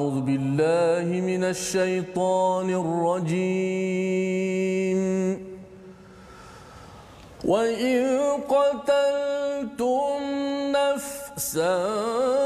أعوذ 0.00 0.20
بالله 0.20 1.20
من 1.20 1.44
الشيطان 1.44 2.68
الرجيم. 2.82 5.00
وإن 7.44 8.00
قتلتم 8.48 10.18
نفسا 10.72 12.39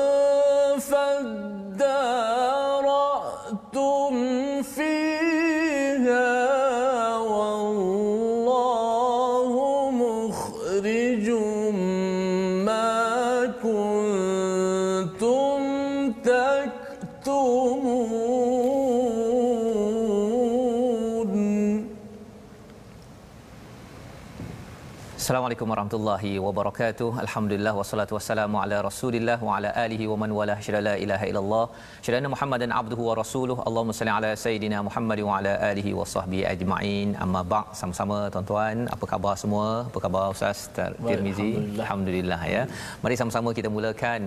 Salam 25.24 25.43
Assalamualaikum 25.54 25.72
warahmatullahi 25.72 26.30
wabarakatuh. 26.44 27.08
Alhamdulillah 27.24 27.72
wassalatu 27.80 28.12
wassalamu 28.16 28.56
ala 28.62 28.76
Rasulillah 28.86 29.36
wa 29.48 29.52
ala 29.56 29.68
alihi 29.82 30.08
wa 30.12 30.16
man 30.22 30.30
wala 30.38 30.54
syada 30.66 30.80
la 30.86 30.94
ilaha 31.04 31.24
illallah. 31.30 31.66
Syada 32.06 32.30
Muhammadan 32.32 32.70
abduhu 32.78 33.02
wa 33.08 33.14
rasuluh. 33.20 33.56
Allahumma 33.66 33.94
salli 33.98 34.12
ala 34.14 34.30
sayidina 34.44 34.78
Muhammad 34.88 35.20
wa 35.28 35.36
ala 35.36 35.52
alihi 35.68 35.92
wa 35.98 36.06
sahbihi 36.14 36.42
ajma'in. 36.52 37.14
Amma 37.26 37.42
ba' 37.52 37.62
sama-sama 37.80 38.18
tuan-tuan, 38.34 38.82
apa 38.96 39.04
khabar 39.12 39.34
semua? 39.42 39.68
Apa 39.90 40.02
khabar 40.06 40.24
Ustaz 40.34 40.64
Tirmizi? 40.78 41.46
Alhamdulillah. 41.52 41.84
Alhamdulillah 41.84 42.40
ya. 42.54 42.64
Mari 43.04 43.18
sama-sama 43.22 43.54
kita 43.60 43.70
mulakan 43.76 44.20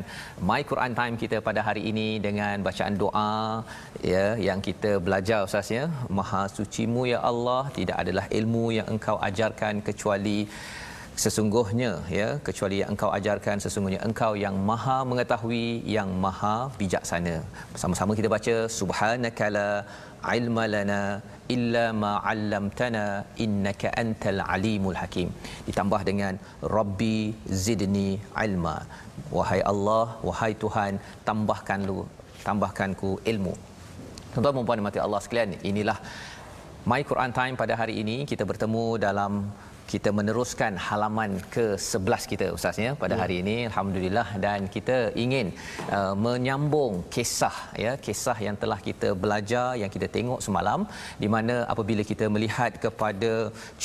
My 0.51 0.61
Quran 0.71 0.95
Time 1.01 1.17
kita 1.25 1.43
pada 1.49 1.59
hari 1.67 1.83
ini 1.91 2.07
dengan 2.29 2.55
bacaan 2.69 2.95
doa 3.03 3.35
ya 4.13 4.25
yang 4.47 4.61
kita 4.69 4.93
belajar 5.09 5.41
Ustaz 5.49 5.75
ya. 5.79 5.85
Maha 6.21 6.43
sucimu 6.57 7.03
ya 7.13 7.21
Allah, 7.33 7.61
tidak 7.79 7.99
adalah 8.05 8.27
ilmu 8.41 8.65
yang 8.79 8.89
engkau 8.95 9.19
ajarkan 9.31 9.83
kecuali 9.91 10.39
sesungguhnya 11.23 11.91
ya 12.17 12.27
kecuali 12.47 12.75
yang 12.81 12.89
engkau 12.93 13.09
ajarkan 13.17 13.57
sesungguhnya 13.63 14.01
engkau 14.07 14.31
yang 14.43 14.55
maha 14.69 14.97
mengetahui 15.11 15.67
yang 15.95 16.09
maha 16.25 16.55
bijaksana. 16.79 17.35
Sama-sama 17.81 18.17
kita 18.19 18.29
baca 18.35 18.55
subhanakala 18.79 19.67
ilma 20.37 20.63
lana 20.75 21.01
illa 21.55 21.85
ma 22.01 22.13
'allamtana 22.31 23.05
innaka 23.45 23.93
antal 24.03 24.41
alimul 24.55 24.97
hakim. 25.01 25.29
Ditambah 25.67 26.01
dengan 26.09 26.33
rabbi 26.77 27.17
zidni 27.65 28.09
ilma. 28.45 28.77
Wahai 29.37 29.61
Allah 29.71 30.05
wahai 30.29 30.53
Tuhan 30.63 31.01
tambahkan 31.29 31.81
lu 31.89 31.99
tambahkanku 32.47 33.11
ilmu. 33.31 33.53
Tuan-tuan 34.33 34.55
dan 34.57 34.67
puan 34.69 34.85
mati 34.87 34.99
Allah 35.05 35.19
sekalian 35.25 35.57
inilah 35.71 35.97
My 36.91 37.01
Quran 37.09 37.31
Time 37.39 37.55
pada 37.61 37.73
hari 37.81 37.95
ini. 38.01 38.17
Kita 38.31 38.43
bertemu 38.49 38.85
dalam 39.05 39.31
kita 39.91 40.09
meneruskan 40.19 40.73
halaman 40.87 41.31
ke-11 41.55 42.23
kita 42.31 42.45
Ustaz 42.57 42.77
ya 42.85 42.91
pada 43.03 43.15
hari 43.21 43.35
ini 43.43 43.55
alhamdulillah. 43.69 44.27
Dan 44.45 44.59
kita 44.75 44.97
ingin 45.23 45.47
uh, 45.97 46.13
menyambung 46.25 46.93
kisah 47.15 47.55
ya 47.85 47.93
kisah 48.07 48.37
yang 48.47 48.57
telah 48.63 48.79
kita 48.87 49.09
belajar 49.23 49.67
yang 49.81 49.91
kita 49.95 50.07
tengok 50.17 50.39
semalam 50.47 50.79
di 51.23 51.29
mana 51.35 51.55
apabila 51.73 52.05
kita 52.11 52.27
melihat 52.35 52.71
kepada 52.85 53.33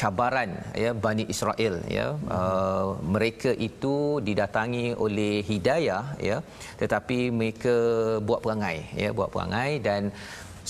cabaran 0.01 0.51
ya 0.85 0.93
Bani 1.07 1.27
Israel 1.35 1.75
ya 1.97 2.07
uh, 2.39 2.87
mereka 3.15 3.53
itu 3.69 3.97
didatangi 4.29 4.87
oleh 5.07 5.35
hidayah 5.51 6.05
ya 6.29 6.39
tetapi 6.83 7.19
mereka 7.41 7.77
buat 8.29 8.41
perangai 8.47 8.79
ya 9.05 9.11
buat 9.19 9.31
perangai. 9.35 9.73
Dan 9.89 10.03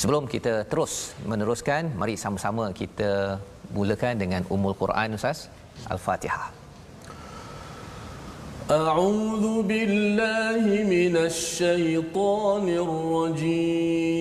Sebelum 0.00 0.25
kita 0.34 0.53
terus 0.72 0.93
meneruskan, 1.31 1.93
mari 2.00 2.14
sama-sama 2.16 2.64
kita 2.72 3.37
mulakan 3.75 4.16
dengan 4.19 4.41
Ummul 4.47 4.75
Quran 4.78 5.13
Ustaz 5.18 5.50
Al-Fatihah. 5.90 6.57
أعوذ 8.68 9.63
بالله 9.63 10.59
من 10.91 11.16
الشيطان 11.16 12.68
الرجيم 12.68 14.18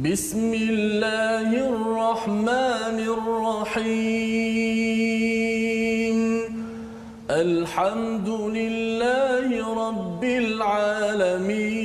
بسم 0.00 0.50
الله 0.54 1.48
الرحمن 1.52 2.98
الرحيم 3.04 4.24
الحمد 7.30 8.28
لله 8.28 9.48
رب 9.84 10.24
العالمين 10.24 11.84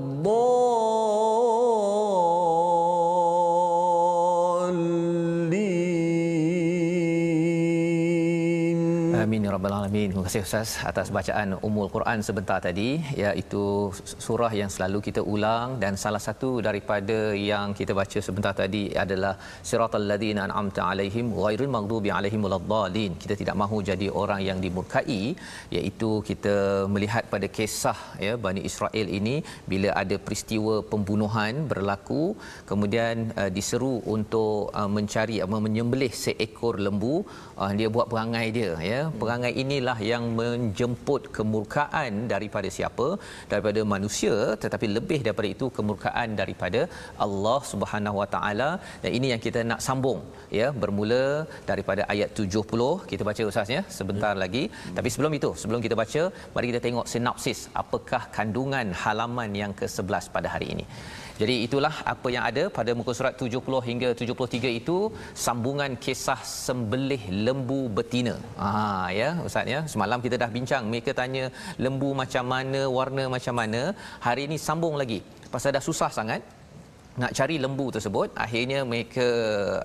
Amin. 9.91 10.11
Terima 10.11 10.23
kasih 10.25 10.41
Ustaz 10.47 10.69
atas 10.89 11.07
bacaan 11.15 11.49
Ummul 11.67 11.89
Quran 11.93 12.19
sebentar 12.27 12.57
tadi 12.65 12.89
iaitu 13.23 13.63
surah 14.25 14.51
yang 14.59 14.69
selalu 14.75 14.99
kita 15.07 15.21
ulang 15.33 15.69
dan 15.81 15.93
salah 16.03 16.21
satu 16.27 16.49
daripada 16.67 17.17
yang 17.49 17.75
kita 17.79 17.91
baca 17.99 18.19
sebentar 18.27 18.53
tadi 18.59 18.83
adalah 19.03 19.33
siratal 19.69 20.05
ladzina 20.11 20.41
an'amta 20.45 20.81
alaihim 20.91 21.33
ghairil 21.39 21.71
maghdubi 21.75 22.09
alaihim 22.17 22.43
waladdallin. 22.47 23.11
Kita 23.23 23.35
tidak 23.41 23.57
mahu 23.63 23.79
jadi 23.89 24.07
orang 24.21 24.41
yang 24.49 24.61
dimurkai 24.65 25.19
iaitu 25.77 26.11
kita 26.29 26.55
melihat 26.93 27.27
pada 27.33 27.49
kisah 27.57 27.97
ya 28.27 28.35
Bani 28.45 28.63
Israel 28.69 29.09
ini 29.19 29.35
bila 29.73 29.91
ada 30.03 30.15
peristiwa 30.27 30.77
pembunuhan 30.93 31.67
berlaku 31.73 32.23
kemudian 32.71 33.35
uh, 33.41 33.51
diseru 33.57 33.93
untuk 34.15 34.71
uh, 34.71 34.89
mencari 34.95 35.43
uh, 35.43 35.61
menyembelih 35.67 36.11
seekor 36.23 36.79
lembu 36.87 37.15
uh, 37.61 37.71
dia 37.79 37.87
buat 37.95 38.07
perangai 38.11 38.45
dia 38.57 38.71
ya. 38.91 38.99
Perangai 39.21 39.51
inilah 39.63 39.97
yang 40.11 40.23
menjemput 40.39 41.21
kemurkaan 41.37 42.11
daripada 42.33 42.69
siapa? 42.77 43.07
Daripada 43.51 43.81
manusia 43.93 44.35
tetapi 44.63 44.87
lebih 44.97 45.19
daripada 45.25 45.49
itu 45.55 45.67
kemurkaan 45.77 46.29
daripada 46.41 46.81
Allah 47.25 47.59
Subhanahu 47.71 48.19
Wa 48.21 48.27
Taala. 48.35 48.69
Dan 49.03 49.11
ini 49.19 49.29
yang 49.33 49.41
kita 49.47 49.61
nak 49.71 49.81
sambung 49.87 50.21
ya. 50.59 50.67
Bermula 50.83 51.23
daripada 51.71 52.03
ayat 52.15 52.29
70 52.43 52.89
kita 53.11 53.23
baca 53.29 53.41
ustaz 53.51 53.71
ya 53.77 53.81
sebentar 53.99 54.33
lagi. 54.43 54.63
Tapi 54.99 55.09
sebelum 55.15 55.33
itu 55.39 55.51
sebelum 55.63 55.81
kita 55.87 55.97
baca 56.03 56.23
mari 56.55 56.67
kita 56.71 56.81
tengok 56.87 57.09
sinopsis 57.13 57.61
apakah 57.83 58.23
kandungan 58.37 58.87
halaman 59.03 59.51
yang 59.63 59.73
ke-11 59.81 60.25
pada 60.37 60.47
hari 60.55 60.69
ini 60.75 60.85
jadi 61.41 61.55
itulah 61.65 61.93
apa 62.13 62.27
yang 62.35 62.43
ada 62.49 62.63
pada 62.77 62.91
muka 62.97 63.11
surat 63.17 63.33
70 63.43 63.77
hingga 63.87 64.09
73 64.21 64.79
itu 64.79 64.97
sambungan 65.45 65.91
kisah 66.05 66.39
sembelih 66.65 67.23
lembu 67.45 67.79
betina. 67.97 68.35
Ah 68.67 69.07
ya 69.19 69.29
ustaz 69.47 69.73
ya. 69.73 69.79
Semalam 69.93 70.21
kita 70.25 70.37
dah 70.43 70.49
bincang 70.57 70.83
mereka 70.91 71.11
tanya 71.21 71.45
lembu 71.85 72.09
macam 72.21 72.45
mana, 72.53 72.81
warna 72.97 73.23
macam 73.35 73.55
mana. 73.61 73.81
Hari 74.27 74.43
ini 74.49 74.57
sambung 74.67 74.97
lagi. 75.01 75.19
Pasal 75.53 75.73
dah 75.77 75.83
susah 75.89 76.11
sangat 76.17 76.41
nak 77.19 77.31
cari 77.37 77.55
lembu 77.63 77.85
tersebut 77.95 78.29
akhirnya 78.43 78.79
mereka 78.91 79.25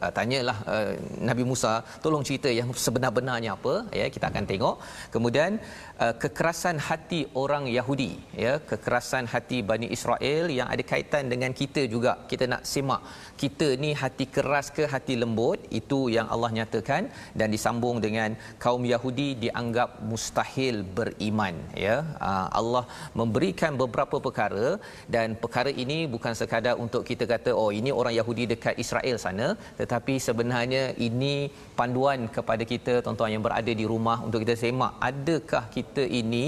uh, 0.05 0.13
tanyalah 0.19 0.59
uh, 0.75 0.91
Nabi 1.29 1.45
Musa 1.51 1.73
tolong 2.05 2.23
cerita 2.29 2.49
yang 2.59 2.69
sebenar-benarnya 2.85 3.51
apa? 3.59 3.75
Ya 4.01 4.07
kita 4.15 4.27
akan 4.31 4.45
tengok. 4.51 4.77
Kemudian 5.15 5.59
uh, 6.05 6.15
kekerasan 6.23 6.79
hati 6.89 7.21
orang 7.43 7.67
Yahudi. 7.67 8.13
Ya 8.45 8.53
kekerasan 8.71 9.27
hati 9.33 9.59
Bani 9.71 9.89
Israel 9.97 10.45
yang 10.59 10.69
ada 10.75 10.85
kaitan 10.93 11.27
dengan 11.33 11.51
kita 11.61 11.85
juga. 11.95 12.15
Kita 12.31 12.47
nak 12.53 12.63
simak 12.73 13.03
kita 13.43 13.69
ni 13.83 13.91
hati 14.03 14.25
keras 14.37 14.67
ke 14.77 14.85
hati 14.93 15.15
lembut? 15.23 15.59
Itu 15.81 15.99
yang 16.17 16.27
Allah 16.35 16.51
nyatakan 16.59 17.03
dan 17.39 17.49
disambung 17.55 17.97
dengan 18.07 18.31
kaum 18.65 18.83
Yahudi 18.93 19.29
dianggap 19.45 19.91
mustahil 20.11 20.77
beriman. 20.99 21.55
Ya 21.87 21.97
uh, 22.29 22.47
Allah 22.61 22.85
memberikan 23.21 23.73
beberapa 23.83 24.17
perkara 24.27 24.69
dan 25.15 25.37
perkara 25.43 25.71
ini 25.85 25.99
bukan 26.15 26.33
sekadar 26.41 26.75
untuk 26.85 27.03
kita 27.11 27.16
kita 27.17 27.27
kata 27.33 27.51
oh 27.63 27.71
ini 27.79 27.91
orang 28.01 28.15
Yahudi 28.19 28.45
dekat 28.53 28.75
Israel 28.85 29.17
sana 29.25 29.49
tetapi 29.81 30.15
sebenarnya 30.27 30.83
ini 31.09 31.35
panduan 31.81 32.29
kepada 32.37 32.67
kita 32.73 32.95
tuan-tuan 33.07 33.35
yang 33.35 33.45
berada 33.47 33.73
di 33.81 33.87
rumah 33.93 34.19
untuk 34.27 34.41
kita 34.45 34.57
semak 34.63 34.95
adakah 35.11 35.65
kita 35.77 36.05
ini 36.21 36.47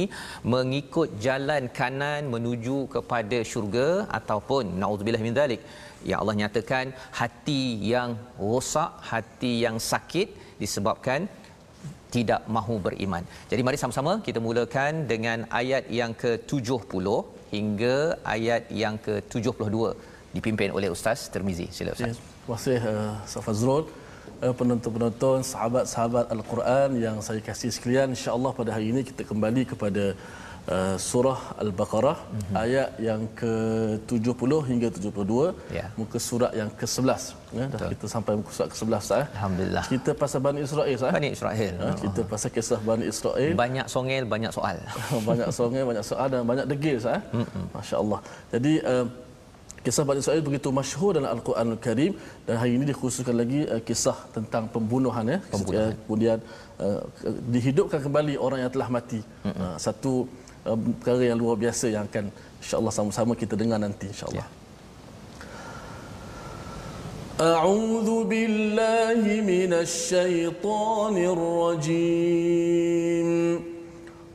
mengikut 0.54 1.10
jalan 1.26 1.64
kanan 1.80 2.30
menuju 2.34 2.78
kepada 2.96 3.40
syurga 3.52 3.88
ataupun 4.20 4.64
naudzubillah 4.82 5.24
min 5.26 5.38
zalik 5.40 5.62
yang 6.10 6.18
Allah 6.22 6.36
nyatakan 6.42 6.86
hati 7.20 7.62
yang 7.92 8.10
rosak 8.46 8.90
hati 9.10 9.52
yang 9.64 9.76
sakit 9.90 10.28
disebabkan 10.62 11.20
tidak 12.14 12.42
mahu 12.56 12.74
beriman. 12.86 13.24
Jadi 13.50 13.62
mari 13.66 13.78
sama-sama 13.80 14.12
kita 14.26 14.40
mulakan 14.46 14.92
dengan 15.12 15.38
ayat 15.60 15.84
yang 16.00 16.12
ke-70 16.22 17.06
hingga 17.54 17.96
ayat 18.36 18.62
yang 18.82 18.96
ke-72 19.06 19.76
dipimpin 20.36 20.68
oleh 20.78 20.88
Ustaz 20.96 21.28
Termizi. 21.34 21.66
Sila 21.76 21.92
Ustaz. 21.96 22.14
Ya, 22.14 22.14
terima 22.16 22.56
kasih 22.58 22.78
uh, 22.92 23.26
Ustaz 23.28 23.42
Fazrul. 23.46 23.84
Uh, 24.44 24.54
penonton-penonton, 24.54 25.38
sahabat-sahabat 25.52 26.30
Al-Quran 26.34 26.88
yang 27.04 27.16
saya 27.26 27.40
kasih 27.42 27.70
sekalian, 27.76 28.14
insya-Allah 28.14 28.52
pada 28.54 28.70
hari 28.76 28.86
ini 28.92 29.00
kita 29.02 29.22
kembali 29.30 29.62
kepada 29.72 30.04
uh, 30.74 30.96
surah 31.08 31.40
Al-Baqarah 31.62 32.16
mm-hmm. 32.22 32.54
ayat 32.64 32.88
yang 33.08 33.20
ke-70 33.40 34.52
hingga 34.70 34.88
72 34.94 35.74
Ya. 35.78 35.86
muka 36.00 36.18
surat 36.28 36.52
yang 36.60 36.70
ke-11 36.80 37.22
ya 37.58 37.64
dah 37.72 37.88
kita 37.92 38.06
sampai 38.14 38.32
muka 38.40 38.50
surat 38.56 38.68
ke-11 38.72 39.02
sah 39.10 39.24
Alhamdulillah. 39.36 39.84
kita 39.94 40.10
pasal 40.22 40.40
Bani 40.46 40.60
Israel 40.66 40.96
sah 41.02 41.10
Bani 41.18 41.30
Israel. 41.36 41.74
ha, 41.82 41.86
kita 42.04 42.20
pasal 42.32 42.48
kisah 42.56 42.80
Bani 42.90 43.04
Israel 43.12 43.52
Banyak 43.64 43.86
songel, 43.94 44.22
banyak 44.34 44.52
soal. 44.58 44.76
banyak 45.28 45.48
songai, 45.58 45.82
banyak 45.90 46.04
soal 46.10 46.26
dan 46.32 46.42
banyak 46.50 46.66
degil 46.72 46.96
sah. 47.06 47.20
Masya-Allah. 47.74 48.20
Jadi 48.54 48.72
uh, 48.92 49.06
kisah 49.87 50.03
Bani 50.07 50.19
Israel 50.23 50.43
begitu 50.47 50.67
masyhur 50.79 51.11
dalam 51.17 51.29
Al-Quran 51.35 51.67
Al-Karim 51.75 52.11
dan 52.47 52.55
hari 52.61 52.71
ini 52.79 52.85
dikhususkan 52.91 53.35
lagi 53.41 53.59
uh, 53.67 53.81
kisah 53.87 54.17
tentang 54.35 54.63
pembunuhan 54.71 55.25
ya. 55.27 55.39
Pembunuhan. 55.51 55.91
Uh, 55.91 55.99
kemudian 56.07 56.37
uh, 56.79 57.01
dihidupkan 57.53 57.99
kembali 58.05 58.33
orang 58.45 58.59
yang 58.63 58.71
telah 58.75 58.87
mati. 58.97 59.19
Uh, 59.43 59.75
satu 59.85 60.13
uh, 60.63 60.77
perkara 60.99 61.23
yang 61.29 61.37
luar 61.43 61.55
biasa 61.59 61.85
yang 61.95 62.03
akan 62.07 62.25
insya-Allah 62.63 62.93
sama-sama 62.95 63.33
kita 63.35 63.55
dengar 63.59 63.79
nanti 63.87 64.07
insya-Allah. 64.15 64.47
Ya. 64.47 64.61
أعوذ 67.33 68.29
بالله 68.29 69.25
من 69.41 69.73
الشيطان 69.73 71.15
الرجيم 71.33 73.29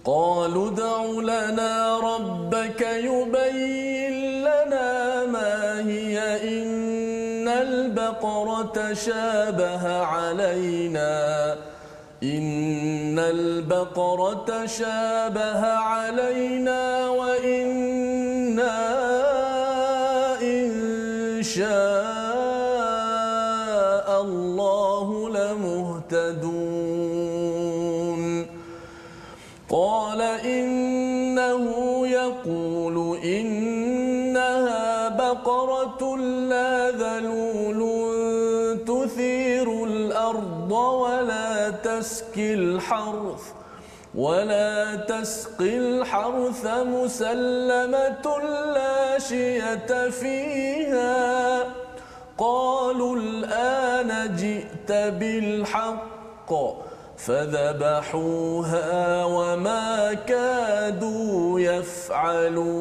قالوا 0.05 0.67
ادع 0.69 1.05
لنا 1.05 1.99
ربك 1.99 2.81
يبين 2.81 4.41
لنا 4.41 5.25
ما 5.25 5.79
هي. 5.87 6.19
إن 6.61 7.47
البقرة 7.47 8.93
شابه 8.93 9.97
علينا. 9.97 11.55
إن 12.23 13.19
البقرة 13.19 14.65
شابه 14.65 15.65
علينا 15.67 17.09
وإنا 17.09 18.12
تسقي 42.03 42.53
الحرث 42.53 43.43
ولا 44.15 44.95
تسقي 45.07 45.77
الحرث 45.77 46.67
مسلمة 46.67 48.25
لا 48.75 49.19
شية 49.19 50.09
فيها. 50.09 51.63
قالوا 52.37 53.15
الآن 53.15 54.35
جئت 54.35 54.91
بالحق 54.91 56.51
فذبحوها 57.17 58.91
وما 59.25 60.13
كادوا 60.13 61.59
يفعلون. 61.59 62.73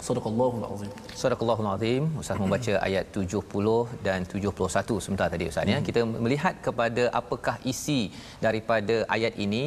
صدق 0.00 0.26
الله 0.26 0.52
العظيم. 0.58 0.90
Sadaqallahul 1.20 1.68
Azim. 1.74 2.02
Ustaz 2.22 2.38
membaca 2.42 2.74
ayat 2.86 3.06
70 3.20 4.04
dan 4.06 4.20
71 4.32 5.04
sebentar 5.04 5.26
tadi 5.34 5.44
Ustaz 5.52 5.72
ya. 5.72 5.78
Kita 5.88 6.00
melihat 6.24 6.54
kepada 6.66 7.04
apakah 7.20 7.56
isi 7.72 8.00
daripada 8.46 8.96
ayat 9.16 9.34
ini. 9.46 9.64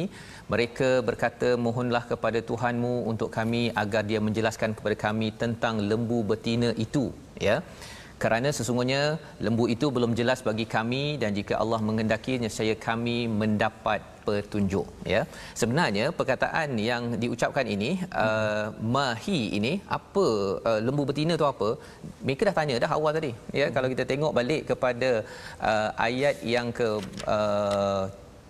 Mereka 0.52 0.88
berkata, 1.08 1.48
"Mohonlah 1.66 2.04
kepada 2.12 2.38
Tuhanmu 2.50 2.94
untuk 3.12 3.28
kami 3.38 3.62
agar 3.82 4.02
Dia 4.10 4.20
menjelaskan 4.28 4.72
kepada 4.78 4.96
kami 5.06 5.28
tentang 5.42 5.76
lembu 5.90 6.20
betina 6.30 6.70
itu." 6.86 7.04
Ya. 7.48 7.56
Kerana 8.22 8.48
sesungguhnya 8.56 9.02
lembu 9.44 9.64
itu 9.74 9.86
belum 9.94 10.12
jelas 10.18 10.40
bagi 10.48 10.66
kami 10.74 11.04
dan 11.22 11.30
jika 11.38 11.54
Allah 11.62 11.80
menghendaki 11.86 12.34
nescaya 12.42 12.74
kami 12.88 13.16
mendapat 13.40 14.00
petunjuk 14.26 14.86
ya. 15.12 15.22
Sebenarnya 15.60 16.04
perkataan 16.18 16.78
yang 16.88 17.02
diucapkan 17.22 17.66
ini 17.74 17.90
uh, 18.24 18.66
mahi 18.96 19.40
ini 19.58 19.72
apa 19.98 20.26
uh, 20.70 20.80
lembu 20.86 21.04
betina 21.10 21.34
tu 21.42 21.46
apa? 21.52 21.70
Mereka 22.26 22.42
dah 22.48 22.56
tanya 22.58 22.76
dah 22.84 22.90
awal 22.98 23.12
tadi 23.18 23.32
ya. 23.60 23.66
Kalau 23.76 23.90
kita 23.94 24.06
tengok 24.12 24.36
balik 24.38 24.62
kepada 24.70 25.10
uh, 25.70 25.90
ayat 26.08 26.38
yang 26.54 26.70
ke 26.78 26.88
uh, 27.36 28.02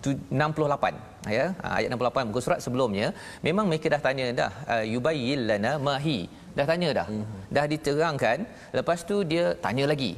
tu- 0.05 0.21
68 0.29 1.33
ya. 1.37 1.45
Ayat 1.77 1.89
68 1.89 2.29
muka 2.29 2.41
surat 2.45 2.61
sebelumnya 2.67 3.09
memang 3.47 3.65
mereka 3.71 3.89
dah 3.95 4.01
tanya 4.07 4.25
dah 4.41 4.51
uh, 4.75 4.85
yubayyil 4.93 5.43
lana 5.49 5.73
mahi 5.89 6.19
dah 6.57 6.65
tanya 6.71 6.89
dah. 6.99 7.07
Dah 7.55 7.65
diterangkan 7.73 8.37
lepas 8.77 8.99
tu 9.09 9.17
dia 9.31 9.45
tanya 9.65 9.85
lagi. 9.91 10.13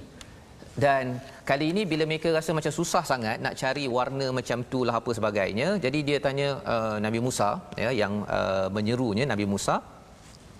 Dan 0.83 1.03
kali 1.49 1.65
ini 1.71 1.81
bila 1.91 2.03
mereka 2.11 2.29
rasa 2.37 2.51
macam 2.57 2.71
susah 2.77 3.03
sangat 3.11 3.37
nak 3.45 3.53
cari 3.61 3.83
warna 3.97 4.25
macam 4.37 4.59
tu 4.71 4.79
lah 4.87 4.95
apa 4.99 5.11
sebagainya 5.17 5.67
jadi 5.85 5.99
dia 6.07 6.17
tanya 6.25 6.47
uh, 6.73 6.97
Nabi 7.05 7.19
Musa 7.25 7.49
ya 7.83 7.91
yang 8.01 8.13
uh, 8.37 8.67
menyerunya 8.77 9.23
Nabi 9.23 9.45
Musa 9.53 9.75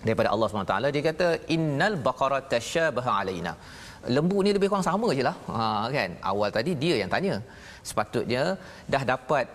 daripada 0.06 0.32
Allah 0.32 0.48
SWT 0.48 0.76
dia 0.94 1.02
kata 1.10 1.28
innal 1.56 1.96
baqara 2.06 2.38
tashabaha 2.52 3.12
alaina. 3.20 3.52
Lembu 4.16 4.38
ni 4.46 4.50
lebih 4.56 4.68
kurang 4.70 4.86
sama 4.88 5.08
je 5.18 5.22
lah. 5.28 5.36
Ha, 5.56 5.62
kan? 5.96 6.10
Awal 6.30 6.48
tadi 6.56 6.72
dia 6.82 6.94
yang 7.02 7.10
tanya. 7.14 7.34
Sepatutnya 7.88 8.42
dah 8.92 9.02
dapat 9.12 9.46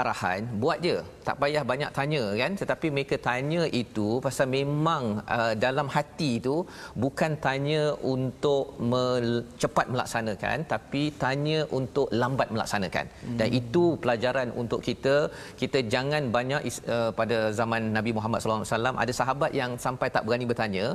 arahan 0.00 0.42
buat 0.62 0.78
je. 0.86 0.96
Tak 1.26 1.36
payah 1.42 1.62
banyak 1.70 1.90
tanya 1.96 2.22
kan? 2.40 2.52
Tetapi 2.60 2.86
mereka 2.96 3.16
tanya 3.28 3.62
itu 3.82 4.08
pasal 4.26 4.46
memang 4.58 5.04
uh, 5.36 5.52
dalam 5.64 5.86
hati 5.94 6.30
itu 6.40 6.56
bukan 7.04 7.32
tanya 7.46 7.82
untuk 8.14 8.64
mel- 8.92 9.44
cepat 9.62 9.86
melaksanakan 9.94 10.66
tapi 10.72 11.02
tanya 11.24 11.58
untuk 11.78 12.08
lambat 12.22 12.50
melaksanakan. 12.54 13.06
Hmm. 13.24 13.38
dan 13.38 13.48
itu 13.60 13.84
pelajaran 14.02 14.48
untuk 14.62 14.80
kita. 14.88 15.16
Kita 15.60 15.78
jangan 15.94 16.22
banyak 16.36 16.60
uh, 16.94 17.10
pada 17.20 17.38
zaman 17.60 17.82
Nabi 17.96 18.10
Muhammad 18.16 18.38
SAW 18.40 19.02
ada 19.04 19.12
sahabat 19.20 19.50
yang 19.60 19.70
sampai 19.86 20.08
tak 20.14 20.24
berani 20.26 20.46
bertanya 20.50 20.86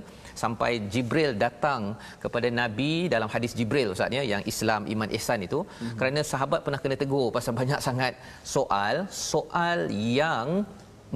sampai 0.44 0.72
Jibril 0.94 1.32
datang 1.46 1.82
kepada 2.24 2.48
Nabi 2.62 2.91
dalam 3.13 3.29
hadis 3.34 3.53
Jibril 3.60 3.94
ustaz 3.96 4.18
ya 4.18 4.24
yang 4.34 4.44
Islam 4.51 4.82
iman 4.94 5.10
ihsan 5.18 5.39
itu. 5.48 5.60
Hmm. 5.63 5.96
kerana 6.00 6.20
sahabat 6.34 6.60
pernah 6.65 6.79
kena 6.84 6.98
tegur 7.01 7.27
pasal 7.36 7.53
banyak 7.60 7.79
sangat 7.88 8.13
soal 8.56 8.88
soal 9.27 9.79
yang 10.19 10.48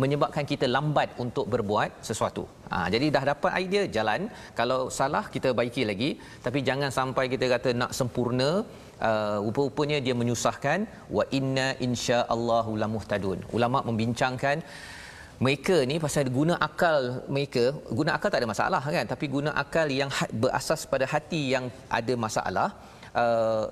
menyebabkan 0.01 0.45
kita 0.51 0.65
lambat 0.75 1.09
untuk 1.23 1.45
berbuat 1.53 1.89
sesuatu. 2.07 2.43
Ha, 2.71 2.77
jadi 2.93 3.05
dah 3.15 3.23
dapat 3.31 3.51
idea 3.63 3.83
jalan. 3.95 4.21
Kalau 4.59 4.79
salah 4.99 5.25
kita 5.35 5.49
baiki 5.59 5.83
lagi. 5.91 6.09
Tapi 6.45 6.59
jangan 6.69 6.89
sampai 6.99 7.25
kita 7.33 7.45
kata 7.55 7.71
nak 7.81 7.93
sempurna. 7.99 8.51
Uh, 9.09 9.37
rupa-rupanya 9.45 9.97
dia 10.05 10.15
menyusahkan. 10.21 10.79
Wa 11.17 11.23
inna 11.37 11.67
insya'allahu 11.87 12.73
lamuhtadun. 12.83 13.39
Ulama 13.57 13.81
membincangkan 13.89 14.57
mereka 15.45 15.75
ni 15.89 15.95
pasal 16.03 16.29
guna 16.37 16.55
akal 16.67 17.01
mereka 17.35 17.63
guna 17.99 18.11
akal 18.15 18.29
tak 18.33 18.41
ada 18.41 18.49
masalah 18.53 18.81
kan 18.95 19.05
tapi 19.13 19.25
guna 19.35 19.51
akal 19.63 19.87
yang 19.99 20.09
berasas 20.41 20.81
pada 20.91 21.05
hati 21.13 21.41
yang 21.53 21.65
ada 21.99 22.13
masalah 22.25 22.67
uh, 23.21 23.63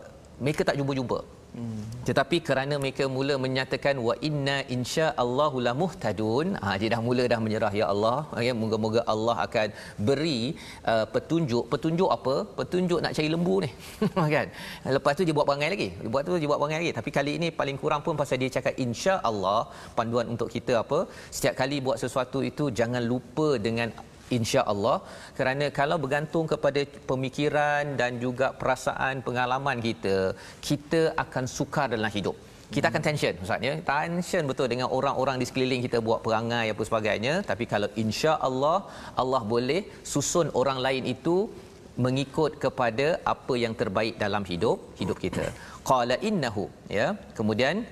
mereka 0.43 0.61
tak 0.69 0.77
jumpa-jumpa 0.79 1.19
Hmm. 1.55 1.83
Tetapi 2.07 2.37
kerana 2.47 2.75
mereka 2.81 3.05
mula 3.15 3.33
menyatakan 3.45 3.95
wa 4.07 4.13
inna 4.27 4.57
insyaallahu 4.75 5.57
lamuhtadun, 5.67 6.55
ha 6.63 6.75
dia 6.81 6.89
dah 6.93 7.01
mula 7.07 7.23
dah 7.31 7.39
menyerah 7.45 7.73
ya 7.79 7.85
Allah, 7.93 8.19
ya 8.47 8.53
moga-moga 8.61 9.01
Allah 9.13 9.35
akan 9.45 9.67
beri 10.07 10.55
uh, 10.91 11.05
petunjuk. 11.15 11.65
Petunjuk 11.73 12.09
apa? 12.17 12.35
Petunjuk 12.59 12.99
nak 13.05 13.15
cari 13.17 13.29
lembu 13.35 13.55
ni. 13.65 13.69
kan? 14.35 14.47
Lepas 14.97 15.13
tu 15.19 15.27
dia 15.27 15.35
buat 15.39 15.47
perangai 15.49 15.71
lagi. 15.75 15.89
Dia 16.03 16.11
buat 16.13 16.23
tu 16.29 16.39
dia 16.43 16.49
buat 16.51 16.59
perangai 16.61 16.79
lagi. 16.83 16.93
Tapi 16.99 17.09
kali 17.17 17.33
ini 17.39 17.49
paling 17.59 17.79
kurang 17.83 18.01
pun 18.05 18.15
pasal 18.21 18.39
dia 18.43 18.51
cakap 18.57 18.75
insya-Allah 18.85 19.61
panduan 19.99 20.27
untuk 20.35 20.47
kita 20.55 20.75
apa? 20.83 21.01
Setiap 21.35 21.55
kali 21.63 21.83
buat 21.87 21.99
sesuatu 22.03 22.41
itu 22.51 22.71
jangan 22.81 23.03
lupa 23.11 23.49
dengan 23.67 23.91
insya-Allah 24.37 24.97
kerana 25.37 25.65
kalau 25.79 25.97
bergantung 26.03 26.45
kepada 26.53 26.81
pemikiran 27.11 27.83
dan 28.01 28.11
juga 28.25 28.47
perasaan 28.61 29.23
pengalaman 29.27 29.77
kita 29.87 30.15
kita 30.69 31.01
akan 31.23 31.45
sukar 31.57 31.87
dalam 31.95 32.13
hidup. 32.17 32.37
Kita 32.75 32.87
akan 32.91 33.03
tension 33.07 33.35
ustaz 33.45 33.67
ya. 33.67 33.73
Tension 33.91 34.43
betul 34.49 34.67
dengan 34.73 34.87
orang-orang 34.97 35.37
di 35.41 35.45
sekeliling 35.49 35.81
kita 35.87 35.99
buat 36.07 36.19
perangai 36.25 36.65
apa 36.73 36.83
sebagainya. 36.89 37.33
Tapi 37.49 37.65
kalau 37.73 37.89
insya-Allah 38.03 38.77
Allah 39.23 39.41
boleh 39.53 39.81
susun 40.13 40.47
orang 40.61 40.79
lain 40.85 41.03
itu 41.15 41.35
mengikut 42.05 42.51
kepada 42.63 43.07
apa 43.33 43.53
yang 43.63 43.73
terbaik 43.81 44.15
dalam 44.23 44.43
hidup 44.51 44.77
hidup 45.01 45.17
kita. 45.25 45.45
Qala 45.89 46.15
innahu 46.29 46.65
ya. 46.99 47.07
Kemudian 47.39 47.83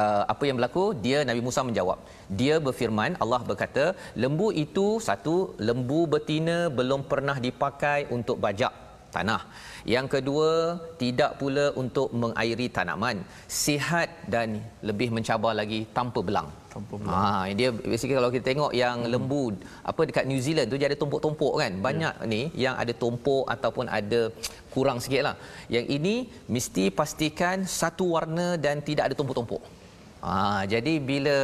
uh, 0.00 0.22
apa 0.32 0.42
yang 0.48 0.56
berlaku 0.58 0.84
dia 1.06 1.20
Nabi 1.28 1.42
Musa 1.46 1.62
menjawab 1.68 1.98
dia 2.40 2.56
berfirman 2.66 3.14
Allah 3.24 3.40
berkata 3.50 3.84
lembu 4.24 4.48
itu 4.64 4.86
satu 5.08 5.36
lembu 5.68 6.00
betina 6.14 6.58
belum 6.80 7.02
pernah 7.12 7.36
dipakai 7.46 7.98
untuk 8.16 8.38
bajak 8.44 8.74
tanah 9.14 9.40
yang 9.94 10.06
kedua 10.14 10.50
tidak 11.02 11.30
pula 11.40 11.66
untuk 11.82 12.08
mengairi 12.22 12.66
tanaman 12.76 13.18
sihat 13.64 14.08
dan 14.34 14.60
lebih 14.88 15.08
mencabar 15.16 15.52
lagi 15.60 15.80
tanpa 15.98 16.20
belang 16.28 16.48
Tanpa 16.74 16.94
belang. 17.00 17.14
Ha 17.16 17.48
dia 17.58 17.68
basically 17.92 18.16
kalau 18.18 18.30
kita 18.34 18.44
tengok 18.50 18.72
yang 18.82 18.98
hmm. 19.02 19.10
lembu 19.12 19.42
apa 19.90 20.00
dekat 20.08 20.24
New 20.30 20.40
Zealand 20.46 20.68
tu 20.72 20.76
dia 20.80 20.88
ada 20.90 20.98
tumpuk-tumpuk 21.02 21.54
kan. 21.62 21.72
Banyak 21.86 22.14
yeah. 22.20 22.30
ni 22.32 22.40
yang 22.64 22.74
ada 22.82 22.92
tumpuk 23.02 23.44
ataupun 23.54 23.88
ada 23.98 24.20
kurang 24.74 25.00
sikitlah. 25.04 25.36
Yang 25.74 25.86
ini 25.96 26.14
mesti 26.54 26.84
pastikan 27.00 27.64
satu 27.80 28.06
warna 28.14 28.48
dan 28.66 28.84
tidak 28.88 29.10
ada 29.10 29.16
tumpuk-tumpuk. 29.18 29.62
Ha 30.24 30.66
jadi 30.72 30.92
bila 31.10 31.36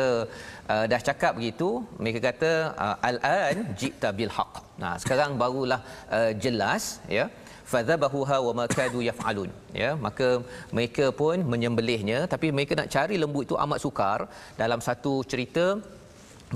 uh, 0.72 0.84
dah 0.92 1.00
cakap 1.08 1.32
begitu 1.38 1.68
mereka 2.02 2.20
kata 2.28 2.50
uh, 2.84 2.96
al-an 3.08 3.56
jita 3.80 4.10
bil 4.18 4.32
haqq. 4.36 4.54
Nah 4.82 4.94
sekarang 5.02 5.38
barulah 5.42 5.80
uh, 6.18 6.32
jelas 6.44 6.84
ya. 7.18 7.26
Fadhabahuha 7.72 8.36
wa 8.46 8.52
ma 8.58 8.64
kadu 8.78 9.00
yaf'alun. 9.08 9.50
Ya 9.82 9.90
maka 10.06 10.28
mereka 10.76 11.06
pun 11.20 11.36
menyembelihnya 11.52 12.18
tapi 12.32 12.46
mereka 12.56 12.72
nak 12.80 12.90
cari 12.94 13.16
lembu 13.22 13.40
itu 13.46 13.56
amat 13.64 13.78
sukar. 13.84 14.20
Dalam 14.62 14.82
satu 14.88 15.14
cerita 15.32 15.66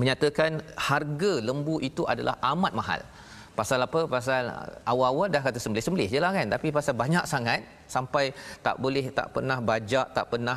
menyatakan 0.00 0.52
harga 0.88 1.32
lembu 1.48 1.76
itu 1.88 2.02
adalah 2.12 2.34
amat 2.52 2.72
mahal 2.80 3.00
pasal 3.58 3.80
apa? 3.86 4.00
Pasal 4.14 4.42
awal-awal 4.92 5.26
dah 5.34 5.42
kata 5.46 5.58
sembelih-sembelih 5.64 6.08
je 6.14 6.20
lah 6.24 6.30
kan. 6.36 6.46
Tapi 6.54 6.68
pasal 6.76 6.94
banyak 7.02 7.24
sangat 7.32 7.60
sampai 7.94 8.24
tak 8.66 8.76
boleh 8.84 9.04
tak 9.18 9.28
pernah 9.34 9.58
bajak 9.70 10.06
tak 10.16 10.26
pernah 10.32 10.56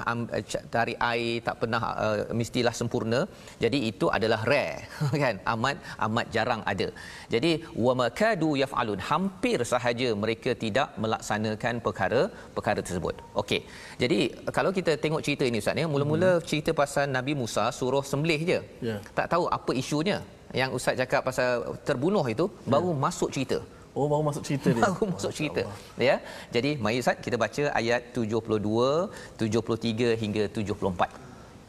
cari 0.74 0.96
air 1.12 1.34
tak 1.48 1.56
pernah 1.62 1.82
uh, 2.06 2.20
mestilah 2.40 2.76
sempurna. 2.80 3.20
Jadi 3.64 3.80
itu 3.92 4.08
adalah 4.18 4.42
rare 4.52 4.74
kan? 5.24 5.36
Amat 5.54 5.78
amat 6.08 6.26
jarang 6.36 6.62
ada. 6.74 6.88
Jadi 7.34 7.52
wa 7.86 7.96
makadu 8.02 8.52
yafalun. 8.64 9.02
Hampir 9.12 9.60
sahaja 9.74 10.10
mereka 10.24 10.54
tidak 10.66 10.90
melaksanakan 11.04 11.76
perkara 11.88 12.22
perkara 12.58 12.80
tersebut. 12.88 13.16
Okey. 13.44 13.62
Jadi 14.04 14.20
kalau 14.58 14.74
kita 14.80 14.94
tengok 15.06 15.24
cerita 15.26 15.44
ini 15.50 15.60
ustaz 15.64 15.82
ya 15.84 15.88
mula-mula 15.96 16.32
hmm. 16.34 16.46
cerita 16.50 16.72
pasal 16.82 17.06
Nabi 17.18 17.34
Musa 17.42 17.66
suruh 17.80 18.06
sembelih 18.12 18.42
je. 18.52 18.60
Yeah. 18.90 19.00
tak 19.18 19.28
tahu 19.34 19.44
apa 19.58 19.72
isunya 19.82 20.20
yang 20.60 20.70
ustaz 20.78 20.96
cakap 21.02 21.22
pasal 21.30 21.78
terbunuh 21.88 22.26
itu 22.36 22.46
yeah. 22.52 22.72
baru 22.74 22.90
masuk 23.06 23.32
cerita 23.36 23.60
Oh 23.92 24.08
baru 24.12 24.24
masuk 24.24 24.44
cerita 24.48 24.70
dia. 24.72 24.84
Baru 24.88 25.04
masuk 25.14 25.32
cerita. 25.38 25.62
Ya. 26.00 26.16
Jadi 26.56 26.70
mari 26.84 27.04
Ustaz 27.04 27.20
kita 27.26 27.36
baca 27.44 27.64
ayat 27.80 28.16
72, 28.16 29.12
73 29.36 30.22
hingga 30.22 30.44
74. 30.48 31.12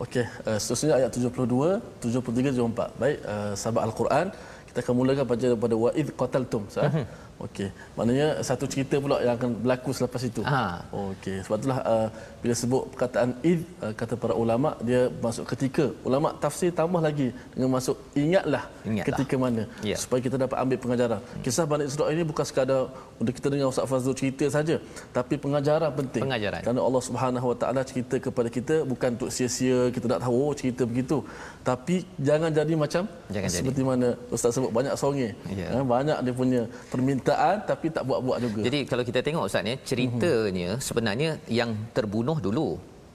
Okey, 0.07 0.25
uh, 0.47 0.59
seterusnya 0.62 0.95
ayat 1.03 1.11
72, 1.11 1.83
73, 1.99 2.55
74. 2.59 3.01
Baik, 3.03 3.19
uh, 3.33 3.53
sahabat 3.59 3.83
Al-Quran, 3.87 4.27
kita 4.71 4.79
akan 4.83 4.95
mulakan 4.99 5.25
baca 5.31 5.45
daripada 5.51 5.75
wa 5.85 5.91
id 6.01 6.09
qataltum, 6.21 6.62
uh 6.79 7.03
Okey. 7.47 7.69
Maknanya 7.99 8.29
satu 8.49 8.65
cerita 8.73 8.95
pula 9.03 9.17
yang 9.25 9.35
akan 9.39 9.51
berlaku 9.62 9.91
selepas 9.99 10.23
itu. 10.31 10.43
Ha. 10.47 10.87
Okey. 10.95 11.37
Sebab 11.45 11.57
itulah 11.59 11.81
uh, 11.93 12.09
bila 12.43 12.55
sebut 12.61 12.83
perkataan 12.95 13.31
id 13.51 13.61
uh, 13.83 13.93
kata 14.01 14.15
para 14.23 14.35
ulama 14.43 14.79
dia 14.89 15.11
masuk 15.27 15.45
ketika. 15.53 15.85
Ulama 16.07 16.31
tafsir 16.45 16.71
tambah 16.81 17.03
lagi 17.03 17.29
dengan 17.55 17.71
masuk 17.77 17.97
ingatlah, 18.23 18.65
ingatlah. 18.87 19.07
ketika 19.09 19.35
mana 19.45 19.62
yeah. 19.83 19.99
supaya 20.03 20.21
kita 20.27 20.37
dapat 20.45 20.57
ambil 20.62 20.79
pengajaran. 20.85 21.21
Kisah 21.43 21.67
Bani 21.73 21.85
Israel 21.91 22.15
ini 22.15 22.23
bukan 22.31 22.45
sekadar 22.51 22.83
untuk 23.19 23.35
kita 23.39 23.47
dengar 23.51 23.67
Ustaz 23.75 23.91
Fazrul 23.91 24.17
cerita 24.23 24.47
saja, 24.57 24.77
tapi 25.17 25.35
pengajaran 25.45 25.91
penting. 25.99 26.23
Pengajaran. 26.27 26.61
Kerana 26.62 26.81
Allah 26.87 27.03
Subhanahu 27.09 27.47
Wa 27.51 27.57
Taala 27.62 27.83
cerita 27.91 28.17
kepada 28.27 28.49
kita 28.57 28.77
bukan 28.93 29.19
untuk 29.19 29.31
sia-sia 29.35 29.91
kita 29.95 30.07
nak 30.12 30.21
tahu 30.23 30.35
oh, 30.47 30.55
cerita 30.55 30.83
begitu. 30.87 31.19
Tapi 31.67 32.07
jangan 32.29 32.51
jadi 32.55 32.75
macam 32.85 33.03
jangan 33.35 33.51
seperti 33.51 33.83
jadi. 33.83 33.91
mana 33.91 34.09
Ustaz 34.35 34.55
sebut 34.55 34.71
banyak 34.71 34.95
songe. 35.03 35.29
Yeah. 35.51 35.71
Ha, 35.75 35.83
banyak 35.83 36.19
dia 36.23 36.35
punya 36.35 36.62
permintaan 36.95 37.32
permintaan 37.33 37.57
tapi 37.71 37.87
tak 37.97 38.05
buat-buat 38.09 38.39
juga. 38.45 38.61
Jadi 38.69 38.79
kalau 38.91 39.05
kita 39.09 39.21
tengok 39.27 39.45
ustaz 39.49 39.65
ya, 39.71 39.77
ceritanya 39.91 40.69
mm-hmm. 40.77 40.87
sebenarnya 40.87 41.31
yang 41.49 41.71
terbunuh 41.97 42.39
dulu. 42.47 42.69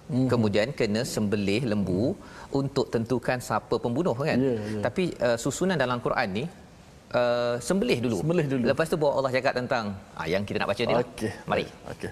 Mm-hmm. 0.07 0.27
Kemudian 0.31 0.67
kena 0.79 1.01
sembelih 1.13 1.61
lembu 1.71 2.03
mm-hmm. 2.15 2.59
untuk 2.59 2.85
tentukan 2.93 3.37
siapa 3.47 3.75
pembunuh 3.85 4.15
kan. 4.15 4.39
Yeah, 4.39 4.57
yeah. 4.75 4.83
Tapi 4.85 5.03
uh, 5.19 5.37
susunan 5.43 5.75
dalam 5.83 5.99
Quran 6.05 6.27
ni 6.37 6.43
uh, 7.19 7.55
sembelih 7.67 7.99
dulu. 8.05 8.17
Sembelih 8.23 8.47
dulu. 8.53 8.63
Lepas 8.71 8.87
tu 8.91 8.97
bawa 9.01 9.11
Allah 9.19 9.31
cakap 9.37 9.53
tentang 9.59 9.85
ah 10.15 10.27
yang 10.33 10.43
kita 10.47 10.57
nak 10.63 10.69
baca 10.71 10.81
ni. 10.81 10.93
Lah. 10.95 11.03
Okey. 11.03 11.31
Mari. 11.51 11.65
Okey. 11.93 12.11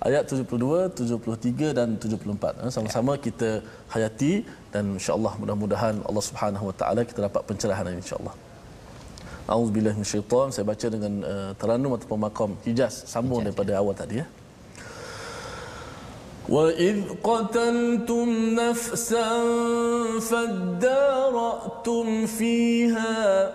Ayat 0.00 0.24
72, 0.32 0.96
73 0.96 1.76
dan 1.76 1.88
74. 2.00 2.56
Eh, 2.64 2.72
sama-sama 2.72 3.12
ya. 3.16 3.20
kita 3.28 3.48
hayati 3.92 4.48
dan 4.72 4.96
insya-Allah 4.96 5.32
mudah-mudahan 5.36 6.00
Allah 6.08 6.24
Subhanahu 6.24 6.72
Wa 6.72 6.74
Taala 6.80 7.04
kita 7.04 7.20
dapat 7.28 7.44
pencerahan 7.44 7.84
insya-Allah 8.00 8.32
Auzubillahi 9.49 9.95
minasyaitan. 9.99 10.49
Saya 10.55 10.65
baca 10.65 10.87
dengan 10.89 11.13
uh, 11.21 11.51
teranum 11.59 11.93
ataupun 11.97 12.19
maqam 12.19 12.51
hijaz 12.65 13.05
sambung 13.05 13.43
daripada 13.45 13.77
awal 13.77 13.93
tadi 13.93 14.17
ya. 14.23 14.27
وإذ 16.49 17.01
قتلتم 17.23 18.29
نفسا 18.53 19.29
فادارأتم 20.21 22.25
فيها 22.25 23.53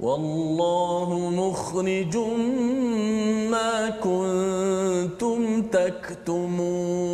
والله 0.00 1.30
مخرج 1.30 2.16
ما 3.54 3.90
كنتم 4.02 5.62
تكتمون 5.62 7.06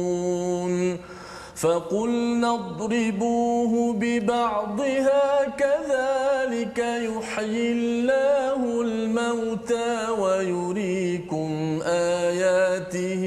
فقلنا 1.66 2.54
اضربوه 2.54 3.94
ببعضها 3.94 5.46
كذلك 5.58 6.78
يحيي 6.78 7.72
الله 7.72 8.82
الموتى 8.82 10.10
ويريكم 10.20 11.80
آياته 11.86 13.24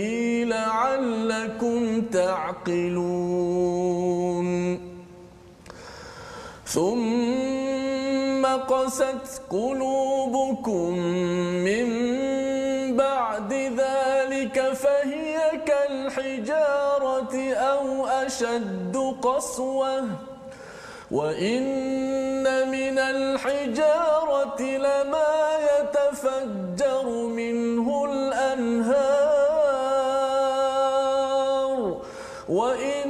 لعلكم 0.47 2.02
تعقلون. 2.02 2.88
ثم 6.66 8.47
قست 8.47 9.42
قلوبكم 9.50 10.95
أو 17.78 18.06
أشد 18.06 19.14
قسوة. 19.23 20.04
وإن 21.11 22.68
من 22.70 22.99
الحجارة 22.99 24.62
لما 24.62 25.58
يتفجر 25.78 27.06
منه 27.11 28.04
الأنهار. 28.04 29.28
وإن 32.49 33.08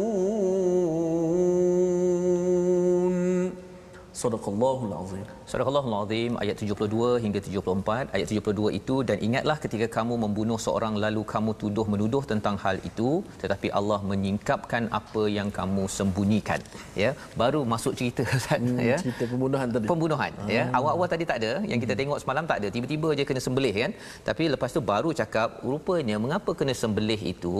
Sadaqallahul 4.23 4.95
azim. 5.03 5.27
Sadaqallahul 5.53 5.95
azim 5.97 6.33
ayat 6.43 6.57
72 6.65 7.23
hingga 7.23 7.41
74 7.47 8.13
ayat 8.17 8.27
72 8.35 8.79
itu 8.79 8.95
dan 9.09 9.17
ingatlah 9.27 9.57
ketika 9.65 9.87
kamu 9.97 10.15
membunuh 10.23 10.57
seorang 10.67 10.95
lalu 11.03 11.23
kamu 11.33 11.51
tuduh 11.63 11.85
menuduh 11.93 12.23
tentang 12.31 12.57
hal 12.63 12.77
itu 12.91 13.11
tetapi 13.43 13.69
Allah 13.79 13.99
menyingkapkan 14.11 14.89
apa 14.99 15.23
yang 15.37 15.49
kamu 15.59 15.83
sembunyikan. 15.97 16.61
Ya 17.03 17.11
baru 17.41 17.61
masuk 17.73 17.93
cerita 17.99 18.25
hmm, 18.31 18.79
ya. 18.91 18.97
cerita 19.03 19.27
pembunuhan 19.33 19.67
tadi. 19.75 19.91
Pembunuhan 19.93 20.33
ya. 20.33 20.41
hmm. 20.45 20.55
ya 20.57 20.65
awal-awal 20.79 21.09
tadi 21.15 21.27
tak 21.31 21.39
ada 21.43 21.53
yang 21.73 21.83
kita 21.85 21.97
tengok 22.01 22.21
semalam 22.25 22.49
tak 22.53 22.59
ada 22.63 22.71
tiba-tiba 22.77 23.11
je 23.19 23.27
kena 23.31 23.43
sembelih 23.49 23.75
kan? 23.83 23.93
Tapi 24.31 24.47
lepas 24.55 24.73
tu 24.77 24.83
baru 24.93 25.13
cakap 25.21 25.61
rupanya 25.73 26.17
mengapa 26.25 26.57
kena 26.63 26.77
sembelih 26.83 27.21
itu? 27.35 27.57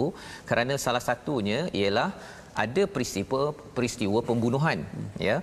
Kerana 0.49 0.81
salah 0.85 1.03
satunya 1.09 1.69
ialah 1.81 2.09
ada 2.65 2.85
peristiwa 2.95 3.53
peristiwa 3.77 4.17
pembunuhan 4.31 4.81
hmm. 4.81 5.13
ya. 5.29 5.37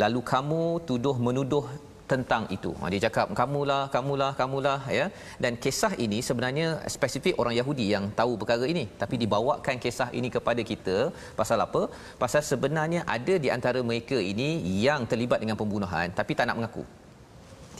Lalu 0.00 0.20
kamu 0.32 0.62
tuduh 0.88 1.16
menuduh 1.28 1.64
tentang 2.12 2.44
itu. 2.56 2.70
Ha, 2.80 2.90
dia 2.92 3.00
cakap 3.06 3.26
kamulah, 3.40 3.82
kamulah, 3.94 4.32
kamulah 4.40 4.80
ya. 4.98 5.06
Dan 5.44 5.52
kisah 5.64 5.92
ini 6.04 6.18
sebenarnya 6.28 6.68
spesifik 6.94 7.34
orang 7.42 7.54
Yahudi 7.60 7.86
yang 7.94 8.06
tahu 8.20 8.32
perkara 8.40 8.66
ini, 8.74 8.84
tapi 9.02 9.16
dibawakan 9.22 9.76
kisah 9.84 10.08
ini 10.20 10.30
kepada 10.36 10.64
kita 10.70 10.96
pasal 11.40 11.60
apa? 11.66 11.82
Pasal 12.22 12.42
sebenarnya 12.52 13.02
ada 13.16 13.36
di 13.44 13.50
antara 13.56 13.82
mereka 13.90 14.18
ini 14.32 14.48
yang 14.86 15.02
terlibat 15.12 15.38
dengan 15.44 15.58
pembunuhan 15.60 16.08
tapi 16.20 16.34
tak 16.38 16.48
nak 16.48 16.58
mengaku. 16.60 16.84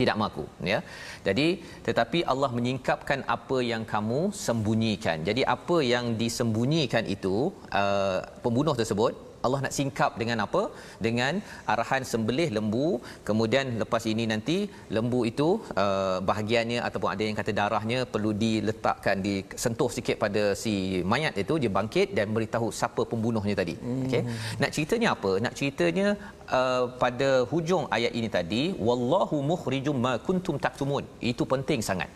Tidak 0.01 0.17
mengaku 0.19 0.45
ya. 0.73 0.79
Jadi 1.27 1.47
tetapi 1.87 2.19
Allah 2.33 2.51
menyingkapkan 2.59 3.21
apa 3.37 3.59
yang 3.71 3.83
kamu 3.95 4.21
sembunyikan. 4.45 5.19
Jadi 5.29 5.43
apa 5.57 5.77
yang 5.93 6.07
disembunyikan 6.23 7.05
itu 7.17 7.37
uh, 7.81 8.19
pembunuh 8.45 8.75
tersebut 8.81 9.13
Allah 9.47 9.61
nak 9.65 9.75
singkap 9.79 10.13
dengan 10.21 10.39
apa? 10.47 10.63
Dengan 11.07 11.33
arahan 11.73 12.03
sembelih 12.11 12.49
lembu. 12.57 12.89
Kemudian 13.29 13.67
lepas 13.83 14.05
ini 14.13 14.25
nanti 14.33 14.57
lembu 14.97 15.21
itu 15.31 15.49
uh, 15.85 16.19
bahagiannya 16.31 16.81
ataupun 16.89 17.11
ada 17.15 17.23
yang 17.29 17.37
kata 17.41 17.53
darahnya 17.61 17.99
perlu 18.15 18.33
diletakkan 18.45 19.17
disentuh 19.27 19.91
sikit 19.97 20.17
pada 20.25 20.43
si 20.63 20.75
mayat 21.13 21.37
itu 21.45 21.57
dia 21.63 21.73
bangkit 21.79 22.09
dan 22.19 22.29
beritahu 22.37 22.69
siapa 22.81 23.05
pembunuhnya 23.13 23.57
tadi. 23.63 23.77
Hmm. 23.85 24.05
Okey. 24.05 24.23
Nak 24.63 24.71
ceritanya 24.77 25.09
apa? 25.17 25.33
Nak 25.45 25.57
ceritanya 25.61 26.09
uh, 26.59 26.85
pada 27.03 27.31
hujung 27.53 27.87
ayat 27.97 28.13
ini 28.21 28.29
tadi 28.39 28.63
wallahu 28.89 29.39
mukhrijum 29.53 29.97
ma 30.07 30.15
kuntum 30.29 30.59
taktumun. 30.67 31.05
Itu 31.33 31.45
penting 31.55 31.81
sangat. 31.91 32.11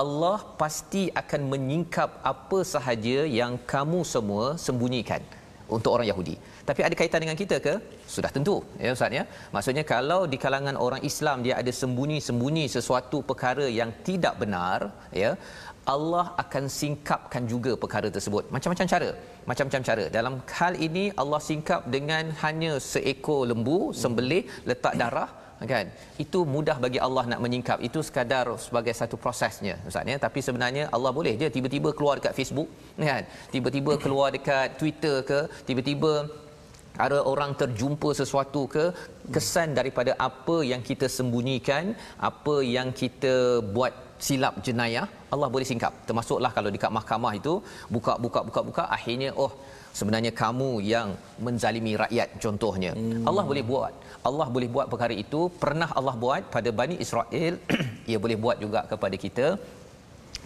Allah 0.00 0.38
pasti 0.60 1.02
akan 1.20 1.40
menyingkap 1.52 2.10
apa 2.32 2.58
sahaja 2.74 3.28
yang 3.40 3.60
kamu 3.72 4.00
semua 4.14 4.44
sembunyikan 4.66 5.20
untuk 5.68 5.90
orang 5.96 6.06
Yahudi. 6.10 6.34
Tapi 6.68 6.80
ada 6.86 6.94
kaitan 7.00 7.20
dengan 7.24 7.36
kita 7.42 7.56
ke? 7.66 7.74
Sudah 8.14 8.30
tentu, 8.36 8.56
ya 8.84 8.94
Ustaz 8.96 9.18
ya. 9.18 9.24
Maksudnya 9.54 9.84
kalau 9.94 10.20
di 10.32 10.38
kalangan 10.44 10.78
orang 10.86 11.02
Islam 11.10 11.42
dia 11.46 11.54
ada 11.60 11.72
sembunyi-sembunyi 11.82 12.64
sesuatu 12.76 13.20
perkara 13.30 13.66
yang 13.80 13.92
tidak 14.06 14.34
benar, 14.42 14.90
ya, 15.22 15.32
Allah 15.94 16.26
akan 16.42 16.64
singkapkan 16.80 17.42
juga 17.52 17.74
perkara 17.74 18.08
tersebut. 18.16 18.46
Macam-macam 18.54 18.86
cara, 18.86 19.10
macam-macam 19.50 19.82
cara. 19.88 20.04
Dalam 20.16 20.34
hal 20.58 20.74
ini 20.86 21.04
Allah 21.22 21.40
singkap 21.42 21.90
dengan 21.90 22.30
hanya 22.42 22.72
seekor 22.78 23.40
lembu 23.50 23.78
sembelih 24.02 24.46
letak 24.70 24.94
darah 24.94 25.41
kan? 25.72 25.86
Itu 26.24 26.38
mudah 26.54 26.76
bagi 26.84 26.98
Allah 27.06 27.24
nak 27.30 27.40
menyingkap. 27.44 27.78
Itu 27.88 28.00
sekadar 28.08 28.46
sebagai 28.66 28.94
satu 29.00 29.16
prosesnya 29.24 29.74
ustaz 29.88 30.12
ya. 30.12 30.18
Tapi 30.26 30.40
sebenarnya 30.46 30.84
Allah 30.96 31.12
boleh 31.18 31.34
dia 31.40 31.48
tiba-tiba 31.56 31.90
keluar 31.98 32.14
dekat 32.20 32.34
Facebook 32.38 32.68
kan? 33.10 33.24
Tiba-tiba 33.54 33.92
keluar 34.04 34.28
dekat 34.36 34.78
Twitter 34.80 35.16
ke 35.30 35.40
tiba-tiba 35.68 36.12
ada 37.04 37.18
orang 37.32 37.52
terjumpa 37.60 38.08
sesuatu 38.20 38.62
ke 38.74 38.84
kesan 39.34 39.68
daripada 39.78 40.12
apa 40.28 40.56
yang 40.70 40.82
kita 40.88 41.06
sembunyikan 41.16 41.84
apa 42.30 42.54
yang 42.76 42.88
kita 43.02 43.34
buat 43.76 43.92
silap 44.26 44.54
jenayah 44.66 45.06
Allah 45.34 45.48
boleh 45.54 45.66
singkap. 45.70 45.92
Termasuklah 46.08 46.52
kalau 46.56 46.70
dekat 46.74 46.92
mahkamah 46.98 47.32
itu 47.40 47.54
buka 47.94 48.14
buka 48.24 48.40
buka 48.48 48.60
buka 48.68 48.84
akhirnya 48.96 49.30
oh 49.44 49.52
sebenarnya 49.98 50.32
kamu 50.42 50.70
yang 50.92 51.08
menzalimi 51.46 51.92
rakyat 52.02 52.28
contohnya. 52.44 52.92
Hmm. 52.96 53.28
Allah 53.28 53.44
boleh 53.50 53.64
buat. 53.72 53.94
Allah 54.28 54.46
boleh 54.54 54.68
buat 54.74 54.86
perkara 54.92 55.14
itu. 55.24 55.40
Pernah 55.62 55.90
Allah 55.98 56.14
buat 56.24 56.42
pada 56.54 56.70
Bani 56.80 56.96
Israel. 57.04 57.54
Ia 58.10 58.18
boleh 58.24 58.38
buat 58.44 58.58
juga 58.64 58.82
kepada 58.92 59.18
kita. 59.24 59.46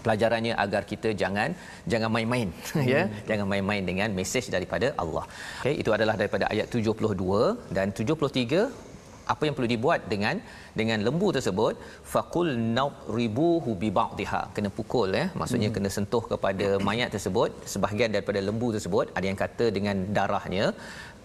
Pelajarannya 0.05 0.55
agar 0.65 0.83
kita 0.91 1.09
jangan 1.21 1.51
jangan 1.93 2.11
main-main 2.15 2.49
hmm. 2.77 2.85
ya 2.91 3.03
jangan 3.29 3.47
main-main 3.53 3.83
dengan 3.91 4.09
mesej 4.19 4.47
daripada 4.55 4.89
Allah. 5.03 5.25
Okey 5.63 5.75
itu 5.83 5.91
adalah 5.97 6.15
daripada 6.21 6.45
ayat 6.55 6.67
72 6.71 7.75
dan 7.77 7.91
73 7.91 8.86
apa 9.33 9.43
yang 9.47 9.55
perlu 9.57 9.71
dibuat 9.75 10.01
dengan 10.13 10.37
dengan 10.81 10.99
lembu 11.07 11.29
tersebut? 11.37 11.75
Faqul 12.13 12.51
nadribuhu 12.79 13.73
bi 13.83 13.91
ba'dihha 13.99 14.43
kena 14.57 14.71
pukul 14.79 15.11
ya 15.21 15.25
maksudnya 15.41 15.69
hmm. 15.71 15.77
kena 15.79 15.91
sentuh 15.97 16.25
kepada 16.33 16.69
mayat 16.89 17.11
tersebut 17.17 17.51
sebahagian 17.75 18.13
daripada 18.17 18.43
lembu 18.49 18.71
tersebut. 18.77 19.07
Ada 19.19 19.27
yang 19.31 19.41
kata 19.45 19.67
dengan 19.79 19.97
darahnya 20.19 20.67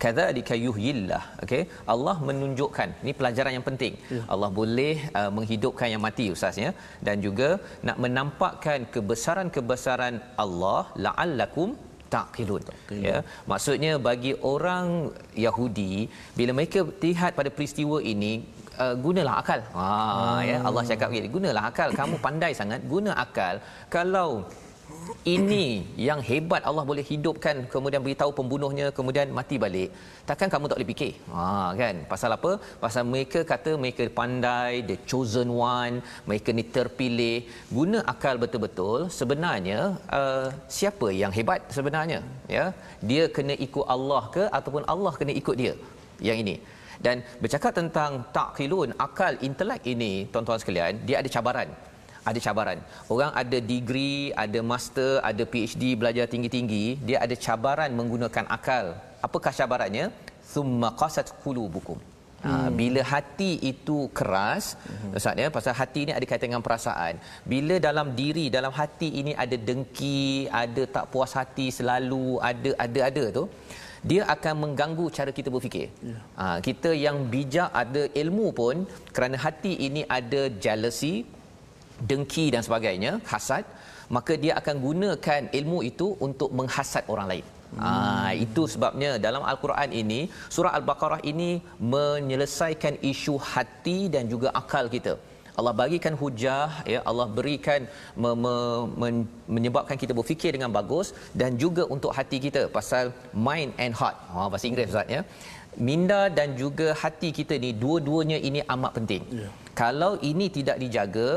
kadzalika 0.03 0.55
yuhyillah. 0.65 1.23
Okey? 1.43 1.61
Allah 1.93 2.15
menunjukkan. 2.29 2.89
Ini 3.03 3.13
pelajaran 3.19 3.53
yang 3.57 3.65
penting. 3.69 3.93
Ya. 4.15 4.21
Allah 4.33 4.49
boleh 4.59 4.95
uh, 5.19 5.31
menghidupkan 5.37 5.87
yang 5.93 6.03
mati 6.07 6.25
ustaz 6.35 6.57
ya 6.65 6.71
dan 7.07 7.17
juga 7.27 7.49
nak 7.87 7.97
menampakkan 8.05 8.89
kebesaran-kebesaran 8.95 10.17
Allah 10.45 10.81
la'allakum 11.05 11.71
taqilun 12.15 12.63
ya. 13.07 13.17
Maksudnya 13.51 13.91
bagi 14.07 14.33
orang 14.53 14.87
Yahudi 15.45 15.93
bila 16.39 16.51
mereka 16.57 16.79
lihat 17.05 17.31
pada 17.39 17.49
peristiwa 17.57 17.97
ini 18.13 18.33
uh, 18.83 18.95
gunalah 19.05 19.35
akal. 19.41 19.59
Ha 19.77 19.87
hmm. 19.89 20.39
ya 20.49 20.57
Allah 20.67 20.83
cakap 20.91 21.07
begini 21.11 21.29
gunalah 21.37 21.63
akal 21.69 21.89
kamu 22.01 22.15
pandai 22.25 22.51
sangat 22.61 22.81
guna 22.93 23.11
akal. 23.25 23.55
Kalau 23.95 24.29
ini 25.35 25.65
yang 26.07 26.19
hebat 26.29 26.61
Allah 26.69 26.83
boleh 26.89 27.03
hidupkan 27.11 27.55
kemudian 27.73 28.01
beritahu 28.05 28.31
pembunuhnya 28.39 28.87
kemudian 28.97 29.27
mati 29.37 29.55
balik. 29.63 29.89
Takkan 30.29 30.49
kamu 30.53 30.65
tak 30.69 30.77
boleh 30.77 30.89
fikir? 30.93 31.11
Ha 31.33 31.45
kan? 31.81 31.95
Pasal 32.11 32.35
apa? 32.37 32.51
Pasal 32.83 33.03
mereka 33.11 33.39
kata 33.51 33.71
mereka 33.83 34.05
pandai 34.19 34.71
the 34.89 34.97
chosen 35.09 35.49
one 35.73 35.95
mereka 36.29 36.49
ni 36.57 36.65
terpilih. 36.75 37.37
Guna 37.77 38.01
akal 38.13 38.35
betul-betul 38.43 38.99
sebenarnya 39.19 39.79
uh, 40.19 40.47
siapa 40.77 41.09
yang 41.21 41.33
hebat 41.37 41.61
sebenarnya? 41.77 42.19
Ya? 42.57 42.65
Dia 43.11 43.25
kena 43.37 43.55
ikut 43.67 43.85
Allah 43.95 44.23
ke 44.35 44.43
ataupun 44.59 44.85
Allah 44.93 45.13
kena 45.21 45.33
ikut 45.43 45.55
dia? 45.63 45.75
Yang 46.29 46.39
ini. 46.45 46.55
Dan 47.05 47.25
bercakap 47.43 47.73
tentang 47.79 48.11
takhilun 48.37 48.89
akal 49.05 49.33
intelek 49.47 49.81
ini 49.93 50.11
tuan-tuan 50.33 50.61
sekalian 50.61 51.01
dia 51.07 51.17
ada 51.21 51.29
cabaran 51.35 51.69
ada 52.29 52.39
cabaran. 52.45 52.79
Orang 53.13 53.31
ada 53.41 53.57
degree, 53.73 54.29
ada 54.43 54.59
master, 54.71 55.11
ada 55.29 55.43
PhD, 55.53 55.83
belajar 56.01 56.25
tinggi-tinggi, 56.33 56.85
dia 57.07 57.17
ada 57.25 57.35
cabaran 57.45 57.91
menggunakan 57.99 58.45
akal. 58.57 58.85
Apakah 59.27 59.53
cabarannya? 59.59 60.05
Thumma 60.53 60.89
qasat 61.01 61.27
qulubukum. 61.43 61.99
Ha, 62.41 62.51
hmm. 62.51 62.69
bila 62.77 63.01
hati 63.09 63.51
itu 63.69 63.97
keras 64.17 64.65
hmm. 64.73 65.17
Ustaz 65.17 65.41
ya 65.41 65.47
pasal 65.55 65.73
hati 65.79 65.99
ini 66.05 66.13
ada 66.17 66.25
kaitan 66.29 66.49
dengan 66.49 66.63
perasaan 66.67 67.21
bila 67.51 67.75
dalam 67.87 68.07
diri 68.19 68.45
dalam 68.55 68.73
hati 68.77 69.09
ini 69.21 69.33
ada 69.43 69.57
dengki 69.67 70.49
ada 70.61 70.83
tak 70.95 71.05
puas 71.13 71.33
hati 71.37 71.67
selalu 71.77 72.41
ada 72.49 72.71
ada 72.85 72.99
ada 73.09 73.25
tu 73.37 73.43
dia 74.11 74.25
akan 74.35 74.53
mengganggu 74.63 75.05
cara 75.17 75.31
kita 75.39 75.53
berfikir 75.53 75.93
ya. 76.09 76.17
ha, 76.39 76.45
kita 76.67 76.91
yang 77.05 77.29
bijak 77.33 77.69
ada 77.83 78.03
ilmu 78.23 78.47
pun 78.61 78.89
kerana 79.13 79.37
hati 79.45 79.73
ini 79.87 80.01
ada 80.17 80.41
jealousy 80.63 81.13
dengki 82.09 82.45
dan 82.53 82.61
sebagainya, 82.67 83.11
hasad, 83.31 83.63
maka 84.15 84.33
dia 84.43 84.53
akan 84.59 84.75
gunakan 84.85 85.41
ilmu 85.59 85.79
itu 85.91 86.07
untuk 86.27 86.49
menghasad 86.59 87.03
orang 87.13 87.27
lain. 87.31 87.45
Hmm. 87.71 87.81
Ha, 87.83 87.91
itu 88.45 88.63
sebabnya 88.73 89.11
dalam 89.25 89.43
al-Quran 89.51 89.89
ini 90.01 90.21
surah 90.55 90.73
al-Baqarah 90.79 91.21
ini 91.31 91.51
menyelesaikan 91.93 92.95
isu 93.11 93.35
hati 93.51 93.99
dan 94.15 94.25
juga 94.33 94.49
akal 94.61 94.87
kita. 94.95 95.13
Allah 95.59 95.73
bagikan 95.81 96.15
hujah 96.21 96.67
ya 96.93 96.99
Allah 97.09 97.25
berikan 97.37 97.81
me, 98.23 98.29
me, 98.43 98.55
men, 99.01 99.15
menyebabkan 99.55 99.97
kita 100.03 100.13
berfikir 100.19 100.51
dengan 100.55 100.71
bagus 100.77 101.07
dan 101.41 101.59
juga 101.63 101.83
untuk 101.95 102.11
hati 102.17 102.37
kita 102.45 102.61
pasal 102.77 103.11
mind 103.47 103.71
and 103.83 103.95
heart. 103.99 104.15
Ha 104.35 104.47
bahasa 104.51 104.67
Inggeris 104.69 104.93
Ustaz 104.93 105.15
ya. 105.15 105.23
Minda 105.87 106.21
dan 106.37 106.49
juga 106.61 106.87
hati 107.01 107.31
kita 107.39 107.55
ni 107.65 107.71
dua-duanya 107.83 108.39
ini 108.49 108.59
amat 108.75 108.91
penting. 108.99 109.23
Yeah 109.41 109.51
kalau 109.81 110.11
ini 110.29 110.45
tidak 110.57 110.77
dijaga 110.83 111.29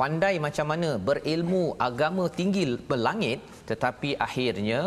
pandai 0.00 0.34
macam 0.46 0.66
mana 0.72 0.90
berilmu 1.08 1.64
agama 1.88 2.24
tinggi 2.38 2.64
berlangit 2.90 3.40
tetapi 3.70 4.10
akhirnya 4.26 4.80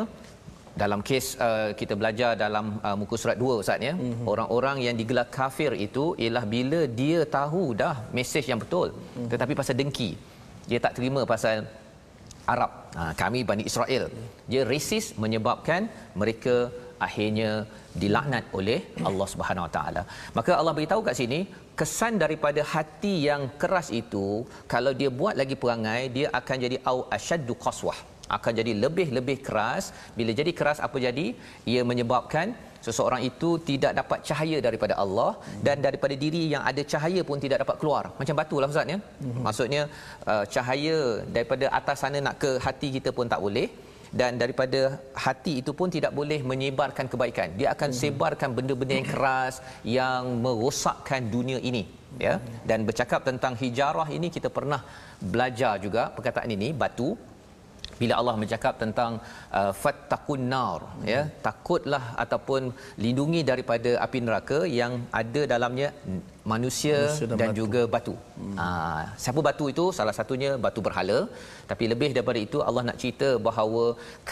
dalam 0.81 0.99
kes 1.07 1.25
uh, 1.45 1.69
kita 1.79 1.93
belajar 1.99 2.31
dalam 2.43 2.65
uh, 2.87 2.95
muka 2.99 3.15
surat 3.21 3.37
2 3.43 3.61
ustaz 3.61 3.85
ya 3.87 3.93
mm-hmm. 3.95 4.25
orang-orang 4.31 4.77
yang 4.85 4.95
digelar 4.99 5.27
kafir 5.37 5.71
itu 5.87 6.05
ialah 6.23 6.43
bila 6.55 6.81
dia 7.01 7.19
tahu 7.37 7.63
dah 7.81 7.95
mesej 8.17 8.45
yang 8.51 8.59
betul 8.63 8.87
mm-hmm. 8.91 9.29
tetapi 9.31 9.53
pasal 9.59 9.77
dengki 9.81 10.09
dia 10.69 10.79
tak 10.85 10.95
terima 10.97 11.23
pasal 11.33 11.57
Arab 12.53 12.71
ha, 12.97 13.03
kami 13.21 13.39
Bani 13.49 13.63
Israel 13.69 14.03
dia 14.51 14.61
resis 14.71 15.05
menyebabkan 15.23 15.89
mereka 16.21 16.55
akhirnya 17.05 17.49
dilaknat 18.01 18.45
oleh 18.57 18.79
Allah 19.09 19.27
Subhanahu 19.33 19.65
Wa 19.67 19.71
Taala. 19.77 20.01
Maka 20.37 20.51
Allah 20.59 20.73
beritahu 20.77 21.01
kat 21.07 21.15
sini 21.21 21.39
kesan 21.79 22.13
daripada 22.23 22.61
hati 22.73 23.13
yang 23.29 23.41
keras 23.61 23.87
itu 24.01 24.27
kalau 24.73 24.91
dia 24.99 25.09
buat 25.19 25.35
lagi 25.41 25.55
perangai 25.63 26.01
dia 26.17 26.27
akan 26.39 26.57
jadi 26.65 26.77
au 26.91 26.99
asyaddu 27.17 27.55
qaswah. 27.65 27.99
Akan 28.35 28.53
jadi 28.59 28.71
lebih-lebih 28.83 29.37
keras. 29.47 29.83
Bila 30.17 30.31
jadi 30.39 30.51
keras 30.59 30.79
apa 30.85 30.97
jadi? 31.07 31.25
Ia 31.71 31.81
menyebabkan 31.89 32.55
seseorang 32.85 33.21
itu 33.29 33.49
tidak 33.69 33.93
dapat 33.99 34.19
cahaya 34.27 34.57
daripada 34.67 34.93
Allah 35.03 35.31
dan 35.65 35.77
daripada 35.85 36.15
diri 36.23 36.41
yang 36.53 36.63
ada 36.69 36.81
cahaya 36.93 37.21
pun 37.29 37.37
tidak 37.45 37.59
dapat 37.63 37.77
keluar. 37.81 38.03
Macam 38.19 38.35
batu 38.39 38.57
lah 38.61 38.69
ustaz 38.73 38.93
ya? 38.93 38.97
Mm-hmm. 39.01 39.41
maksudnya 39.45 39.81
uh, 40.31 40.45
cahaya 40.55 40.97
daripada 41.35 41.65
atas 41.79 41.97
sana 42.03 42.19
nak 42.27 42.37
ke 42.43 42.51
hati 42.65 42.89
kita 42.97 43.11
pun 43.17 43.29
tak 43.33 43.41
boleh 43.45 43.67
dan 44.19 44.39
daripada 44.41 44.81
hati 45.25 45.53
itu 45.61 45.71
pun 45.79 45.91
tidak 45.95 46.15
boleh 46.19 46.39
menyebarkan 46.51 47.05
kebaikan. 47.11 47.51
Dia 47.59 47.67
akan 47.75 47.89
hmm. 47.91 47.99
sebarkan 48.01 48.49
benda-benda 48.57 48.93
yang 48.99 49.09
keras 49.13 49.55
yang 49.83 50.39
merosakkan 50.45 51.27
dunia 51.35 51.59
ini 51.69 51.83
ya. 52.25 52.39
Dan 52.69 52.87
bercakap 52.87 53.27
tentang 53.29 53.53
hijarah 53.59 54.07
ini 54.17 54.31
kita 54.31 54.47
pernah 54.57 54.81
belajar 55.19 55.75
juga 55.85 56.03
perkataan 56.15 56.47
ini 56.57 56.71
batu 56.83 57.09
bila 58.01 58.13
Allah 58.19 58.35
bercakap 58.43 58.73
tentang 58.83 59.11
uh, 59.59 59.71
fattaqun 59.81 60.43
nar 60.53 60.79
hmm. 60.85 61.05
ya 61.13 61.21
takutlah 61.47 62.03
ataupun 62.23 62.61
lindungi 63.05 63.41
daripada 63.51 63.91
api 64.05 64.19
neraka 64.27 64.59
yang 64.79 64.93
ada 65.21 65.41
dalamnya 65.53 65.89
manusia, 66.53 66.97
manusia 67.01 67.27
dan, 67.29 67.37
dan 67.41 67.49
batu. 67.51 67.59
juga 67.61 67.81
batu. 67.95 68.15
Hmm. 68.39 68.55
Ah, 68.65 69.03
siapa 69.23 69.39
batu 69.47 69.65
itu? 69.73 69.85
Salah 69.97 70.15
satunya 70.19 70.51
batu 70.65 70.81
berhala. 70.87 71.19
Tapi 71.71 71.85
lebih 71.93 72.09
daripada 72.17 72.39
itu 72.47 72.59
Allah 72.67 72.83
nak 72.89 72.99
cerita 73.01 73.29
bahawa 73.47 73.85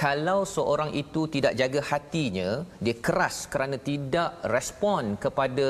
kalau 0.03 0.39
seorang 0.55 0.91
itu 1.03 1.23
tidak 1.35 1.55
jaga 1.61 1.81
hatinya, 1.91 2.49
dia 2.85 2.95
keras 3.07 3.37
kerana 3.53 3.77
tidak 3.89 4.29
respon 4.55 5.17
kepada 5.25 5.67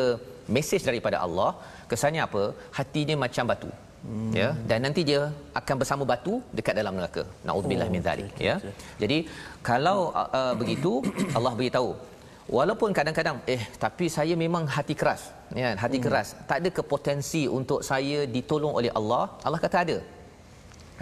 mesej 0.56 0.84
daripada 0.90 1.18
Allah, 1.26 1.52
kesannya 1.92 2.22
apa? 2.28 2.44
Hatinya 2.80 3.16
macam 3.26 3.46
batu. 3.54 3.72
Hmm. 4.04 4.32
Ya, 4.36 4.50
dan 4.70 4.80
nanti 4.86 5.02
dia 5.10 5.22
akan 5.60 5.76
bersama 5.82 6.04
batu 6.12 6.34
dekat 6.58 6.76
dalam 6.80 6.94
neraka. 7.00 7.24
Nauzubillah 7.48 7.88
oh, 7.88 7.94
min 7.96 8.04
zalik, 8.08 8.32
okay, 8.36 8.48
ya. 8.50 8.56
Okay. 8.60 8.74
Jadi 9.02 9.18
kalau 9.70 10.00
uh, 10.12 10.54
begitu 10.62 10.92
Allah 11.38 11.54
beritahu 11.60 11.92
walaupun 12.58 12.90
kadang-kadang 12.98 13.38
eh 13.54 13.62
tapi 13.84 14.06
saya 14.16 14.34
memang 14.44 14.64
hati 14.76 14.96
keras 15.02 15.22
ya 15.62 15.70
hati 15.84 15.98
hmm. 16.00 16.06
keras 16.06 16.28
tak 16.50 16.58
ada 16.62 16.70
kepotensi 16.78 17.44
untuk 17.60 17.80
saya 17.90 18.20
ditolong 18.36 18.74
oleh 18.80 18.92
Allah 19.00 19.24
Allah 19.48 19.60
kata 19.66 19.78
ada 19.86 19.98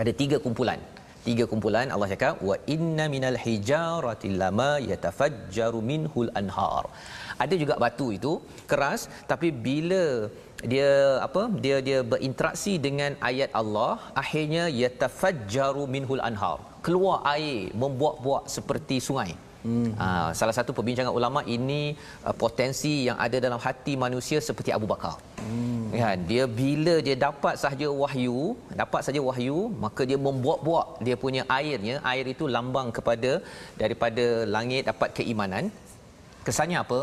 ada 0.01 0.11
tiga 0.21 0.37
kumpulan 0.45 0.79
tiga 1.27 1.45
kumpulan 1.51 1.87
Allah 1.93 2.09
cakap 2.13 2.35
wa 2.49 2.55
inna 2.75 3.05
minal 3.15 3.37
hijarati 3.45 4.29
lama 4.41 4.71
yatafajjaru 4.91 5.81
minhul 5.91 6.31
anhar 6.41 6.85
ada 7.43 7.55
juga 7.61 7.75
batu 7.83 8.07
itu 8.17 8.33
keras 8.71 9.01
tapi 9.31 9.49
bila 9.67 10.03
dia 10.73 10.89
apa 11.27 11.43
dia 11.63 11.77
dia 11.87 11.99
berinteraksi 12.13 12.73
dengan 12.87 13.13
ayat 13.29 13.49
Allah 13.61 13.93
akhirnya 14.23 14.65
yatafajjaru 14.81 15.85
minhul 15.95 16.23
anhar 16.29 16.57
keluar 16.85 17.17
air 17.35 17.73
membuak-buak 17.83 18.45
seperti 18.55 18.97
sungai 19.07 19.31
Hmm. 19.65 19.93
Uh, 20.03 20.29
salah 20.37 20.53
satu 20.57 20.71
perbincangan 20.77 21.13
ulama 21.17 21.41
ini 21.55 21.93
uh, 22.25 22.33
potensi 22.43 22.93
yang 23.07 23.17
ada 23.25 23.37
dalam 23.45 23.59
hati 23.65 23.93
manusia 24.03 24.41
seperti 24.47 24.73
Abu 24.77 24.89
Bakar. 24.91 25.15
Hmm. 25.37 25.93
Ya, 25.99 26.09
dia 26.29 26.43
bila 26.59 26.95
dia 27.07 27.15
dapat 27.27 27.61
sahaja 27.61 27.87
wahyu, 28.01 28.57
dapat 28.81 29.01
saja 29.05 29.21
wahyu, 29.27 29.59
maka 29.83 30.01
dia 30.09 30.17
membuat-buat 30.27 31.05
dia 31.05 31.15
punya 31.23 31.43
airnya, 31.59 31.95
air 32.11 32.25
itu 32.33 32.47
lambang 32.55 32.89
kepada 32.97 33.31
daripada 33.81 34.25
langit 34.55 34.89
dapat 34.91 35.11
keimanan. 35.19 35.69
Kesannya 36.47 36.77
apa? 36.81 36.99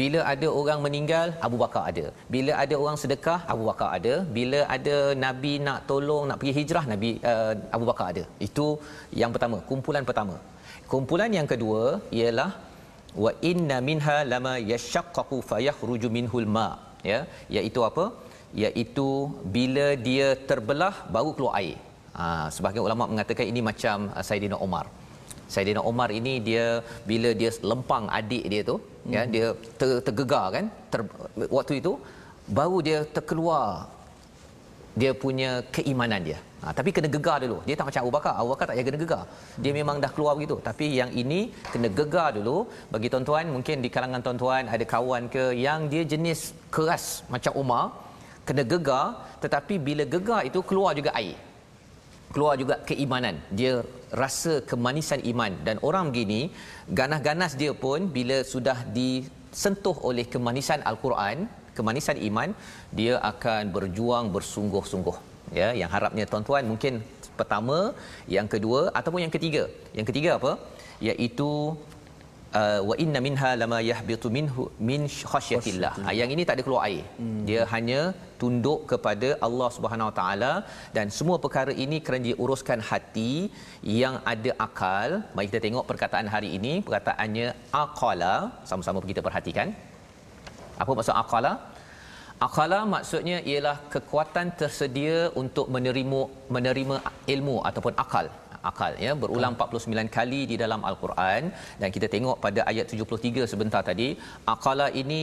Bila 0.00 0.20
ada 0.32 0.46
orang 0.60 0.80
meninggal, 0.84 1.28
Abu 1.46 1.56
Bakar 1.62 1.82
ada. 1.90 2.06
Bila 2.34 2.52
ada 2.62 2.74
orang 2.82 2.96
sedekah, 3.02 3.40
Abu 3.52 3.64
Bakar 3.68 3.88
ada. 3.98 4.14
Bila 4.36 4.60
ada 4.76 4.96
Nabi 5.26 5.52
nak 5.66 5.88
tolong, 5.90 6.24
nak 6.28 6.38
pergi 6.40 6.52
hijrah, 6.60 6.84
Nabi 6.92 7.10
uh, 7.32 7.54
Abu 7.76 7.84
Bakar 7.90 8.06
ada. 8.12 8.24
Itu 8.48 8.66
yang 9.22 9.32
pertama, 9.34 9.58
kumpulan 9.70 10.04
pertama. 10.10 10.36
Kumpulan 10.92 11.32
yang 11.38 11.48
kedua 11.52 11.82
ialah 12.20 12.50
wa 13.24 13.32
inna 13.50 13.76
minha 13.88 14.16
lama 14.32 14.54
yashaqqaqu 14.72 15.36
fayakhruju 15.50 16.08
minhul 16.16 16.48
ma 16.56 16.68
ya 17.10 17.18
iaitu 17.56 17.80
apa 17.88 18.04
iaitu 18.64 19.08
bila 19.56 19.86
dia 20.08 20.28
terbelah 20.50 20.94
baru 21.16 21.32
keluar 21.36 21.54
air. 21.60 21.76
Ha, 22.18 22.24
sebahagian 22.54 22.84
ulama 22.88 23.04
mengatakan 23.12 23.46
ini 23.52 23.60
macam 23.70 24.08
uh, 24.16 24.24
Saidina 24.28 24.56
Omar. 24.66 24.86
Saidina 25.54 25.80
Omar 25.90 26.08
ini 26.20 26.32
dia 26.48 26.64
bila 27.10 27.30
dia 27.40 27.50
lempang 27.70 28.04
adik 28.18 28.44
dia 28.52 28.62
tu 28.70 28.76
hmm. 29.08 29.14
ya 29.16 29.22
dia 29.34 29.46
ter, 29.80 29.88
tergegar 30.04 30.46
kan 30.54 30.64
ter, 30.92 31.00
waktu 31.48 31.80
itu 31.80 31.92
baru 32.44 32.78
dia 32.84 32.98
terkeluar 33.16 33.88
dia 35.00 35.12
punya 35.24 35.50
keimanan 35.74 36.20
dia. 36.28 36.38
Ha, 36.58 36.74
tapi 36.78 36.90
kena 36.90 37.06
gegar 37.06 37.38
dulu. 37.38 37.62
Dia 37.66 37.74
tak 37.78 37.86
macam 37.88 38.00
Abu 38.02 38.12
Bakar. 38.18 38.32
Abu 38.34 38.48
Bakar 38.52 38.64
tak 38.66 38.74
payah 38.76 38.86
kena 38.88 38.98
gegar. 38.98 39.24
Dia 39.62 39.72
memang 39.78 39.96
dah 40.04 40.10
keluar 40.14 40.32
begitu. 40.38 40.56
Tapi 40.68 40.86
yang 40.98 41.10
ini 41.22 41.40
kena 41.72 41.88
gegar 41.98 42.34
dulu. 42.34 42.56
Bagi 42.90 43.06
tuan-tuan, 43.12 43.46
mungkin 43.54 43.78
di 43.84 43.88
kalangan 43.94 44.20
tuan-tuan 44.26 44.66
ada 44.66 44.84
kawan 44.94 45.30
ke 45.34 45.44
yang 45.66 45.86
dia 45.92 46.02
jenis 46.02 46.50
keras 46.74 47.22
macam 47.34 47.54
Umar. 47.62 47.84
Kena 48.42 48.66
gegar. 48.72 49.06
Tetapi 49.38 49.74
bila 49.78 50.02
gegar 50.14 50.42
itu 50.50 50.58
keluar 50.66 50.98
juga 50.98 51.14
air. 51.20 51.38
Keluar 52.34 52.54
juga 52.62 52.74
keimanan. 52.88 53.36
Dia 53.58 53.72
rasa 54.22 54.60
kemanisan 54.70 55.20
iman. 55.32 55.52
Dan 55.66 55.76
orang 55.88 56.12
begini, 56.12 56.40
ganas-ganas 56.98 57.54
dia 57.62 57.72
pun 57.84 58.08
bila 58.16 58.40
sudah 58.52 58.78
disentuh 58.98 59.96
oleh 60.10 60.24
kemanisan 60.34 60.84
Al-Quran, 60.90 61.48
kemanisan 61.76 62.18
iman, 62.28 62.52
dia 62.92 63.16
akan 63.32 63.72
berjuang 63.76 64.28
bersungguh-sungguh 64.36 65.16
ya 65.60 65.68
yang 65.80 65.90
harapnya 65.94 66.24
tuan-tuan 66.30 66.64
mungkin 66.70 67.00
pertama 67.38 67.76
yang 68.36 68.48
kedua 68.54 68.80
ataupun 68.98 69.20
yang 69.24 69.32
ketiga 69.36 69.64
yang 69.98 70.06
ketiga 70.08 70.30
apa 70.38 70.52
iaitu 71.08 71.50
uh, 72.58 72.80
wa 72.90 72.94
inna 73.04 73.20
minha 73.26 73.50
lama 73.62 73.78
yahbitu 73.90 74.28
minhu 74.36 74.64
min 74.90 75.02
khasyatillah. 75.32 75.92
Ha, 76.04 76.14
yang 76.20 76.30
ini 76.34 76.42
tak 76.48 76.56
ada 76.56 76.64
keluar 76.66 76.82
air. 76.88 77.04
Hmm. 77.20 77.42
dia 77.48 77.62
hanya 77.74 78.00
tunduk 78.40 78.80
kepada 78.92 79.28
Allah 79.46 79.68
Subhanahu 79.76 80.08
Wa 80.10 80.16
taala 80.20 80.52
dan 80.96 81.06
semua 81.18 81.36
perkara 81.44 81.72
ini 81.84 81.98
kerana 82.04 82.24
diuruskan 82.30 82.80
hati 82.90 83.32
yang 84.02 84.16
ada 84.32 84.52
akal. 84.66 85.10
Mari 85.34 85.48
kita 85.50 85.62
tengok 85.66 85.88
perkataan 85.90 86.28
hari 86.34 86.50
ini. 86.58 86.74
Perkataannya 86.86 87.48
aqala. 87.84 88.34
Sama-sama 88.70 89.08
kita 89.12 89.24
perhatikan. 89.28 89.70
Apa 90.82 90.92
maksud 90.98 91.16
aqala 91.24 91.52
Akala 92.46 92.76
maksudnya 92.92 93.38
ialah 93.50 93.76
kekuatan 93.92 94.48
tersedia 94.60 95.16
untuk 95.40 95.66
menerima 95.74 96.20
menerima 96.56 96.96
ilmu 97.34 97.56
ataupun 97.68 97.94
akal 98.02 98.26
akal 98.70 98.92
ya. 99.04 99.12
Berulang 99.22 99.54
49 99.58 100.16
kali 100.16 100.40
di 100.52 100.56
dalam 100.62 100.80
al-Quran. 100.90 101.42
Dan 101.80 101.88
kita 101.96 102.08
tengok 102.14 102.36
pada 102.46 102.60
ayat 102.70 102.86
73 102.92 103.50
sebentar 103.52 103.82
tadi 103.90 104.08
akala 104.54 104.88
ini 105.02 105.22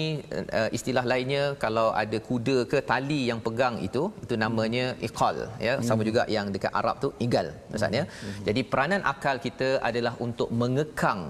uh, 0.59 0.69
istilah 0.77 1.05
lainnya 1.11 1.43
kalau 1.63 1.87
ada 2.03 2.17
kuda 2.29 2.57
ke 2.71 2.79
tali 2.91 3.21
yang 3.29 3.39
pegang 3.47 3.75
itu 3.87 4.03
itu 4.25 4.35
namanya 4.45 4.85
iqal 5.07 5.37
ya. 5.67 5.75
Sama 5.89 6.01
hmm. 6.01 6.09
juga 6.09 6.23
yang 6.35 6.47
dekat 6.55 6.73
Arab 6.81 6.95
tu 7.03 7.09
igal 7.25 7.47
maksudnya 7.71 8.03
hmm. 8.07 8.43
jadi 8.47 8.61
peranan 8.71 9.01
akal 9.13 9.37
kita 9.47 9.69
adalah 9.89 10.13
untuk 10.27 10.49
mengekang 10.61 11.21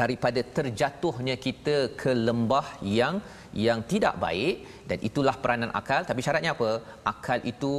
daripada 0.00 0.40
terjatuhnya 0.56 1.36
kita 1.46 1.76
ke 2.00 2.10
lembah 2.28 2.66
yang 2.98 3.14
yang 3.52 3.78
tidak 3.92 4.14
baik 4.24 4.54
dan 4.90 4.98
itulah 5.08 5.34
peranan 5.42 5.70
akal. 5.80 6.02
Tapi 6.10 6.20
syaratnya 6.26 6.52
apa? 6.56 6.70
Akal 7.12 7.38
itu 7.52 7.74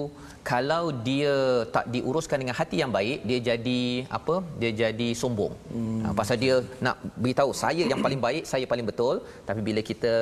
kalau 0.52 0.84
dia 1.08 1.36
tak 1.76 1.86
diuruskan 1.94 2.42
dengan 2.42 2.56
hati 2.60 2.78
yang 2.84 2.92
baik 2.98 3.20
dia 3.30 3.40
jadi 3.50 3.82
apa? 4.18 4.36
Dia 4.62 4.72
jadi 4.84 5.10
sombong. 5.22 5.54
Hmm. 5.74 6.02
ha, 6.04 6.14
pasal 6.20 6.38
dia 6.44 6.56
nak 6.86 6.98
beritahu 7.24 7.52
saya 7.64 7.84
yang 7.92 8.02
paling 8.06 8.22
baik 8.26 8.44
saya 8.52 8.66
paling 8.74 8.88
betul. 8.92 9.16
Tapi 9.50 9.64
bila 9.70 9.84
kita 9.92 10.14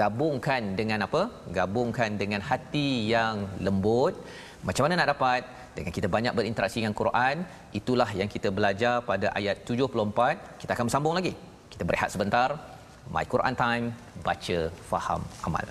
gabungkan 0.00 0.74
dengan 0.80 1.06
apa? 1.06 1.22
Gabungkan 1.58 2.18
dengan 2.22 2.42
hati 2.50 2.88
yang 3.14 3.46
lembut 3.68 4.16
macam 4.68 4.82
mana 4.84 4.94
nak 5.00 5.10
dapat? 5.14 5.42
Dengan 5.76 5.92
kita 5.96 6.08
banyak 6.14 6.32
berinteraksi 6.38 6.78
dengan 6.80 6.96
Quran 7.00 7.44
itulah 7.78 8.08
yang 8.20 8.28
kita 8.34 8.48
belajar 8.58 8.94
pada 9.10 9.26
ayat 9.38 9.56
74 9.68 10.62
kita 10.62 10.70
akan 10.74 10.84
bersambung 10.88 11.14
lagi. 11.18 11.32
Kita 11.72 11.84
berehat 11.88 12.10
sebentar 12.14 12.48
my 13.14 13.24
Quran 13.24 13.54
time 13.54 13.94
baca 14.26 14.58
faham 14.90 15.22
amal 15.46 15.66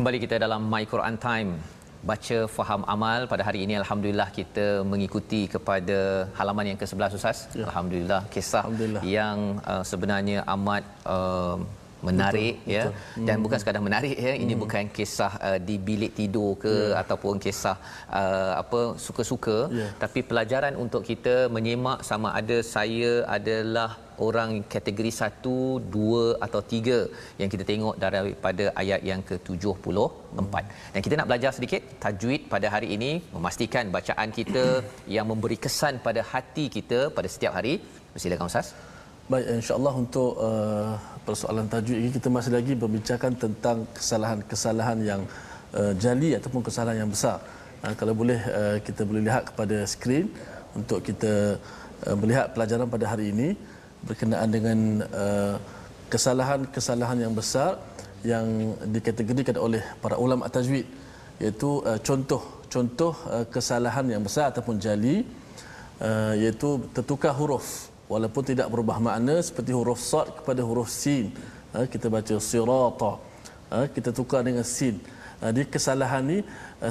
Kembali 0.00 0.18
kita 0.24 0.36
dalam 0.42 0.62
My 0.72 0.84
Quran 0.90 1.16
Time 1.24 1.50
baca 2.10 2.36
faham 2.54 2.82
amal 2.92 3.20
pada 3.32 3.42
hari 3.46 3.58
ini 3.64 3.74
alhamdulillah 3.80 4.26
kita 4.36 4.64
mengikuti 4.92 5.40
kepada 5.54 5.98
halaman 6.38 6.68
yang 6.70 6.78
ke-11 6.82 7.16
Ustaz. 7.18 7.38
Ya. 7.52 7.64
Alhamdulillah 7.68 8.20
kisah 8.34 8.62
alhamdulillah. 8.62 9.02
yang 9.16 9.38
uh, 9.72 9.84
sebenarnya 9.90 10.38
amat 10.54 10.84
uh, 11.16 11.58
menarik 12.08 12.54
betul, 12.60 12.74
ya 12.74 12.84
betul. 12.88 13.24
dan 13.26 13.34
hmm. 13.34 13.44
bukan 13.44 13.58
sekadar 13.60 13.82
menarik 13.88 14.16
ya 14.26 14.32
ini 14.44 14.54
hmm. 14.54 14.62
bukan 14.64 14.84
kisah 14.96 15.32
uh, 15.48 15.58
di 15.68 15.76
bilik 15.88 16.12
tidur 16.18 16.50
ke 16.64 16.74
yeah. 16.74 17.00
ataupun 17.02 17.34
kisah 17.44 17.76
uh, 18.20 18.52
apa 18.62 18.80
suka-suka 19.06 19.58
yeah. 19.78 19.90
tapi 20.02 20.20
pelajaran 20.30 20.76
untuk 20.84 21.02
kita 21.10 21.36
menyemak 21.56 21.98
sama 22.10 22.30
ada 22.40 22.58
saya 22.74 23.12
adalah 23.36 23.90
orang 24.26 24.50
kategori 24.74 25.12
satu, 25.20 25.56
dua 25.94 26.24
atau 26.46 26.60
tiga 26.72 26.98
yang 27.40 27.50
kita 27.52 27.64
tengok 27.70 27.96
daripada 28.04 28.64
ayat 28.82 29.00
yang 29.10 29.22
ke-74. 29.28 29.96
Hmm. 30.36 30.70
Dan 30.92 31.00
kita 31.06 31.14
nak 31.18 31.28
belajar 31.30 31.50
sedikit 31.56 31.82
tajwid 32.04 32.42
pada 32.54 32.68
hari 32.74 32.90
ini 32.96 33.12
memastikan 33.36 33.88
bacaan 33.96 34.30
kita 34.38 34.64
yang 35.16 35.26
memberi 35.32 35.58
kesan 35.66 35.96
pada 36.06 36.22
hati 36.32 36.66
kita 36.76 37.00
pada 37.18 37.30
setiap 37.34 37.54
hari. 37.58 37.74
Silakan 38.22 38.50
Ustaz. 38.52 38.68
Baik, 39.30 39.62
insya-Allah 39.62 39.94
untuk 39.94 40.42
uh, 40.42 40.98
persoalan 41.22 41.70
tajwid 41.70 42.02
ini 42.02 42.10
kita 42.10 42.26
masih 42.26 42.50
lagi 42.50 42.74
berbincangkan 42.74 43.38
tentang 43.38 43.86
kesalahan-kesalahan 43.94 44.98
yang 45.06 45.22
uh, 45.70 45.94
jali 46.02 46.34
ataupun 46.34 46.66
kesalahan 46.66 47.06
yang 47.06 47.10
besar. 47.14 47.38
Uh, 47.78 47.94
kalau 47.94 48.10
boleh 48.10 48.42
uh, 48.50 48.82
kita 48.82 49.06
boleh 49.06 49.22
lihat 49.30 49.54
kepada 49.54 49.86
skrin 49.86 50.26
untuk 50.74 51.06
kita 51.06 51.62
uh, 52.10 52.16
melihat 52.18 52.50
pelajaran 52.58 52.90
pada 52.90 53.06
hari 53.06 53.30
ini 53.30 53.54
berkenaan 54.02 54.50
dengan 54.50 54.78
uh, 55.14 55.62
kesalahan-kesalahan 56.10 57.22
yang 57.22 57.30
besar 57.30 57.78
yang 58.26 58.74
dikategorikan 58.90 59.62
oleh 59.62 59.86
para 60.02 60.18
ulama 60.18 60.50
tajwid 60.50 60.90
iaitu 61.38 61.86
uh, 61.86 62.02
contoh 62.02 62.66
contoh 62.66 63.14
uh, 63.30 63.46
kesalahan 63.46 64.10
yang 64.10 64.26
besar 64.26 64.50
ataupun 64.50 64.82
jali 64.82 65.22
uh, 66.02 66.34
iaitu 66.34 66.82
tertukar 66.90 67.30
huruf 67.30 67.89
walaupun 68.12 68.42
tidak 68.50 68.66
berubah 68.72 68.98
makna 69.06 69.36
seperti 69.48 69.70
huruf 69.78 70.00
sad 70.10 70.28
kepada 70.38 70.60
huruf 70.68 70.90
sin. 71.00 71.26
Ha, 71.72 71.86
kita 71.92 72.06
baca 72.16 72.34
sirata. 72.50 73.12
Ha, 73.72 73.86
kita 73.96 74.10
tukar 74.18 74.42
dengan 74.48 74.66
sin. 74.76 74.98
Ha, 75.40 75.54
di 75.56 75.62
kesalahan 75.74 76.22
ni 76.30 76.38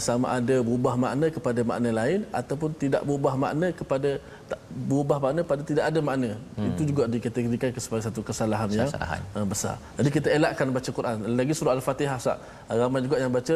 sama 0.05 0.27
ada 0.37 0.55
berubah 0.65 0.95
makna 1.03 1.27
kepada 1.35 1.61
makna 1.69 1.89
lain 1.99 2.19
ataupun 2.39 2.69
tidak 2.83 3.01
berubah 3.07 3.33
makna 3.43 3.67
kepada 3.79 4.09
tak 4.49 4.59
berubah 4.89 5.17
makna 5.23 5.41
pada 5.49 5.61
tidak 5.69 5.83
ada 5.89 5.99
makna. 6.09 6.29
Hmm. 6.57 6.69
itu 6.69 6.83
juga 6.89 7.03
dikategorikan 7.15 7.69
sebagai 7.85 8.05
satu 8.09 8.21
kesalahan 8.29 8.69
yang 8.77 8.89
uh, 9.37 9.45
besar. 9.51 9.75
Jadi 9.97 10.09
kita 10.17 10.27
elakkan 10.37 10.73
baca 10.77 10.89
Quran. 10.97 11.15
Lagi 11.39 11.53
surah 11.59 11.73
al-Fatihah 11.77 12.17
sah 12.25 12.37
ramai 12.81 13.01
juga 13.05 13.17
yang 13.23 13.33
baca 13.37 13.55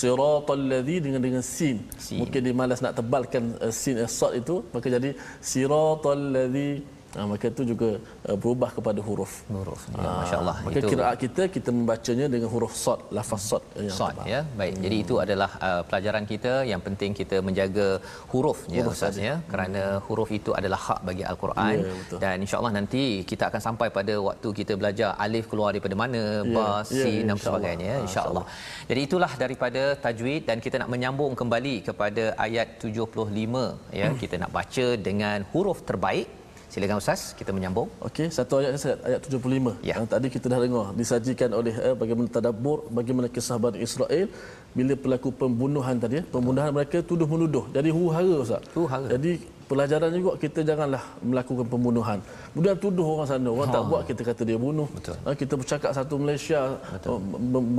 siratal 0.00 0.64
ladzi 0.72 0.96
dengan 1.06 1.20
dengan 1.26 1.44
sin. 1.54 1.76
sin. 2.06 2.18
Mungkin 2.20 2.40
dia 2.44 2.54
malas 2.60 2.80
nak 2.84 2.94
tebalkan 3.00 3.56
uh, 3.64 3.72
sin 3.80 3.96
uh, 4.04 4.10
sad 4.18 4.32
itu. 4.40 4.56
Maka 4.74 4.86
jadi 4.96 5.10
siratal 5.52 6.24
ladzi 6.36 6.70
Ha, 7.14 7.26
maka 7.30 7.46
itu 7.52 7.62
juga 7.72 7.88
uh, 8.28 8.36
berubah 8.42 8.70
kepada 8.76 9.00
huruf. 9.08 9.32
Huruf. 9.56 9.82
Ya, 9.94 10.02
ha, 10.02 10.10
Masya-Allah. 10.20 10.56
Maka 10.66 10.78
itu... 10.80 10.88
kiraat 10.92 11.16
kita 11.24 11.42
kita 11.56 11.70
membacanya 11.76 12.26
dengan 12.34 12.48
huruf 12.54 12.74
sad, 12.84 13.00
lafaz 13.16 13.42
sad 13.50 13.62
yang 13.86 13.96
sad 13.98 14.16
ya. 14.32 14.40
Baik. 14.60 14.74
Hmm. 14.74 14.84
Jadi 14.84 14.96
itu 15.04 15.14
adalah 15.24 15.50
uh, 15.68 15.82
pelajaran 15.88 16.24
kita 16.32 16.52
yang 16.70 16.82
penting 16.86 17.10
kita 17.20 17.38
menjaga 17.48 17.88
huruf 18.32 18.58
ya 18.76 18.82
Ustaz 18.92 19.16
ya 19.28 19.34
kerana 19.52 19.82
hmm. 19.86 20.02
huruf 20.06 20.30
itu 20.38 20.50
adalah 20.58 20.80
hak 20.86 21.00
bagi 21.08 21.24
al-Quran 21.30 21.74
ya, 21.86 22.18
dan 22.24 22.36
insya-Allah 22.44 22.72
nanti 22.78 23.02
kita 23.30 23.44
akan 23.50 23.62
sampai 23.68 23.88
pada 23.98 24.14
waktu 24.28 24.48
kita 24.60 24.72
belajar 24.80 25.08
alif 25.24 25.46
keluar 25.50 25.70
daripada 25.74 25.96
mana, 26.02 26.22
ya, 26.42 26.54
ba, 26.56 26.66
ya, 26.82 27.02
sin 27.02 27.22
ya, 27.22 27.26
dan 27.30 27.36
sebagainya 27.46 27.88
ya, 27.94 27.98
insya-Allah. 28.06 28.44
Jadi 28.90 29.00
itulah 29.08 29.32
daripada 29.44 29.82
tajwid 30.04 30.42
dan 30.50 30.58
kita 30.64 30.76
nak 30.82 30.90
menyambung 30.94 31.32
kembali 31.40 31.76
kepada 31.88 32.24
ayat 32.46 32.68
75 32.82 34.00
ya. 34.00 34.08
Hmm. 34.10 34.18
Kita 34.22 34.34
nak 34.42 34.50
baca 34.58 34.86
dengan 35.08 35.38
huruf 35.52 35.80
terbaik 35.90 36.43
Silakan 36.74 36.98
Ustaz, 36.98 37.20
kita 37.38 37.50
menyambung. 37.56 37.86
Okey, 38.06 38.26
satu 38.36 38.58
ayat 38.58 38.74
saya 38.82 38.94
ayat 39.08 39.20
75. 39.22 39.78
Ya. 39.88 39.94
Yang 39.94 40.06
tadi 40.12 40.26
kita 40.34 40.46
dah 40.52 40.58
dengar 40.62 40.86
disajikan 41.00 41.50
oleh 41.58 41.74
eh, 41.86 41.94
bagaimana 42.00 42.26
tadabbur, 42.36 42.78
bagaimana 42.98 43.26
kisah 43.34 43.58
Bani 43.64 43.78
Israel 43.86 44.26
bila 44.74 44.94
pelaku 45.04 45.30
pembunuhan 45.42 46.02
tadi, 46.02 46.18
eh, 46.18 46.24
pembunuhan 46.34 46.74
mereka 46.74 46.98
tuduh 47.10 47.28
menuduh. 47.30 47.64
Jadi 47.76 47.94
huru-hara 47.96 48.34
Ustaz. 48.42 48.66
Huru-hara. 48.74 49.06
Jadi 49.14 49.32
pelajaran 49.70 50.10
juga 50.18 50.34
kita 50.44 50.66
janganlah 50.66 51.02
melakukan 51.22 51.66
pembunuhan. 51.74 52.18
Kemudian 52.50 52.76
tuduh 52.82 53.06
orang 53.06 53.28
sana, 53.30 53.48
orang 53.54 53.70
ha. 53.70 53.74
tak 53.78 53.84
buat 53.90 54.02
kita 54.10 54.22
kata 54.34 54.42
dia 54.42 54.58
bunuh. 54.66 54.88
Betul. 54.98 55.16
Ha, 55.22 55.30
kita 55.42 55.54
bercakap 55.54 55.90
satu 55.94 56.14
Malaysia 56.18 56.60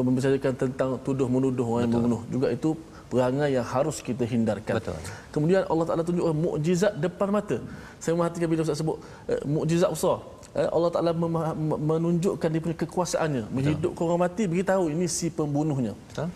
membicarakan 0.07 0.53
tentang 0.55 0.89
tuduh 1.03 1.27
menuduh 1.27 1.67
orang 1.67 1.83
Betul. 1.83 1.83
yang 1.83 1.93
membunuh. 1.99 2.21
Juga 2.31 2.47
itu 2.55 2.69
perangai 3.11 3.49
yang 3.57 3.67
harus 3.75 3.97
kita 4.07 4.23
hindarkan. 4.33 4.75
Betul. 4.79 4.97
Kemudian 5.33 5.61
Allah 5.71 5.85
Taala 5.87 6.03
tunjukkan 6.07 6.35
mukjizat 6.45 6.93
depan 7.05 7.29
mata. 7.37 7.57
Saya 8.01 8.11
memperhatikan 8.15 8.47
bila 8.51 8.61
Ustaz 8.65 8.79
sebut 8.81 8.97
uh, 9.31 9.41
mukjizat 9.45 9.89
besar. 9.95 10.17
Uh, 10.55 10.69
Allah 10.75 10.89
Taala 10.95 11.11
menunjukkan 11.91 12.47
dia 12.53 12.61
punya 12.63 12.77
kekuasaannya, 12.83 13.43
menghidupkan 13.55 14.03
orang 14.07 14.21
mati 14.25 14.43
beritahu 14.51 14.83
ini 14.93 15.05
si 15.17 15.27
pembunuhnya. 15.39 15.93
Betul 16.09 16.29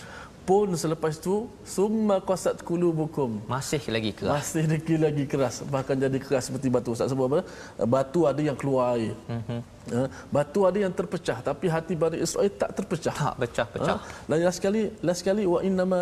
pun 0.49 0.67
selepas 0.83 1.13
itu 1.19 1.35
summa 1.75 2.17
qasat 2.29 2.57
qulubukum. 2.69 3.29
Masih 3.53 3.81
lagi 3.95 4.11
keras. 4.17 4.33
Masih 4.35 4.63
lagi 4.73 4.95
lagi 5.05 5.25
keras. 5.31 5.55
Bahkan 5.75 5.95
jadi 6.03 6.19
keras 6.25 6.43
seperti 6.49 6.67
batu. 6.75 6.89
Ustaz 6.95 7.13
sebut 7.13 7.25
apa? 7.29 7.39
Batu 7.93 8.21
ada 8.31 8.41
yang 8.49 8.57
keluar 8.61 8.85
air. 8.95 9.13
Mm-hmm. 9.35 9.61
batu 10.35 10.59
ada 10.69 10.77
yang 10.83 10.93
terpecah 10.97 11.37
tapi 11.47 11.65
hati 11.75 11.93
Bani 12.01 12.17
Israel 12.25 12.51
tak 12.61 12.71
terpecah. 12.77 13.15
Tak 13.21 13.35
pecah-pecah. 13.41 13.97
Ha? 13.97 14.25
dan 14.29 14.37
last 14.45 14.57
sekali 14.61 14.81
last 15.07 15.19
sekali 15.21 15.43
wa 15.53 15.59
innama 15.69 16.01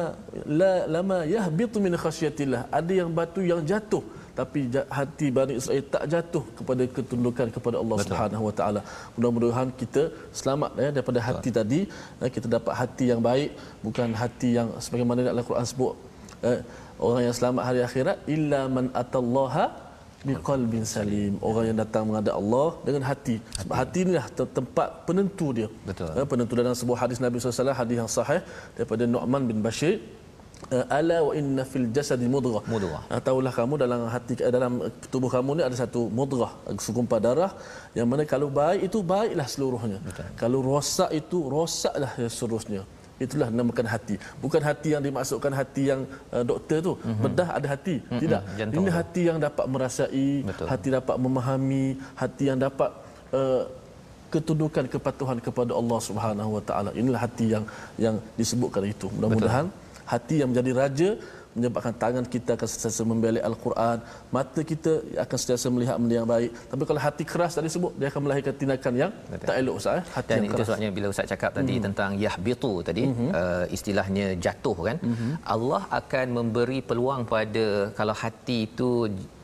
la 0.59 0.73
lama 0.95 1.19
yahbitu 1.35 1.83
min 1.85 1.95
khasyatillah. 2.03 2.63
Ada 2.79 2.93
yang 3.01 3.11
batu 3.19 3.43
yang 3.51 3.61
jatuh 3.71 4.03
tapi 4.39 4.59
hati 4.97 5.27
Bani 5.37 5.53
Israel 5.59 5.83
tak 5.95 6.03
jatuh 6.13 6.43
kepada 6.57 6.83
ketundukan 6.97 7.47
kepada 7.55 7.75
Allah 7.81 7.97
Betul. 7.99 8.09
Subhanahu 8.09 8.43
Wa 8.47 8.53
Taala. 8.59 8.81
Mudah-mudahan 9.15 9.69
kita 9.81 10.03
selamat 10.39 10.71
ya 10.83 10.89
daripada 10.95 11.19
hati 11.27 11.49
Betul. 11.49 11.59
tadi. 11.59 11.79
Ya, 12.21 12.27
kita 12.35 12.47
dapat 12.57 12.73
hati 12.81 13.05
yang 13.11 13.21
baik 13.29 13.49
bukan 13.85 14.09
hati 14.21 14.49
yang 14.57 14.69
sebagaimana 14.85 15.19
dalam 15.25 15.41
Al-Quran 15.41 15.67
sebut 15.71 15.93
eh, 16.49 16.59
orang 17.07 17.21
yang 17.27 17.35
selamat 17.39 17.63
hari 17.69 17.81
akhirat 17.87 18.17
illa 18.35 18.61
man 18.77 18.85
atallaha 19.01 19.65
biqalbin 20.27 20.83
salim. 20.93 21.33
Orang 21.49 21.65
yang 21.69 21.77
datang 21.83 22.03
menghadap 22.09 22.35
Allah 22.41 22.67
dengan 22.87 23.03
hati. 23.09 23.35
Sebab 23.61 23.75
hati. 23.81 23.99
inilah 24.05 24.25
tempat 24.57 24.89
penentu 25.07 25.47
dia. 25.57 25.69
Betul. 25.89 26.11
Ya, 26.17 26.23
penentu 26.31 26.53
dalam 26.61 26.77
sebuah 26.81 26.99
hadis 27.03 27.17
Nabi 27.25 27.35
SAW 27.41 27.79
hadis 27.81 27.97
yang 28.01 28.11
sahih 28.17 28.41
daripada 28.77 29.03
Nu'man 29.13 29.43
bin 29.49 29.59
Bashir 29.65 29.95
ala 30.97 31.17
wa 31.27 31.33
inna 31.39 31.63
fil 31.71 31.87
jasadi 31.95 32.27
mudghah. 32.35 32.63
Mudghah. 32.73 33.01
Uh, 33.13 33.21
tahulah 33.27 33.53
kamu 33.59 33.73
dalam 33.83 33.99
hati 34.15 34.33
uh, 34.47 34.51
dalam 34.57 34.73
tubuh 35.13 35.31
kamu 35.35 35.51
ni 35.57 35.63
ada 35.67 35.77
satu 35.83 36.01
mudghah, 36.19 36.51
segumpal 36.87 37.19
darah 37.27 37.51
yang 37.97 38.07
mana 38.11 38.23
kalau 38.33 38.49
baik 38.61 38.81
itu 38.89 38.99
baiklah 39.13 39.47
seluruhnya. 39.53 39.99
Betul. 40.07 40.27
Kalau 40.41 40.59
rosak 40.69 41.09
itu 41.21 41.39
rosaklah 41.55 42.13
seluruhnya. 42.37 42.83
Itulah 43.25 43.49
namakan 43.49 43.87
hati. 43.93 44.15
Bukan 44.43 44.61
hati 44.69 44.89
yang 44.93 45.01
dimaksudkan 45.07 45.53
hati 45.59 45.83
yang 45.91 46.01
uh, 46.35 46.43
doktor 46.51 46.77
tu. 46.87 46.93
Mm-hmm. 46.93 47.23
Bedah 47.25 47.49
ada 47.57 47.67
hati. 47.73 47.95
Mm-hmm. 47.97 48.19
Tidak. 48.21 48.41
Jantung 48.59 48.77
Ini 48.85 48.89
hati 48.99 49.21
yang 49.29 49.37
dapat 49.47 49.65
merasai, 49.73 50.29
Betul. 50.49 50.67
hati 50.69 50.87
dapat 50.99 51.15
memahami, 51.25 51.87
hati 52.21 52.43
yang 52.49 52.59
dapat 52.67 52.93
uh, 53.39 53.63
ketundukan 54.29 54.85
kepatuhan 54.93 55.37
kepada 55.41 55.71
Allah 55.79 55.99
Subhanahu 56.07 56.49
Wa 56.59 56.63
Taala. 56.69 56.89
Inilah 56.93 57.21
hati 57.25 57.45
yang 57.55 57.65
yang 58.05 58.15
disebutkan 58.37 58.85
itu. 58.85 59.09
Mudah-mudahan 59.09 59.65
Betul 59.71 59.85
hati 60.13 60.35
yang 60.41 60.49
menjadi 60.51 60.71
raja 60.81 61.09
menyebabkan 61.57 61.93
tangan 62.03 62.25
kita 62.33 62.51
akan 62.57 62.69
sentiasa 62.73 63.01
membelai 63.11 63.41
Al-Quran 63.49 63.97
mata 64.35 64.61
kita 64.71 64.91
akan 65.23 65.37
sentiasa 65.41 65.67
melihat 65.75 65.95
benda 66.01 66.15
yang 66.19 66.29
baik 66.33 66.51
tapi 66.71 66.83
kalau 66.89 67.01
hati 67.05 67.23
keras 67.31 67.57
tadi 67.57 67.69
sebut 67.75 67.93
dia 67.99 68.07
akan 68.11 68.21
melahirkan 68.25 68.53
tindakan 68.61 68.93
yang 69.01 69.11
Betul. 69.31 69.47
tak 69.49 69.55
elok 69.61 69.75
Ustaz 69.81 69.99
eh? 69.99 70.03
hati 70.17 70.29
dan 70.29 70.37
yang 70.37 70.45
itu 70.47 70.53
keras. 70.55 70.67
sebabnya 70.69 70.89
bila 70.97 71.07
Ustaz 71.13 71.25
cakap 71.33 71.51
tadi 71.57 71.75
hmm. 71.77 71.83
tentang 71.87 72.11
yahbitu 72.25 72.73
tadi 72.89 73.03
hmm. 73.09 73.31
uh, 73.39 73.65
istilahnya 73.77 74.27
jatuh 74.45 74.77
kan 74.89 74.97
hmm. 75.07 75.33
Allah 75.55 75.81
akan 75.99 76.25
memberi 76.37 76.79
peluang 76.91 77.23
pada 77.33 77.65
kalau 77.99 78.15
hati 78.23 78.57
itu 78.69 78.89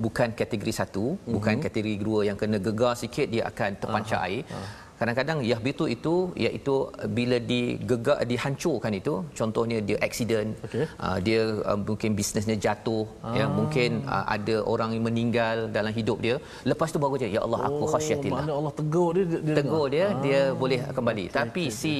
bukan 0.05 0.29
kategori 0.41 0.73
satu 0.81 1.05
hmm. 1.17 1.33
bukan 1.37 1.55
kategori 1.65 1.97
dua 2.07 2.21
yang 2.29 2.37
kena 2.43 2.59
gegar 2.67 2.93
sikit 3.03 3.27
dia 3.33 3.43
akan 3.51 3.71
terpancar 3.81 4.19
Aha. 4.21 4.29
air 4.29 4.43
Aha 4.53 4.82
kadang-kadang 4.99 5.39
yahbitu 5.51 5.85
itu 5.95 6.13
iaitu 6.45 6.75
bila 7.17 7.37
digegak 7.51 8.19
dihancurkan 8.31 8.93
itu 8.99 9.13
contohnya 9.39 9.77
dia 9.87 9.97
accident 10.07 10.49
okay. 10.65 10.85
uh, 11.05 11.17
dia 11.25 11.41
uh, 11.69 11.79
mungkin 11.89 12.11
bisnesnya 12.19 12.57
jatuh 12.65 13.05
ah. 13.25 13.35
ya 13.39 13.45
mungkin 13.59 13.91
uh, 14.15 14.25
ada 14.35 14.55
orang 14.73 14.89
yang 14.95 15.05
meninggal 15.09 15.57
dalam 15.77 15.93
hidup 15.99 16.17
dia 16.25 16.35
lepas 16.71 16.93
tu 16.93 17.01
baru 17.03 17.21
je 17.23 17.29
ya 17.35 17.41
Allah 17.45 17.61
aku 17.69 17.83
oh, 17.85 17.89
khasyatillah 17.93 18.43
mana 18.45 18.53
Allah 18.59 18.73
tegur 18.81 19.09
dia, 19.17 19.25
dia 19.47 19.55
tegur 19.59 19.85
dia 19.95 20.05
ah. 20.07 20.11
dia 20.25 20.41
boleh 20.63 20.79
kembali 20.97 21.25
okay, 21.29 21.37
tapi 21.39 21.65
okay, 21.69 21.77
si 21.79 21.93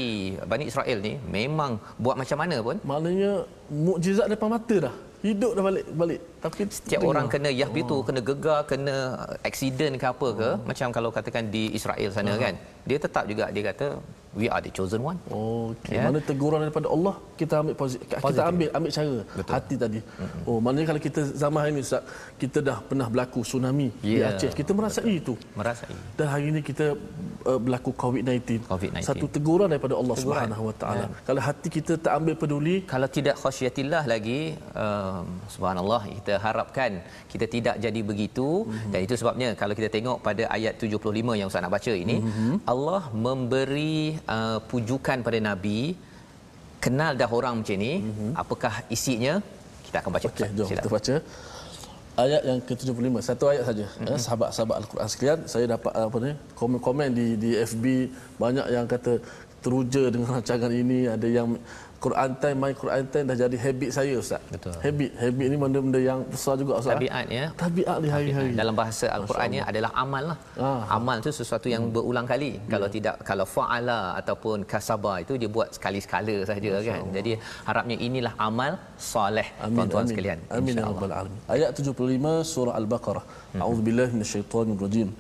Bani 0.52 0.66
Israel 0.72 1.00
ni 1.08 1.14
memang 1.38 1.72
buat 2.04 2.16
macam 2.22 2.38
mana 2.44 2.58
pun 2.68 2.78
maknanya 2.92 3.32
mukjizat 3.86 4.28
depan 4.34 4.50
mata 4.56 4.78
dah 4.88 4.96
hidup 5.24 5.52
dah 5.58 5.64
balik 5.68 5.86
balik 6.02 6.22
tapi 6.44 6.62
setiap 6.78 7.00
tengok. 7.00 7.12
orang 7.12 7.28
kena 7.34 7.50
yahbitu 7.62 7.96
oh. 8.00 8.04
kena 8.08 8.22
gegar 8.30 8.60
kena 8.72 8.96
accident 9.50 9.96
ke 10.02 10.06
apa 10.14 10.28
ke 10.40 10.50
oh. 10.52 10.56
macam 10.70 10.88
kalau 10.98 11.10
katakan 11.18 11.48
di 11.56 11.64
Israel 11.78 12.10
sana 12.16 12.36
oh. 12.36 12.40
kan 12.44 12.54
dia 12.90 12.98
tetap 13.06 13.24
juga 13.32 13.48
dia 13.56 13.64
kata 13.72 13.88
we 14.40 14.46
are 14.54 14.62
the 14.66 14.72
chosen 14.74 15.02
one 15.02 15.18
Okey, 15.30 15.96
yeah. 15.96 16.06
mana 16.08 16.20
teguran 16.22 16.60
daripada 16.66 16.88
Allah 16.96 17.16
kita 17.42 17.54
ambil 17.62 17.76
positif. 17.82 18.06
Kita 18.14 18.44
ambil 18.52 18.70
ambil 18.78 18.92
cara 18.98 19.14
Betul. 19.40 19.54
hati 19.56 19.76
tadi. 19.84 20.00
Mm-hmm. 20.00 20.48
Oh, 20.50 20.58
maknanya 20.64 20.88
kalau 20.92 21.02
kita 21.08 21.22
zaman 21.44 21.60
hari 21.64 21.72
ini 21.76 21.82
Ustaz, 21.86 22.04
kita 22.42 22.60
dah 22.68 22.78
pernah 22.90 23.08
berlaku 23.14 23.42
tsunami 23.50 23.88
yeah. 24.06 24.18
di 24.18 24.22
Aceh. 24.30 24.52
Kita 24.60 24.72
merasai 24.78 25.14
itu. 25.22 25.34
Merasai. 25.60 25.96
Dan 26.18 26.28
hari 26.34 26.46
ini 26.54 26.60
kita 26.70 26.86
uh, 27.50 27.60
berlaku 27.66 27.92
COVID-19. 28.04 28.70
COVID-19. 28.70 29.08
Satu 29.10 29.26
teguran 29.36 29.68
daripada 29.74 29.96
Allah 30.02 30.16
teguran. 30.20 30.34
Subhanahu 30.38 30.64
Wa 30.70 30.76
Taala. 30.82 31.06
Yeah. 31.06 31.24
Kalau 31.28 31.42
hati 31.48 31.68
kita 31.78 31.94
tak 32.06 32.14
ambil 32.20 32.36
peduli, 32.44 32.76
kalau 32.94 33.10
tidak 33.18 33.36
khasyatillah 33.44 34.04
lagi, 34.14 34.42
um, 34.84 35.26
subhanallah 35.54 36.02
kita 36.18 36.34
harapkan 36.46 36.92
kita 37.34 37.46
tidak 37.56 37.76
jadi 37.86 38.02
begitu 38.12 38.48
mm-hmm. 38.64 38.92
dan 38.94 39.00
itu 39.06 39.14
sebabnya 39.22 39.50
kalau 39.62 39.74
kita 39.80 39.90
tengok 39.96 40.18
pada 40.28 40.44
ayat 40.58 40.74
75 40.78 41.40
yang 41.40 41.48
Ustaz 41.50 41.64
nak 41.66 41.74
baca 41.78 41.92
ini, 42.04 42.18
mm-hmm. 42.22 42.54
Allah 42.74 43.02
memberi 43.26 44.22
uh, 44.28 44.60
pujukan 44.72 45.18
pada 45.26 45.40
nabi 45.50 45.96
kenal 46.84 47.12
dah 47.16 47.30
orang 47.32 47.64
macam 47.64 47.78
ni 47.80 47.94
mm-hmm. 48.04 48.32
apakah 48.36 48.74
isinya? 48.96 49.34
Kita 49.88 50.04
akan 50.04 50.12
baca. 50.16 50.28
Okey 50.28 50.50
jom 50.58 50.68
kita 50.68 50.90
baca. 50.92 51.16
Ayat 52.14 52.42
yang 52.46 52.60
ke-75 52.62 53.16
satu 53.26 53.46
ayat 53.52 53.64
saja. 53.70 53.86
Mm-hmm. 53.90 54.12
eh, 54.14 54.20
sahabat-sahabat 54.26 54.76
al-Quran 54.82 55.08
sekalian 55.14 55.40
saya 55.54 55.66
dapat 55.76 55.94
apa 55.96 56.18
ni 56.26 56.32
komen-komen 56.60 57.10
di 57.20 57.28
di 57.44 57.52
FB 57.72 57.86
banyak 58.44 58.68
yang 58.76 58.86
kata 58.86 59.14
teruja 59.64 60.04
dengan 60.14 60.30
rancangan 60.38 60.72
ini 60.82 61.00
ada 61.16 61.28
yang 61.38 61.56
Quran 62.05 62.31
time 62.43 62.59
my 62.63 62.73
Quran 62.81 63.05
time 63.13 63.25
dah 63.31 63.37
jadi 63.43 63.57
habit 63.65 63.91
saya 63.97 64.15
ustaz. 64.23 64.43
Betul. 64.55 64.75
Habit 64.85 65.11
habit 65.23 65.47
ni 65.53 65.57
benda-benda 65.63 66.01
yang 66.09 66.21
besar 66.33 66.55
juga 66.61 66.73
ustaz. 66.81 66.95
Tabiat 66.95 67.27
ya. 67.39 67.45
Tabiat 67.63 67.97
di 68.05 68.09
hari-hari. 68.15 68.53
Dalam 68.61 68.75
bahasa 68.81 69.07
Al-Qurannya 69.17 69.63
adalah 69.71 69.91
amal 70.03 70.25
lah. 70.31 70.39
Ah. 70.69 70.97
Amal 70.97 71.17
tu 71.27 71.31
sesuatu 71.41 71.67
yang 71.75 71.83
hmm. 71.87 71.95
berulang 71.95 72.27
kali. 72.33 72.51
Yeah. 72.55 72.71
Kalau 72.73 72.89
tidak 72.97 73.15
kalau 73.31 73.47
faala 73.55 73.99
ataupun 74.21 74.63
kasaba 74.73 75.13
itu 75.25 75.35
dia 75.43 75.51
buat 75.57 75.69
sekali-sekala 75.75 76.37
saja 76.51 76.71
kan. 76.89 77.03
Jadi 77.19 77.33
harapnya 77.69 77.97
inilah 78.09 78.35
amal 78.49 78.79
soleh 79.13 79.49
tuan-tuan 79.59 80.07
sekalian. 80.11 80.39
Amin 80.55 80.79
ya 80.79 80.87
rabbal 80.87 81.15
alamin. 81.19 81.41
Ayat 81.57 81.71
75 81.83 82.47
surah 82.53 82.75
Al-Baqarah. 82.81 83.25
Hmm. 83.27 83.61
A'udzubillahi 83.67 84.11
minasyaitonir 84.15 84.79
rajim. 84.87 85.11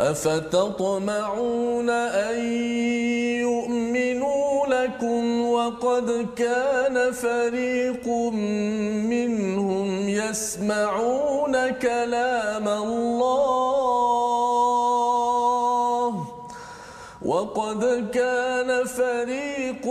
أفتطمعون 0.00 1.90
أن 1.90 2.38
يؤمنوا 3.46 3.64
لكم 3.64 3.87
وقد 5.59 6.27
كان 6.35 7.11
فريق 7.11 8.07
منهم 9.13 10.09
يسمعون 10.09 11.55
كلام 11.69 12.67
الله. 12.67 13.99
وقد 17.21 18.09
كان 18.13 18.85
فريق 18.85 19.85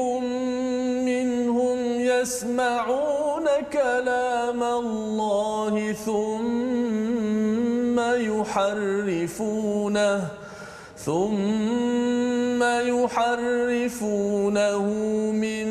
منهم 1.11 1.79
يسمعون 2.01 3.47
كلام 3.73 4.63
الله 4.63 5.75
ثم 6.07 7.97
يحرفونه 8.81 10.19
ثم 10.97 11.98
يحرفونه 12.89 14.83
من 15.33 15.69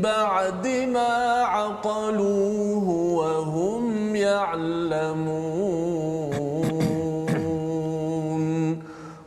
بعد 0.00 0.66
ما 0.68 1.42
عقلوه 1.44 2.88
وهم 2.90 4.16
يعلمون 4.16 5.43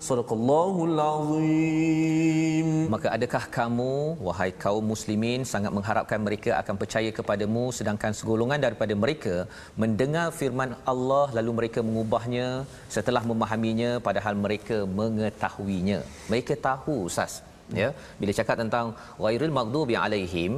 Sadaqallahul 0.08 0.98
Azim. 1.14 2.68
Maka 2.94 3.08
adakah 3.16 3.44
kamu, 3.56 3.96
wahai 4.28 4.52
kaum 4.64 4.86
muslimin, 4.92 5.42
sangat 5.54 5.72
mengharapkan 5.78 6.20
mereka 6.28 6.52
akan 6.62 6.76
percaya 6.82 7.10
kepadamu 7.18 7.64
sedangkan 7.78 8.16
segolongan 8.20 8.64
daripada 8.66 8.96
mereka 9.04 9.36
mendengar 9.84 10.28
firman 10.40 10.72
Allah 10.92 11.26
lalu 11.38 11.52
mereka 11.60 11.84
mengubahnya 11.88 12.48
setelah 12.96 13.24
memahaminya 13.32 13.92
padahal 14.08 14.40
mereka 14.46 14.78
mengetahuinya. 15.02 16.00
Mereka 16.32 16.56
tahu, 16.70 16.96
Ustaz 17.12 17.44
ya 17.82 17.90
bila 18.20 18.32
cakap 18.40 18.56
tentang 18.64 18.86
ghairil 19.24 19.54
maghdubi 19.58 19.96
alaihim 20.04 20.54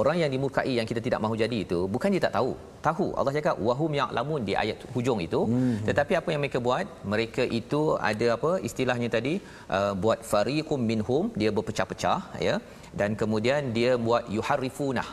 orang 0.00 0.16
yang 0.22 0.30
dimurkai 0.34 0.72
yang 0.78 0.88
kita 0.90 1.00
tidak 1.06 1.20
mahu 1.24 1.36
jadi 1.42 1.58
itu 1.66 1.80
bukan 1.94 2.14
dia 2.14 2.22
tak 2.26 2.34
tahu. 2.38 2.52
Tahu. 2.86 3.06
Allah 3.18 3.32
cakap 3.36 3.56
wahum 3.66 3.92
ya'lamun 4.00 4.40
di 4.48 4.54
ayat 4.62 4.78
hujung 4.94 5.20
itu. 5.26 5.40
Hmm. 5.50 5.76
tetapi 5.88 6.12
apa 6.20 6.28
yang 6.32 6.40
mereka 6.44 6.60
buat? 6.68 6.86
Mereka 7.12 7.42
itu 7.60 7.82
ada 8.10 8.26
apa 8.36 8.50
istilahnya 8.68 9.08
tadi 9.16 9.34
uh, 9.76 9.92
buat 10.04 10.20
fariqum 10.30 10.80
minhum 10.92 11.24
dia 11.40 11.52
berpecah-pecah 11.56 12.20
ya. 12.48 12.56
Dan 13.00 13.12
kemudian 13.20 13.72
dia 13.76 13.92
buat 14.06 14.24
yuharrifunah 14.36 15.08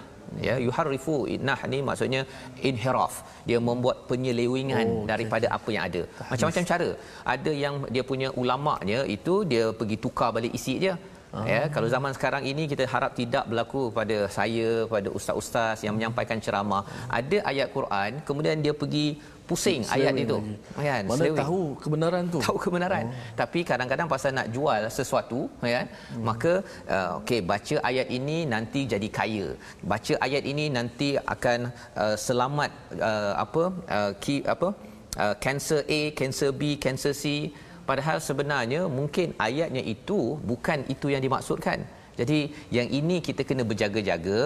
ya. 0.48 0.56
Yuharrifu 0.66 1.16
nah 1.50 1.60
ni 1.72 1.80
maksudnya 1.90 2.22
inhiraf. 2.70 3.16
Dia 3.50 3.60
membuat 3.70 3.98
penyelewengan 4.10 4.86
oh, 4.92 5.06
daripada 5.12 5.48
okay. 5.48 5.58
apa 5.58 5.70
yang 5.76 5.84
ada. 5.90 6.02
Macam-macam 6.32 6.66
cara. 6.72 6.90
Ada 7.36 7.52
yang 7.64 7.76
dia 7.96 8.04
punya 8.12 8.30
ulamanya 8.44 9.00
itu 9.16 9.36
dia 9.54 9.66
pergi 9.80 9.98
tukar 10.06 10.30
balik 10.38 10.54
isi 10.60 10.76
dia 10.84 10.96
Ah. 11.32 11.46
Ya, 11.48 11.62
kalau 11.76 11.88
zaman 11.88 12.12
sekarang 12.18 12.44
ini 12.52 12.64
kita 12.72 12.84
harap 12.94 13.12
tidak 13.20 13.44
berlaku 13.50 13.82
pada 13.98 14.18
saya, 14.38 14.70
pada 14.94 15.10
ustaz-ustaz 15.18 15.80
yang 15.86 15.96
menyampaikan 15.98 16.40
ceramah, 16.46 16.84
ada 17.08 17.38
ayat 17.52 17.68
Quran, 17.76 18.20
kemudian 18.28 18.60
dia 18.66 18.74
pergi 18.82 19.08
pusing 19.48 19.82
Selewing 19.84 19.96
ayat 19.96 20.14
itu. 20.24 20.38
Kan? 20.76 21.04
Mana 21.08 21.20
Selewing. 21.22 21.40
tahu 21.44 21.62
kebenaran 21.84 22.24
tu. 22.34 22.40
Tahu 22.48 22.58
kebenaran. 22.66 23.04
Oh. 23.08 23.16
Tapi 23.42 23.60
kadang-kadang 23.70 24.08
pasal 24.14 24.32
nak 24.38 24.48
jual 24.56 24.82
sesuatu, 24.98 25.48
kan? 25.64 25.88
Hmm. 25.88 26.24
Maka 26.28 26.54
uh, 26.96 27.10
okey 27.24 27.40
baca 27.52 27.76
ayat 27.90 28.08
ini 28.18 28.38
nanti 28.54 28.84
jadi 28.94 29.08
kaya. 29.20 29.48
Baca 29.92 30.14
ayat 30.28 30.44
ini 30.52 30.68
nanti 30.78 31.10
akan 31.36 31.60
uh, 32.04 32.16
selamat 32.28 32.72
uh, 33.00 33.34
apa? 33.46 33.64
Uh, 33.88 34.12
key, 34.24 34.40
apa? 34.56 34.70
Uh, 35.16 35.36
cancer 35.44 35.84
A, 35.88 36.02
cancer 36.20 36.52
B, 36.60 36.76
cancer 36.76 37.16
C 37.24 37.52
padahal 37.92 38.20
sebenarnya 38.28 38.82
mungkin 39.00 39.28
ayatnya 39.48 39.84
itu 39.96 40.20
bukan 40.52 40.80
itu 40.94 41.08
yang 41.14 41.24
dimaksudkan. 41.28 41.80
Jadi 42.20 42.40
yang 42.78 42.88
ini 43.00 43.18
kita 43.28 43.42
kena 43.50 43.64
berjaga-jaga 43.72 44.40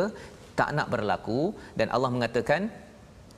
tak 0.60 0.70
nak 0.78 0.88
berlaku 0.94 1.42
dan 1.80 1.88
Allah 1.96 2.10
mengatakan 2.16 2.62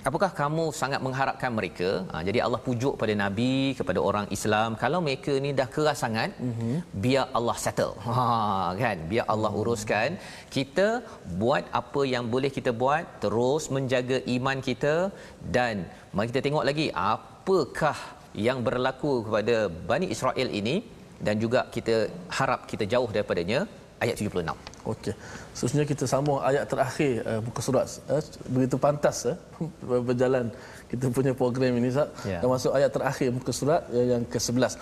apakah 0.07 0.29
kamu 0.39 0.65
sangat 0.79 0.99
mengharapkan 1.05 1.51
mereka? 1.57 1.89
Ha, 2.11 2.21
jadi 2.27 2.39
Allah 2.45 2.59
pujuk 2.67 2.93
pada 3.01 3.13
nabi 3.23 3.53
kepada 3.79 3.99
orang 4.09 4.27
Islam 4.37 4.69
kalau 4.83 4.99
mereka 5.07 5.33
ni 5.45 5.51
dah 5.59 5.67
keras 5.75 6.01
sangat 6.03 6.29
mm-hmm. 6.47 6.75
biar 7.03 7.25
Allah 7.37 7.57
settle. 7.63 7.95
Ha 8.07 8.25
kan? 8.81 8.97
Biar 9.11 9.25
Allah 9.33 9.51
uruskan. 9.61 10.09
Kita 10.55 10.87
buat 11.41 11.63
apa 11.81 12.03
yang 12.13 12.25
boleh 12.35 12.51
kita 12.57 12.73
buat 12.83 13.05
terus 13.23 13.65
menjaga 13.77 14.19
iman 14.35 14.59
kita 14.69 14.95
dan 15.57 15.87
mari 16.15 16.29
kita 16.31 16.43
tengok 16.47 16.67
lagi 16.69 16.87
apakah 17.13 17.97
yang 18.33 18.59
berlaku 18.67 19.23
kepada 19.27 19.55
Bani 19.89 20.07
Israel 20.15 20.49
ini 20.49 20.75
dan 21.17 21.35
juga 21.43 21.65
kita 21.75 21.95
harap 22.29 22.69
kita 22.71 22.85
jauh 22.85 23.09
daripadanya 23.09 23.65
ayat 24.03 24.15
76. 24.21 24.53
Okey. 24.87 25.13
Seterusnya 25.57 25.83
kita 25.89 26.05
sambung 26.05 26.37
ayat 26.49 26.69
terakhir 26.69 27.11
uh, 27.25 27.41
muka 27.41 27.61
surat 27.65 27.87
uh, 28.07 28.21
begitu 28.53 28.75
pantas 28.77 29.17
uh, 29.25 29.37
berjalan 30.09 30.53
kita 30.91 31.05
punya 31.11 31.33
program 31.33 31.73
ini 31.79 31.89
Ustaz. 31.91 32.09
Yeah. 32.23 32.41
Dan 32.41 32.47
masuk 32.53 32.71
ayat 32.77 32.91
terakhir 32.93 33.27
muka 33.33 33.51
surat 33.51 33.81
uh, 33.89 34.05
yang 34.11 34.23
ke-11. 34.29 34.73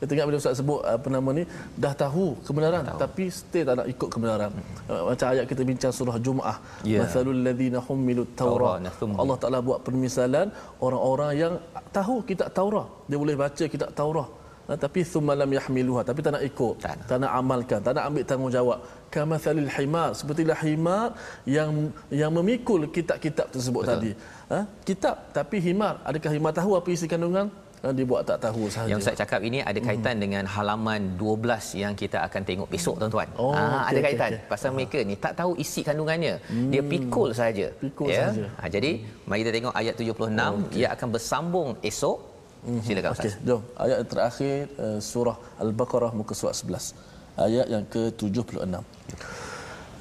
Kita 0.00 0.10
ingat 0.14 0.26
bila 0.28 0.36
Ustaz 0.42 0.54
sebut 0.60 0.80
apa 0.96 1.08
nama 1.16 1.30
ni 1.38 1.44
dah 1.82 1.94
tahu 2.04 2.26
kebenaran 2.46 2.82
tahu. 2.88 3.00
tapi 3.04 3.24
stay 3.38 3.62
tak 3.68 3.74
nak 3.80 3.86
ikut 3.94 4.08
kebenaran. 4.14 4.50
Hmm. 4.52 5.02
Macam 5.08 5.26
ayat 5.32 5.44
kita 5.50 5.62
bincang 5.70 5.92
surah 5.98 6.16
Jumaah. 6.24 6.56
Yeah. 6.92 7.00
Mathalul 7.02 7.40
ladzina 7.46 7.78
humilut 7.86 8.30
Taurat. 8.40 8.78
Allah 9.22 9.36
Taala 9.42 9.58
buat 9.68 9.80
permisalan 9.86 10.46
orang-orang 10.86 11.32
yang 11.42 11.52
tahu 11.96 12.16
kitab 12.30 12.48
Taurat. 12.58 12.88
Dia 13.08 13.18
boleh 13.22 13.36
baca 13.44 13.64
kitab 13.74 13.90
Taurat. 14.00 14.30
Ha, 14.64 14.72
tapi 14.80 15.00
summalam 15.04 15.50
yahmiluha 15.56 16.00
tapi 16.08 16.24
tak 16.24 16.32
nak 16.34 16.42
ikut 16.48 16.74
tak, 16.80 16.96
tak 17.08 17.18
nak 17.20 17.32
amalkan 17.36 17.84
tak 17.84 17.92
nak 17.96 18.04
ambil 18.08 18.24
tanggungjawab 18.30 18.78
kama 19.12 19.36
salil 19.36 19.68
himar 19.76 20.16
sepertilah 20.18 20.56
himar 20.64 21.12
yang 21.44 21.92
yang 22.20 22.32
memikul 22.32 22.80
kitab-kitab 22.88 23.52
tersebut 23.52 23.82
Betul. 23.84 23.92
tadi 23.92 24.10
ha? 24.48 24.58
kitab 24.88 25.16
tapi 25.36 25.60
himar 25.66 26.00
adakah 26.08 26.32
himar 26.32 26.52
tahu 26.56 26.80
apa 26.80 26.88
isi 26.96 27.04
kandungan 27.12 27.52
dia 27.92 28.06
buat 28.08 28.22
tak 28.24 28.38
tahu 28.46 28.62
sahaja. 28.72 28.88
Yang 28.88 29.00
saya 29.04 29.16
cakap 29.22 29.40
ini 29.48 29.58
ada 29.60 29.80
kaitan 29.88 30.16
hmm. 30.16 30.22
dengan 30.24 30.44
halaman 30.54 31.00
12 31.20 31.82
yang 31.82 31.92
kita 31.92 32.18
akan 32.26 32.42
tengok 32.48 32.68
besok 32.72 32.94
tuan-tuan. 33.00 33.28
Oh, 33.36 33.52
ha, 33.52 33.60
okay, 33.60 33.90
ada 33.90 33.98
kaitan 34.06 34.30
okay, 34.30 34.40
okay. 34.40 34.50
pasal 34.52 34.68
ha. 34.70 34.74
mereka 34.76 34.98
ni 35.08 35.14
tak 35.24 35.32
tahu 35.40 35.52
isi 35.64 35.80
kandungannya. 35.88 36.34
Hmm. 36.48 36.70
Dia 36.72 36.82
pikul 36.92 37.30
saja. 37.36 37.66
Pikul 37.84 38.08
ya? 38.08 38.32
saja. 38.32 38.44
Ha, 38.60 38.62
jadi 38.72 38.90
mari 39.28 39.38
kita 39.44 39.52
tengok 39.56 39.74
ayat 39.80 39.94
76 40.00 40.08
oh, 40.08 40.24
okay. 40.24 40.78
ia 40.80 40.88
akan 40.94 41.08
bersambung 41.14 41.68
esok. 41.90 42.18
Hmm. 42.64 42.80
Silakan 42.80 43.10
Ustaz. 43.12 43.34
Okey, 43.36 43.44
jom. 43.44 43.60
Ayat 43.76 43.98
terakhir 44.08 44.56
uh, 44.80 44.98
surah 45.10 45.36
Al-Baqarah 45.60 46.12
muka 46.16 46.32
surat 46.32 46.56
11. 46.56 46.96
Ayat 47.36 47.66
yang 47.68 47.84
ke-76. 47.92 48.62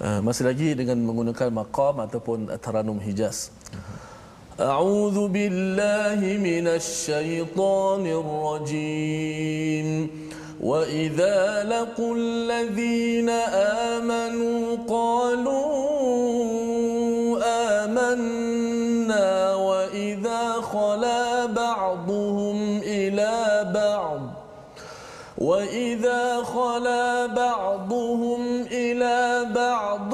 Uh, 0.04 0.20
masih 0.26 0.44
lagi 0.48 0.70
dengan 0.80 0.98
menggunakan 1.04 1.50
maqam 1.52 1.96
ataupun 2.06 2.38
taranum 2.64 2.98
hijaz. 3.04 3.52
أعوذ 4.60 5.28
بالله 5.28 6.38
من 6.38 6.68
الشيطان 6.68 8.08
الرجيم. 8.08 10.10
وإذا 10.64 11.64
لقوا 11.64 12.16
الذين 12.16 13.30
آمنوا 14.00 14.78
قالوا 14.90 15.64
آمنا 17.84 19.56
وإذا 19.56 20.52
خلا 20.62 21.46
بعضهم 21.46 22.82
إلى 22.84 23.72
بعض 23.74 24.20
وإذا 25.38 26.44
خلا 26.44 27.26
بعضهم 27.26 28.62
إلى 28.72 29.46
بعض 29.56 30.14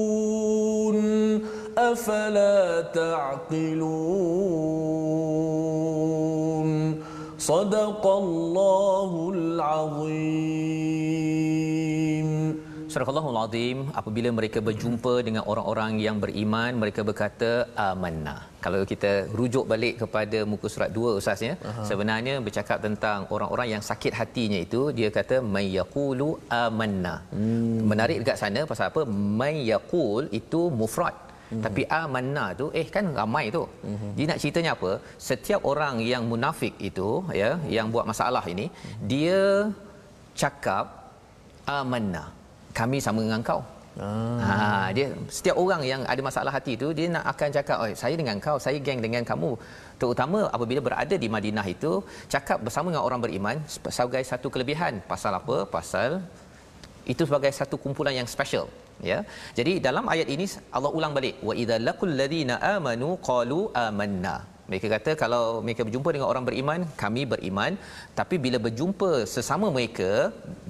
أفلا 1.90 2.82
تعقلون 2.98 3.86
صدق 7.38 8.04
الله 8.06 9.10
العظيم 9.34 10.96
Surah 12.96 13.12
Allahul 13.12 13.38
Azim 13.40 13.78
apabila 14.00 14.28
mereka 14.36 14.58
berjumpa 14.68 15.14
dengan 15.26 15.42
orang-orang 15.52 15.92
yang 16.04 16.16
beriman 16.22 16.72
mereka 16.82 17.00
berkata 17.08 17.50
amanna. 17.86 18.36
Kalau 18.64 18.80
kita 18.92 19.10
rujuk 19.38 19.64
balik 19.72 19.94
kepada 20.02 20.38
muka 20.52 20.66
surat 20.74 20.90
2 20.94 21.18
ustaz 21.20 21.42
ya 21.48 21.54
uh-huh. 21.58 21.84
sebenarnya 21.88 22.34
bercakap 22.46 22.78
tentang 22.86 23.28
orang-orang 23.34 23.68
yang 23.74 23.82
sakit 23.90 24.12
hatinya 24.20 24.58
itu 24.66 24.80
dia 24.98 25.10
kata 25.18 25.36
may 25.54 25.66
yaqulu 25.76 26.28
amanna. 26.62 27.14
Hmm. 27.36 27.84
Menarik 27.90 28.18
dekat 28.22 28.38
sana 28.42 28.62
pasal 28.70 28.86
apa? 28.88 29.02
May 29.40 29.54
yaqul 29.72 30.32
itu 30.40 30.62
mufrad. 30.80 31.16
Hmm. 31.51 31.61
Tapi 31.65 31.81
amanna 31.99 32.45
tu 32.59 32.65
eh 32.79 32.87
kan 32.95 33.05
ramai 33.19 33.45
tu. 33.55 33.63
Hmm. 33.87 34.11
Dia 34.17 34.25
nak 34.31 34.39
ceritanya 34.41 34.71
apa? 34.77 34.91
Setiap 35.29 35.61
orang 35.71 35.95
yang 36.11 36.23
munafik 36.31 36.75
itu 36.89 37.09
ya 37.41 37.51
yang 37.75 37.87
buat 37.93 38.05
masalah 38.11 38.43
ini 38.53 38.65
hmm. 38.71 39.03
dia 39.11 39.39
cakap 40.41 40.85
amanna. 41.79 42.23
Kami 42.79 42.97
sama 43.05 43.19
dengan 43.25 43.43
kau. 43.51 43.61
Ah. 43.99 44.39
Ha, 44.47 44.55
dia 44.95 45.11
setiap 45.37 45.55
orang 45.63 45.81
yang 45.83 46.01
ada 46.11 46.21
masalah 46.27 46.51
hati 46.55 46.73
tu 46.79 46.87
dia 46.97 47.07
nak 47.15 47.25
akan 47.31 47.49
cakap, 47.57 47.77
"Oh, 47.83 47.91
saya 48.03 48.15
dengan 48.21 48.37
kau, 48.45 48.55
saya 48.65 48.77
geng 48.85 49.03
dengan 49.05 49.23
kamu." 49.31 49.51
Terutama 49.99 50.47
apabila 50.55 50.79
berada 50.87 51.15
di 51.23 51.27
Madinah 51.35 51.65
itu, 51.75 51.91
cakap 52.33 52.63
bersama 52.65 52.87
dengan 52.91 53.03
orang 53.07 53.19
beriman 53.25 53.55
sebagai 53.67 54.23
satu 54.31 54.47
kelebihan. 54.53 55.03
Pasal 55.11 55.35
apa? 55.41 55.67
Pasal 55.75 56.23
itu 57.03 57.23
sebagai 57.27 57.51
satu 57.59 57.75
kumpulan 57.83 58.15
yang 58.15 58.29
special 58.35 58.65
ya. 59.11 59.19
Jadi 59.57 59.73
dalam 59.87 60.05
ayat 60.13 60.27
ini 60.35 60.45
Allah 60.77 60.91
ulang 60.97 61.13
balik 61.17 61.35
wa 61.49 61.53
idza 61.61 61.77
laqul 61.87 62.13
ladina 62.21 62.55
amanu 62.75 63.09
qalu 63.29 63.59
amanna. 63.85 64.35
Mereka 64.71 64.87
kata 64.95 65.11
kalau 65.21 65.43
mereka 65.65 65.81
berjumpa 65.87 66.09
dengan 66.15 66.27
orang 66.31 66.45
beriman 66.49 66.81
kami 67.03 67.23
beriman. 67.33 67.73
Tapi 68.19 68.35
bila 68.45 68.57
berjumpa 68.65 69.11
sesama 69.35 69.67
mereka 69.77 70.11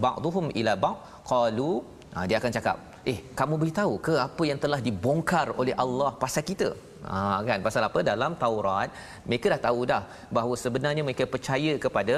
ba'dhum 0.05 0.47
ila 0.59 0.73
ba' 0.85 0.95
qalu 1.31 1.71
ha, 2.13 2.25
dia 2.29 2.37
akan 2.41 2.53
cakap 2.57 2.77
eh 3.11 3.17
kamu 3.39 3.53
beritahu 3.61 3.93
ke 4.07 4.13
apa 4.27 4.43
yang 4.49 4.59
telah 4.63 4.79
dibongkar 4.87 5.47
oleh 5.61 5.75
Allah 5.83 6.09
pasal 6.23 6.43
kita? 6.51 6.69
Ha, 7.09 7.41
kan? 7.49 7.59
Pasal 7.67 7.83
apa? 7.89 7.99
Dalam 8.11 8.31
Taurat 8.41 8.89
mereka 9.29 9.53
dah 9.53 9.61
tahu 9.67 9.79
dah 9.91 10.03
bahawa 10.35 10.55
sebenarnya 10.63 11.03
mereka 11.07 11.25
percaya 11.35 11.73
kepada 11.85 12.15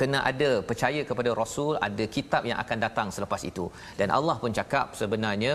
kena 0.00 0.18
ada 0.30 0.50
percaya 0.68 1.00
kepada 1.10 1.30
rasul 1.40 1.74
ada 1.88 2.04
kitab 2.16 2.42
yang 2.50 2.58
akan 2.64 2.78
datang 2.86 3.08
selepas 3.16 3.42
itu. 3.50 3.66
Dan 3.98 4.10
Allah 4.18 4.36
pun 4.42 4.52
cakap 4.60 4.86
sebenarnya 5.00 5.52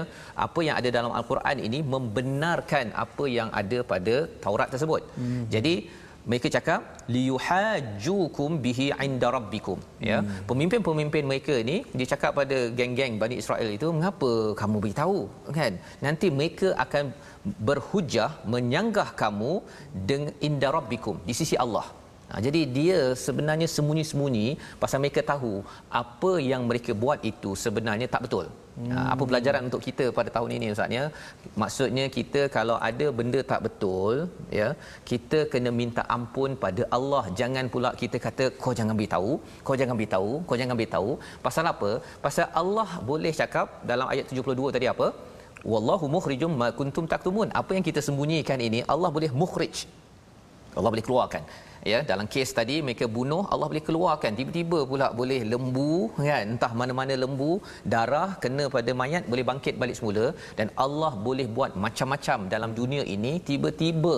apa 0.48 0.60
yang 0.68 0.76
ada 0.82 0.90
dalam 0.98 1.14
al-Quran 1.20 1.58
ini 1.68 1.80
membenarkan 1.96 2.88
apa 3.06 3.26
yang 3.38 3.50
ada 3.62 3.80
pada 3.94 4.16
Taurat 4.46 4.70
tersebut. 4.76 5.02
Hmm. 5.20 5.44
jadi 5.56 5.74
mereka 6.30 6.48
cakap 6.56 6.82
liyuhajjukum 7.14 8.50
bihi 8.66 8.88
inda 9.06 9.28
rabbikum. 9.36 9.78
Ya. 10.10 10.18
Hmm. 10.20 10.34
pemimpin-pemimpin 10.50 11.24
mereka 11.32 11.56
ni 11.70 11.78
dia 11.98 12.08
cakap 12.14 12.32
pada 12.40 12.58
geng-geng 12.78 13.16
Bani 13.22 13.36
Israel 13.44 13.70
itu 13.78 13.88
mengapa 13.98 14.32
kamu 14.62 14.78
beritahu? 14.84 15.20
Kan? 15.60 15.74
Nanti 16.06 16.30
mereka 16.40 16.70
akan 16.86 17.06
berhujah 17.70 18.30
menyanggah 18.54 19.10
kamu 19.22 19.54
dengan 20.10 20.34
inda 20.50 20.70
rabbikum 20.78 21.18
di 21.30 21.36
sisi 21.40 21.58
Allah 21.66 21.88
Ha, 22.32 22.38
jadi 22.46 22.62
dia 22.78 22.98
sebenarnya 23.26 23.68
sembunyi-sembunyi 23.76 24.48
pasal 24.82 25.02
mereka 25.04 25.22
tahu 25.34 25.54
apa 26.02 26.32
yang 26.50 26.62
mereka 26.70 26.92
buat 27.04 27.20
itu 27.32 27.52
sebenarnya 27.66 28.08
tak 28.16 28.24
betul. 28.26 28.46
Ha, 28.80 28.96
hmm. 28.96 29.08
apa 29.14 29.24
pelajaran 29.30 29.64
untuk 29.68 29.82
kita 29.88 30.06
pada 30.18 30.30
tahun 30.36 30.52
ini 30.58 30.66
ustaznya? 30.74 31.04
Maksudnya 31.62 32.06
kita 32.18 32.42
kalau 32.58 32.78
ada 32.90 33.08
benda 33.20 33.40
tak 33.52 33.62
betul, 33.66 34.14
ya, 34.60 34.70
kita 35.10 35.40
kena 35.54 35.72
minta 35.80 36.04
ampun 36.18 36.54
pada 36.66 36.86
Allah. 36.98 37.24
Jangan 37.40 37.66
pula 37.74 37.92
kita 38.02 38.20
kata 38.28 38.46
kau 38.64 38.74
jangan 38.80 38.96
beritahu, 39.00 39.32
kau 39.68 39.78
jangan 39.82 39.98
beritahu, 40.00 40.32
kau 40.48 40.60
jangan 40.62 40.78
beritahu. 40.80 41.12
Pasal 41.48 41.66
apa? 41.74 41.92
Pasal 42.26 42.48
Allah 42.62 42.90
boleh 43.12 43.34
cakap 43.42 43.68
dalam 43.92 44.08
ayat 44.14 44.32
72 44.32 44.76
tadi 44.78 44.90
apa? 44.94 45.10
Wallahu 45.72 46.06
mukhrijum 46.16 46.54
ma 46.62 46.70
kuntum 46.80 47.08
taktumun. 47.14 47.50
Apa 47.62 47.72
yang 47.76 47.86
kita 47.90 48.04
sembunyikan 48.08 48.62
ini 48.68 48.82
Allah 48.94 49.10
boleh 49.18 49.32
mukhrij. 49.42 49.78
Allah 50.78 50.92
boleh 50.94 51.06
keluarkan. 51.08 51.44
Ya 51.92 52.00
dalam 52.10 52.26
kes 52.34 52.50
tadi 52.58 52.76
mereka 52.86 53.06
bunuh 53.18 53.44
Allah 53.54 53.68
boleh 53.72 53.84
keluarkan. 53.90 54.32
Tiba-tiba 54.40 54.80
pula 54.90 55.08
boleh 55.20 55.42
lembu 55.52 55.94
kan? 56.30 56.44
Entah 56.54 56.72
mana-mana 56.80 57.14
lembu 57.24 57.52
darah 57.94 58.30
kena 58.44 58.66
pada 58.76 58.92
mayat 59.02 59.24
boleh 59.32 59.46
bangkit 59.52 59.76
balik 59.84 59.98
semula. 60.00 60.26
Dan 60.60 60.70
Allah 60.86 61.12
boleh 61.28 61.48
buat 61.58 61.74
macam-macam 61.86 62.40
dalam 62.56 62.74
dunia 62.82 63.06
ini. 63.16 63.34
Tiba-tiba 63.50 64.18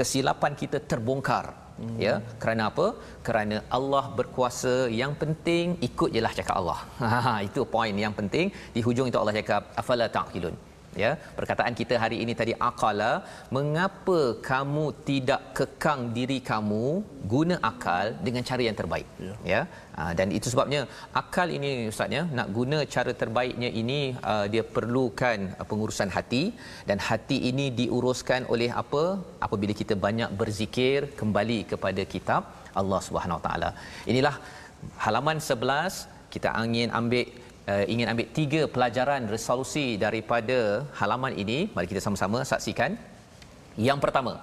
kesilapan 0.00 0.54
kita 0.64 0.80
terbongkar. 0.90 1.46
Hmm. 1.80 1.96
ya 2.04 2.12
kerana 2.42 2.62
apa? 2.70 2.86
Kerana 3.26 3.56
Allah 3.78 4.04
berkuasa. 4.18 4.74
Yang 5.00 5.12
penting 5.22 5.64
ikut 5.88 6.10
jelah 6.16 6.32
cakap 6.38 6.54
Allah. 6.60 6.80
Ha 7.26 7.34
itu 7.48 7.62
poin 7.74 7.94
yang 8.04 8.14
penting. 8.20 8.48
Di 8.76 8.82
hujung 8.86 9.08
itu 9.10 9.20
Allah 9.22 9.36
cakap 9.40 9.62
afala 9.82 10.06
taqilun 10.18 10.56
ya 11.02 11.10
perkataan 11.38 11.74
kita 11.80 11.94
hari 12.02 12.16
ini 12.24 12.32
tadi 12.40 12.52
akala 12.68 13.12
mengapa 13.56 14.20
kamu 14.50 14.84
tidak 15.08 15.42
kekang 15.58 16.00
diri 16.16 16.38
kamu 16.50 16.84
guna 17.32 17.56
akal 17.70 18.06
dengan 18.26 18.42
cara 18.48 18.62
yang 18.68 18.78
terbaik? 18.80 19.08
Ya, 19.26 19.34
ya? 19.52 19.60
Ha, 19.98 20.02
dan 20.18 20.28
itu 20.38 20.48
sebabnya 20.52 20.80
akal 21.20 21.48
ini 21.58 21.70
ustaz 21.92 22.16
ya 22.16 22.22
nak 22.38 22.48
guna 22.58 22.78
cara 22.94 23.12
terbaiknya 23.22 23.70
ini 23.80 24.00
uh, 24.32 24.46
dia 24.52 24.64
perlukan 24.76 25.38
uh, 25.60 25.66
pengurusan 25.70 26.10
hati. 26.16 26.42
Dan 26.88 26.98
hati 27.08 27.38
ini 27.50 27.66
diuruskan 27.80 28.42
oleh 28.54 28.70
apa? 28.82 29.04
Apabila 29.46 29.74
kita 29.80 29.96
banyak 30.06 30.30
berzikir 30.40 30.98
kembali 31.20 31.58
kepada 31.72 32.04
kitab 32.14 32.42
Allah 32.80 33.00
Subhanahu 33.08 33.40
taala. 33.46 33.70
Inilah 34.12 34.34
halaman 35.04 35.38
11 35.50 36.14
kita 36.34 36.48
ingin 36.66 36.90
ambil 37.00 37.26
uh, 37.72 37.84
ingin 37.92 38.06
ambil 38.12 38.28
tiga 38.38 38.62
pelajaran 38.74 39.22
resolusi 39.34 39.86
daripada 40.04 40.58
halaman 41.00 41.34
ini 41.42 41.58
mari 41.74 41.86
kita 41.92 42.02
sama-sama 42.06 42.40
saksikan. 42.52 42.92
Yang 43.88 43.98
pertama 44.04 44.34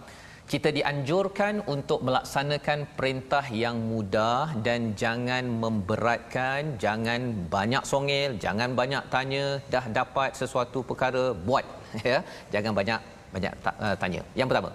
kita 0.53 0.69
dianjurkan 0.77 1.63
untuk 1.73 1.99
melaksanakan 2.07 2.79
perintah 2.97 3.45
yang 3.63 3.77
mudah 3.91 4.51
dan 4.65 4.91
jangan 5.01 5.43
memberatkan 5.63 6.75
jangan 6.83 7.21
banyak 7.55 7.83
songel 7.91 8.35
jangan 8.45 8.75
banyak 8.79 9.03
tanya 9.13 9.45
dah 9.73 9.85
dapat 9.99 10.35
sesuatu 10.41 10.83
perkara 10.89 11.25
buat 11.47 11.65
ya. 12.09 12.19
Jangan 12.53 12.73
banyak 12.79 12.99
banyak 13.35 13.53
uh, 13.85 13.95
tanya. 14.03 14.21
Yang 14.39 14.47
pertama. 14.51 14.71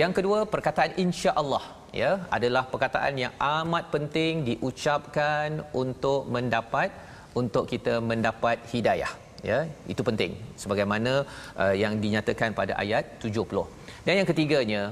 Yang 0.00 0.12
kedua 0.18 0.38
perkataan 0.46 0.92
insya-Allah 1.04 1.64
ya 2.00 2.10
adalah 2.36 2.62
perkataan 2.72 3.14
yang 3.24 3.34
amat 3.34 3.84
penting 3.94 4.46
diucapkan 4.48 5.66
untuk 5.82 6.30
mendapat 6.34 6.94
untuk 7.34 7.64
kita 7.72 7.98
mendapat 8.10 8.58
hidayah. 8.72 9.12
Ya 9.40 9.58
itu 9.92 10.02
penting. 10.04 10.36
Sebagaimana 10.62 11.24
uh, 11.56 11.74
yang 11.82 11.96
dinyatakan 11.96 12.52
pada 12.52 12.76
ayat 12.76 13.04
70 13.24 13.64
dan 14.04 14.14
yang 14.20 14.28
ketiganya 14.28 14.82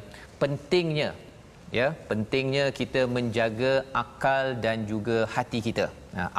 pentingnya 0.41 1.11
ya 1.78 1.86
pentingnya 2.11 2.64
kita 2.78 3.05
menjaga 3.16 3.72
akal 4.03 4.57
dan 4.64 4.89
juga 4.93 5.28
hati 5.34 5.61
kita 5.61 5.86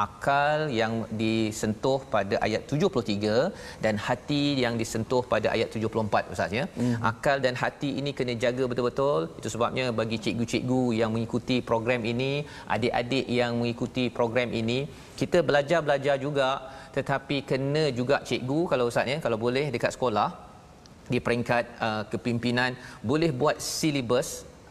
akal 0.03 0.57
yang 0.79 0.93
disentuh 1.21 1.99
pada 2.13 2.35
ayat 2.45 2.61
73 2.71 3.83
dan 3.85 3.95
hati 4.07 4.43
yang 4.63 4.73
disentuh 4.81 5.21
pada 5.33 5.47
ayat 5.55 5.69
74 5.75 6.33
Ustaz 6.33 6.51
ya. 6.59 6.65
Hmm. 6.79 6.95
Akal 7.11 7.37
dan 7.45 7.55
hati 7.61 7.89
ini 7.99 8.13
kena 8.17 8.35
jaga 8.45 8.63
betul-betul. 8.71 9.21
Itu 9.39 9.49
sebabnya 9.55 9.85
bagi 10.01 10.19
cikgu-cikgu 10.23 10.83
yang 10.99 11.11
mengikuti 11.15 11.57
program 11.69 12.03
ini, 12.13 12.31
adik-adik 12.75 13.25
yang 13.39 13.53
mengikuti 13.61 14.05
program 14.19 14.51
ini, 14.61 14.79
kita 15.21 15.39
belajar-belajar 15.49 16.17
juga 16.27 16.49
tetapi 16.97 17.37
kena 17.49 17.83
juga 17.99 18.15
cikgu 18.27 18.59
kalau 18.71 18.85
Ustaz 18.91 19.11
ya, 19.13 19.17
kalau 19.25 19.37
boleh 19.45 19.65
dekat 19.75 19.93
sekolah 19.95 20.29
di 21.13 21.19
peringkat 21.25 21.63
uh, 21.85 22.03
kepimpinan 22.11 22.71
boleh 23.11 23.29
buat 23.41 23.57
silibus 23.57 24.29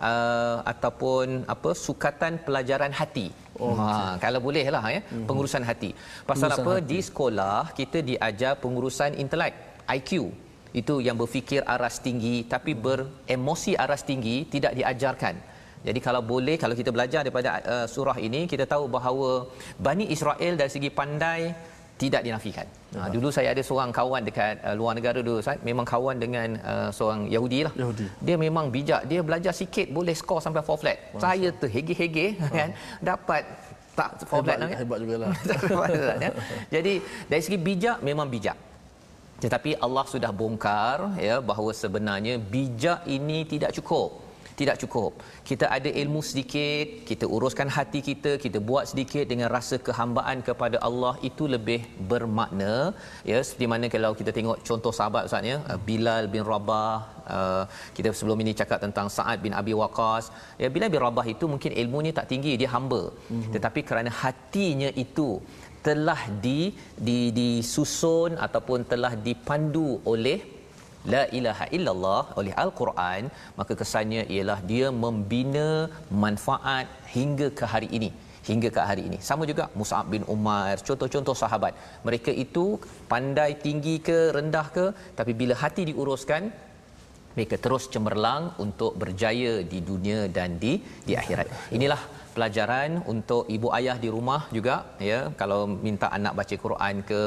uh, 0.08 0.58
ataupun 0.72 1.44
apa 1.54 1.70
sukatan 1.86 2.38
pelajaran 2.46 2.94
hati. 3.00 3.28
Oh, 3.58 3.74
ha, 3.74 4.14
kalau 4.22 4.40
boleh 4.46 4.62
lah 4.74 4.82
ya, 4.86 5.00
mm-hmm. 5.02 5.26
pengurusan 5.28 5.62
hati. 5.66 5.90
Pasal 6.22 6.54
pengurusan 6.54 6.64
apa 6.64 6.72
hati. 6.78 6.88
di 6.90 6.98
sekolah 7.08 7.58
kita 7.78 7.98
diajar 8.10 8.52
pengurusan 8.62 9.10
intelek, 9.22 9.54
IQ. 9.98 10.10
Itu 10.80 10.94
yang 11.06 11.16
berfikir 11.18 11.64
aras 11.74 11.98
tinggi 12.06 12.46
tapi 12.46 12.72
mm. 12.76 12.80
beremosi 12.84 13.72
aras 13.84 14.02
tinggi 14.06 14.46
tidak 14.54 14.72
diajarkan. 14.78 15.34
Jadi 15.86 15.98
kalau 16.02 16.22
boleh 16.32 16.56
kalau 16.62 16.74
kita 16.74 16.90
belajar 16.90 17.20
daripada 17.22 17.50
uh, 17.74 17.86
surah 17.86 18.18
ini 18.18 18.50
kita 18.50 18.66
tahu 18.66 18.90
bahawa 18.90 19.46
Bani 19.78 20.10
Israel 20.10 20.54
dari 20.58 20.70
segi 20.70 20.90
pandai 20.90 21.54
tidak 21.98 22.22
dinafikan. 22.26 22.66
Ha, 22.94 23.10
dulu 23.14 23.28
saya 23.34 23.50
ada 23.52 23.62
seorang 23.68 23.90
kawan 23.98 24.22
dekat 24.28 24.62
uh, 24.62 24.74
luar 24.78 24.94
negara 24.98 25.18
dulu 25.18 25.42
Ustaz, 25.42 25.58
memang 25.66 25.82
kawan 25.82 26.16
dengan 26.22 26.48
uh, 26.62 26.88
seorang 26.94 27.26
Yahudi 27.26 27.66
lah. 27.66 27.72
Yahudi. 27.74 28.06
Dia 28.22 28.36
memang 28.38 28.70
bijak, 28.70 29.02
dia 29.10 29.20
belajar 29.20 29.52
sikit 29.52 29.90
boleh 29.90 30.14
skor 30.14 30.38
sampai 30.38 30.62
4 30.62 30.80
flat. 30.82 30.98
Masa. 31.12 31.22
Saya 31.26 31.48
terhege-hege 31.50 32.26
ha. 32.38 32.46
kan 32.58 32.68
dapat 33.02 33.42
tak 33.98 34.10
4 34.22 34.30
flat 34.30 34.58
hebat, 34.62 34.78
hebat 34.78 34.98
jugalah. 35.02 35.28
ya. 36.24 36.30
Jadi 36.70 36.92
dari 37.26 37.42
segi 37.42 37.58
bijak 37.58 37.98
memang 38.06 38.30
bijak. 38.30 38.56
Tetapi 39.42 39.70
Allah 39.78 40.04
sudah 40.06 40.30
bongkar 40.34 41.18
ya 41.18 41.38
bahawa 41.38 41.70
sebenarnya 41.82 42.38
bijak 42.38 43.06
ini 43.06 43.46
tidak 43.46 43.74
cukup 43.74 44.27
tidak 44.60 44.76
cukup. 44.82 45.12
Kita 45.48 45.66
ada 45.76 45.90
ilmu 46.02 46.20
sedikit, 46.28 46.86
kita 47.10 47.24
uruskan 47.36 47.68
hati 47.76 48.00
kita, 48.08 48.32
kita 48.44 48.58
buat 48.68 48.84
sedikit 48.90 49.24
dengan 49.32 49.48
rasa 49.56 49.76
kehambaan 49.86 50.38
kepada 50.48 50.76
Allah 50.88 51.14
itu 51.28 51.46
lebih 51.54 51.80
bermakna. 52.10 52.74
Ya, 53.30 53.38
seperti 53.46 53.68
mana 53.72 53.86
kalau 53.94 54.12
kita 54.20 54.32
tengok 54.38 54.58
contoh 54.68 54.92
sahabat 54.98 55.30
Ustaz 55.30 55.50
ya, 55.52 55.56
uh, 55.72 55.78
Bilal 55.88 56.26
bin 56.34 56.42
Rabah, 56.52 56.98
uh, 57.36 57.64
kita 57.96 58.10
sebelum 58.18 58.40
ini 58.44 58.54
cakap 58.60 58.78
tentang 58.86 59.06
Sa'ad 59.16 59.38
bin 59.46 59.54
Abi 59.60 59.74
Waqqas. 59.82 60.26
Ya, 60.62 60.70
Bilal 60.74 60.92
bin 60.94 61.02
Rabah 61.06 61.26
itu 61.34 61.46
mungkin 61.54 61.72
ilmunya 61.82 62.12
tak 62.18 62.28
tinggi, 62.34 62.54
dia 62.60 62.70
hamba. 62.74 63.02
Mm-hmm. 63.14 63.52
Tetapi 63.54 63.80
kerana 63.88 64.10
hatinya 64.22 64.90
itu 65.04 65.30
telah 65.86 66.20
di, 66.44 66.60
di 67.08 67.18
disusun 67.38 68.32
ataupun 68.46 68.80
telah 68.92 69.12
dipandu 69.26 69.90
oleh 70.12 70.57
la 71.14 71.22
ilaha 71.38 71.66
illallah 71.76 72.22
oleh 72.40 72.54
al-Quran 72.64 73.22
maka 73.58 73.72
kesannya 73.80 74.22
ialah 74.36 74.58
dia 74.70 74.88
membina 75.04 75.68
manfaat 76.24 76.88
hingga 77.16 77.48
ke 77.60 77.66
hari 77.74 77.90
ini 77.98 78.10
hingga 78.48 78.68
ke 78.76 78.80
hari 78.90 79.02
ini. 79.08 79.18
Sama 79.28 79.44
juga 79.50 79.64
Mus'ab 79.78 80.06
bin 80.14 80.22
Umar 80.34 80.74
contoh-contoh 80.88 81.36
sahabat. 81.42 81.72
Mereka 82.06 82.32
itu 82.44 82.64
pandai 83.12 83.50
tinggi 83.66 83.96
ke 84.08 84.18
rendah 84.36 84.66
ke 84.76 84.86
tapi 85.18 85.32
bila 85.40 85.54
hati 85.62 85.84
diuruskan 85.90 86.44
mereka 87.36 87.56
terus 87.64 87.84
cemerlang 87.94 88.44
untuk 88.64 88.92
berjaya 89.02 89.52
di 89.72 89.78
dunia 89.90 90.20
dan 90.36 90.56
di 90.62 90.72
di 91.08 91.14
akhirat. 91.20 91.46
Inilah 91.76 92.00
pelajaran 92.38 92.90
untuk 93.12 93.42
ibu 93.56 93.68
ayah 93.78 93.96
di 94.04 94.08
rumah 94.16 94.40
juga 94.56 94.76
ya. 95.10 95.20
Kalau 95.40 95.60
minta 95.86 96.08
anak 96.18 96.34
baca 96.40 96.56
Quran 96.64 96.94
ke 97.10 97.22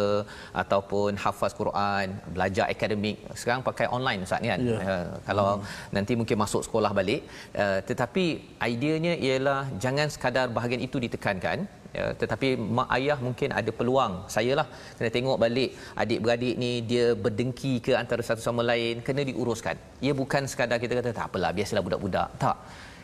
ataupun 0.63 1.11
hafaz 1.25 1.53
Quran 1.61 2.07
belajar 2.35 2.65
akademik 2.75 3.17
sekarang 3.41 3.63
pakai 3.69 3.87
online 3.97 4.23
ustaz 4.27 4.49
kan? 4.53 4.59
Ya. 4.71 4.77
uh, 4.93 5.07
kalau 5.27 5.47
hmm. 5.49 5.67
nanti 5.97 6.15
mungkin 6.21 6.37
masuk 6.43 6.63
sekolah 6.67 6.91
balik 6.99 7.21
uh, 7.63 7.79
tetapi 7.89 8.25
ideanya 8.73 9.13
ialah 9.27 9.61
jangan 9.83 10.07
sekadar 10.15 10.47
bahagian 10.57 10.83
itu 10.87 10.97
ditekankan 11.05 11.59
ya, 11.97 12.05
tetapi 12.21 12.49
mak 12.77 12.89
ayah 12.97 13.17
mungkin 13.27 13.49
ada 13.59 13.71
peluang 13.79 14.13
saya 14.35 14.53
lah 14.59 14.67
kena 14.97 15.09
tengok 15.17 15.37
balik 15.45 15.69
adik-beradik 16.03 16.55
ni 16.63 16.71
dia 16.91 17.07
berdengki 17.25 17.73
ke 17.85 17.93
antara 18.01 18.23
satu 18.29 18.41
sama 18.47 18.63
lain 18.71 19.03
kena 19.07 19.21
diuruskan. 19.29 19.75
Ia 20.05 20.13
bukan 20.21 20.43
sekadar 20.51 20.79
kita 20.83 20.93
kata 20.99 21.11
tak 21.19 21.27
apalah 21.29 21.51
biasalah 21.57 21.83
budak-budak. 21.87 22.29
Tak 22.43 22.57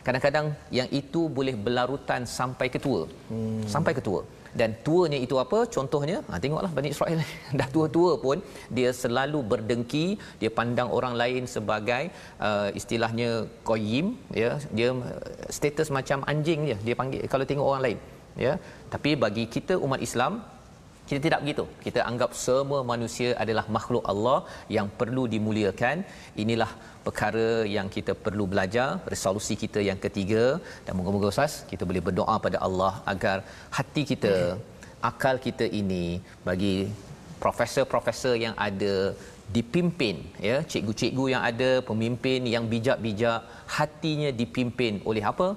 kadang-kadang 0.08 0.46
yang 0.78 0.88
itu 1.00 1.22
boleh 1.38 1.54
berlarutan 1.64 2.24
sampai 2.38 2.68
ketua 2.74 3.00
hmm. 3.30 3.68
sampai 3.74 3.92
ketua 4.00 4.20
dan 4.60 4.70
tuanya 4.86 5.18
itu 5.26 5.36
apa? 5.44 5.58
Contohnya 5.74 6.16
ha, 6.28 6.40
tengoklah 6.42 6.70
Bani 6.76 6.88
Israel. 6.94 7.20
Dah 7.58 7.68
tua-tua 7.74 8.12
pun 8.24 8.38
dia 8.76 8.90
selalu 9.02 9.40
berdengki 9.52 10.06
dia 10.40 10.50
pandang 10.58 10.88
orang 10.98 11.14
lain 11.22 11.42
sebagai 11.54 12.02
uh, 12.48 12.68
istilahnya 12.80 13.30
qayyim 13.70 14.06
ya. 14.42 14.50
Dia 14.78 14.88
status 15.58 15.90
macam 15.98 16.24
anjing 16.32 16.62
dia 16.68 16.78
dia 16.86 16.96
panggil 17.00 17.28
kalau 17.32 17.46
tengok 17.50 17.68
orang 17.72 17.84
lain 17.86 17.98
ya. 18.46 18.54
Tapi 18.94 19.12
bagi 19.24 19.44
kita 19.56 19.76
umat 19.86 20.02
Islam 20.08 20.40
kita 21.08 21.20
tidak 21.26 21.40
begitu. 21.44 21.64
Kita 21.86 22.00
anggap 22.10 22.30
semua 22.44 22.80
manusia 22.92 23.28
adalah 23.42 23.64
makhluk 23.76 24.04
Allah 24.12 24.38
yang 24.76 24.88
perlu 25.00 25.24
dimuliakan. 25.34 25.96
Inilah 26.42 26.70
perkara 27.06 27.48
yang 27.76 27.88
kita 27.96 28.12
perlu 28.26 28.44
belajar, 28.52 28.88
resolusi 29.12 29.54
kita 29.64 29.80
yang 29.88 29.98
ketiga 30.06 30.44
dan 30.84 30.92
moga-moga 30.98 31.28
Ustaz 31.32 31.54
kita 31.70 31.82
boleh 31.90 32.02
berdoa 32.08 32.36
pada 32.46 32.58
Allah 32.66 32.92
agar 33.12 33.36
hati 33.78 34.02
kita, 34.12 34.34
akal 35.10 35.36
kita 35.46 35.66
ini 35.80 36.04
bagi 36.48 36.76
profesor-profesor 37.44 38.34
yang 38.44 38.54
ada 38.68 38.94
dipimpin 39.56 40.16
ya 40.48 40.56
cikgu-cikgu 40.70 41.24
yang 41.34 41.42
ada 41.50 41.70
pemimpin 41.90 42.40
yang 42.54 42.64
bijak-bijak 42.72 43.40
hatinya 43.76 44.30
dipimpin 44.40 45.00
oleh 45.10 45.24
apa 45.32 45.48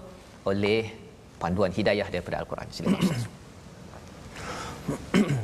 oleh 0.52 0.82
panduan 1.42 1.72
hidayah 1.80 2.08
daripada 2.14 2.40
al-Quran 2.42 2.68
silakan 2.76 3.02
Ustaz 3.04 3.24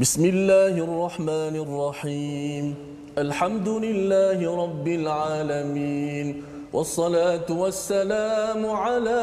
بسم 0.00 0.24
الله 0.24 0.76
الرحمن 0.84 1.56
الرحيم 1.56 2.74
الحمد 3.18 3.68
لله 3.68 4.64
رب 4.64 4.88
العالمين 4.88 6.42
والصلاة 6.72 7.48
والسلام 7.50 8.66
على 8.66 9.20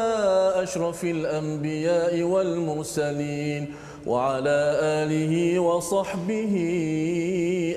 أشرف 0.56 1.04
الأنبياء 1.04 2.22
والمرسلين 2.22 3.74
وعلى 4.06 4.58
آله 4.82 5.58
وصحبه 5.58 6.54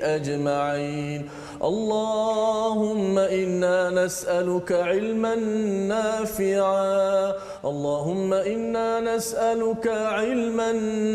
أجمعين 0.02 1.28
اللهم 1.62 3.18
إنا 3.18 3.90
نسألك 3.90 4.72
علما 4.72 5.34
نافعا. 5.90 7.34
اللهم 7.64 8.34
إنا 8.34 9.00
نسألك 9.00 9.88
علما 9.88 10.72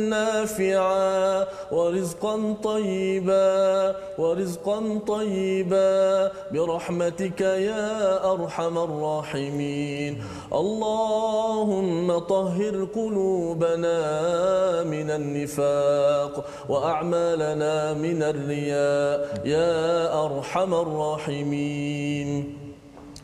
نافعا. 0.09 1.45
ورزقا 1.71 2.55
طيبا 2.63 3.95
ورزقا 4.17 4.99
طيبا. 5.07 6.31
برحمتك 6.51 7.41
يا 7.41 8.31
أرحم 8.31 8.77
الراحمين. 8.77 10.23
اللهم 10.53 12.19
طهر 12.19 12.87
قلوبنا 12.95 13.99
من 14.83 15.11
النفاق 15.11 16.45
وأعمالنا 16.69 17.93
من 17.93 18.23
الرياء. 18.23 19.41
يا 19.45 20.11
أرحم 20.25 20.32
arhamar 20.33 20.87
rahimin. 20.89 22.57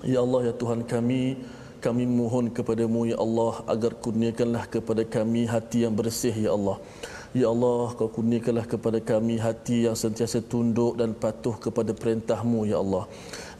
Ya 0.06 0.22
Allah 0.22 0.52
ya 0.52 0.54
Tuhan 0.54 0.86
kami, 0.86 1.42
kami 1.82 2.04
mohon 2.06 2.54
kepadamu 2.54 3.10
ya 3.10 3.18
Allah 3.20 3.66
agar 3.68 3.98
kurniakanlah 3.98 4.70
kepada 4.70 5.04
kami 5.04 5.50
hati 5.50 5.84
yang 5.84 5.98
bersih 5.98 6.32
ya 6.32 6.54
Allah. 6.54 6.78
Ya 7.30 7.46
Allah, 7.54 7.94
kau 7.94 8.10
kurniakanlah 8.10 8.66
kepada 8.66 8.98
kami 8.98 9.38
hati 9.38 9.86
yang 9.86 9.94
sentiasa 9.94 10.42
tunduk 10.42 10.98
dan 10.98 11.14
patuh 11.14 11.54
kepada 11.62 11.94
perintahmu, 11.94 12.66
Ya 12.66 12.82
Allah. 12.82 13.06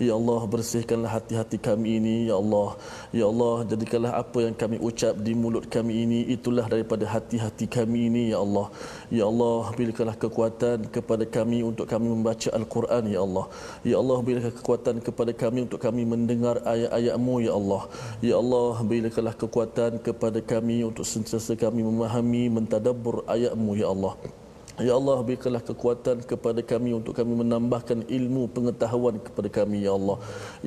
Ya 0.02 0.16
Allah, 0.18 0.42
bersihkanlah 0.48 1.12
hati-hati 1.12 1.62
kami 1.62 2.02
ini, 2.02 2.16
Ya 2.32 2.36
Allah. 2.42 2.80
Ya 3.14 3.30
Allah, 3.30 3.68
jadikanlah 3.70 4.14
apa 4.18 4.42
yang 4.48 4.56
kami 4.58 4.82
ucap 4.82 5.14
di 5.22 5.38
mulut 5.38 5.70
kami 5.70 6.02
ini, 6.02 6.20
itulah 6.34 6.66
daripada 6.66 7.06
hati-hati 7.06 7.70
kami 7.70 8.10
ini, 8.10 8.24
Ya 8.34 8.42
Allah. 8.42 8.74
Ya 9.14 9.30
Allah, 9.30 9.70
berikanlah 9.78 10.18
kekuatan 10.18 10.90
kepada 10.90 11.30
kami 11.30 11.62
untuk 11.62 11.86
kami 11.86 12.08
membaca 12.10 12.50
Al-Quran, 12.50 13.04
Ya 13.14 13.22
Allah. 13.22 13.46
Ya 13.86 13.96
Allah, 14.02 14.18
berikanlah 14.26 14.56
kekuatan 14.58 14.96
kepada 15.06 15.32
kami 15.44 15.60
untuk 15.70 15.78
kami 15.78 16.10
mendengar 16.10 16.58
ayat-ayatmu, 16.66 17.36
Ya 17.46 17.54
Allah. 17.54 17.84
Ya 18.26 18.36
Allah, 18.42 18.82
berikanlah 18.82 19.36
kekuatan 19.38 20.02
kepada 20.02 20.42
kami 20.42 20.90
untuk 20.90 21.06
sentiasa 21.06 21.54
kami 21.54 21.86
memahami, 21.86 22.50
mentadabur 22.50 23.28
أمه 23.60 23.78
يا 23.78 23.92
الله. 23.92 24.16
Ya 24.88 24.94
Allah 25.00 25.18
berikanlah 25.28 25.60
kekuatan 25.70 26.18
kepada 26.32 26.62
kami 26.72 26.90
untuk 26.98 27.14
kami 27.20 27.34
menambahkan 27.42 28.00
ilmu 28.18 28.44
pengetahuan 28.56 29.16
kepada 29.26 29.50
kami 29.58 29.78
ya 29.88 29.92
Allah. 30.00 30.18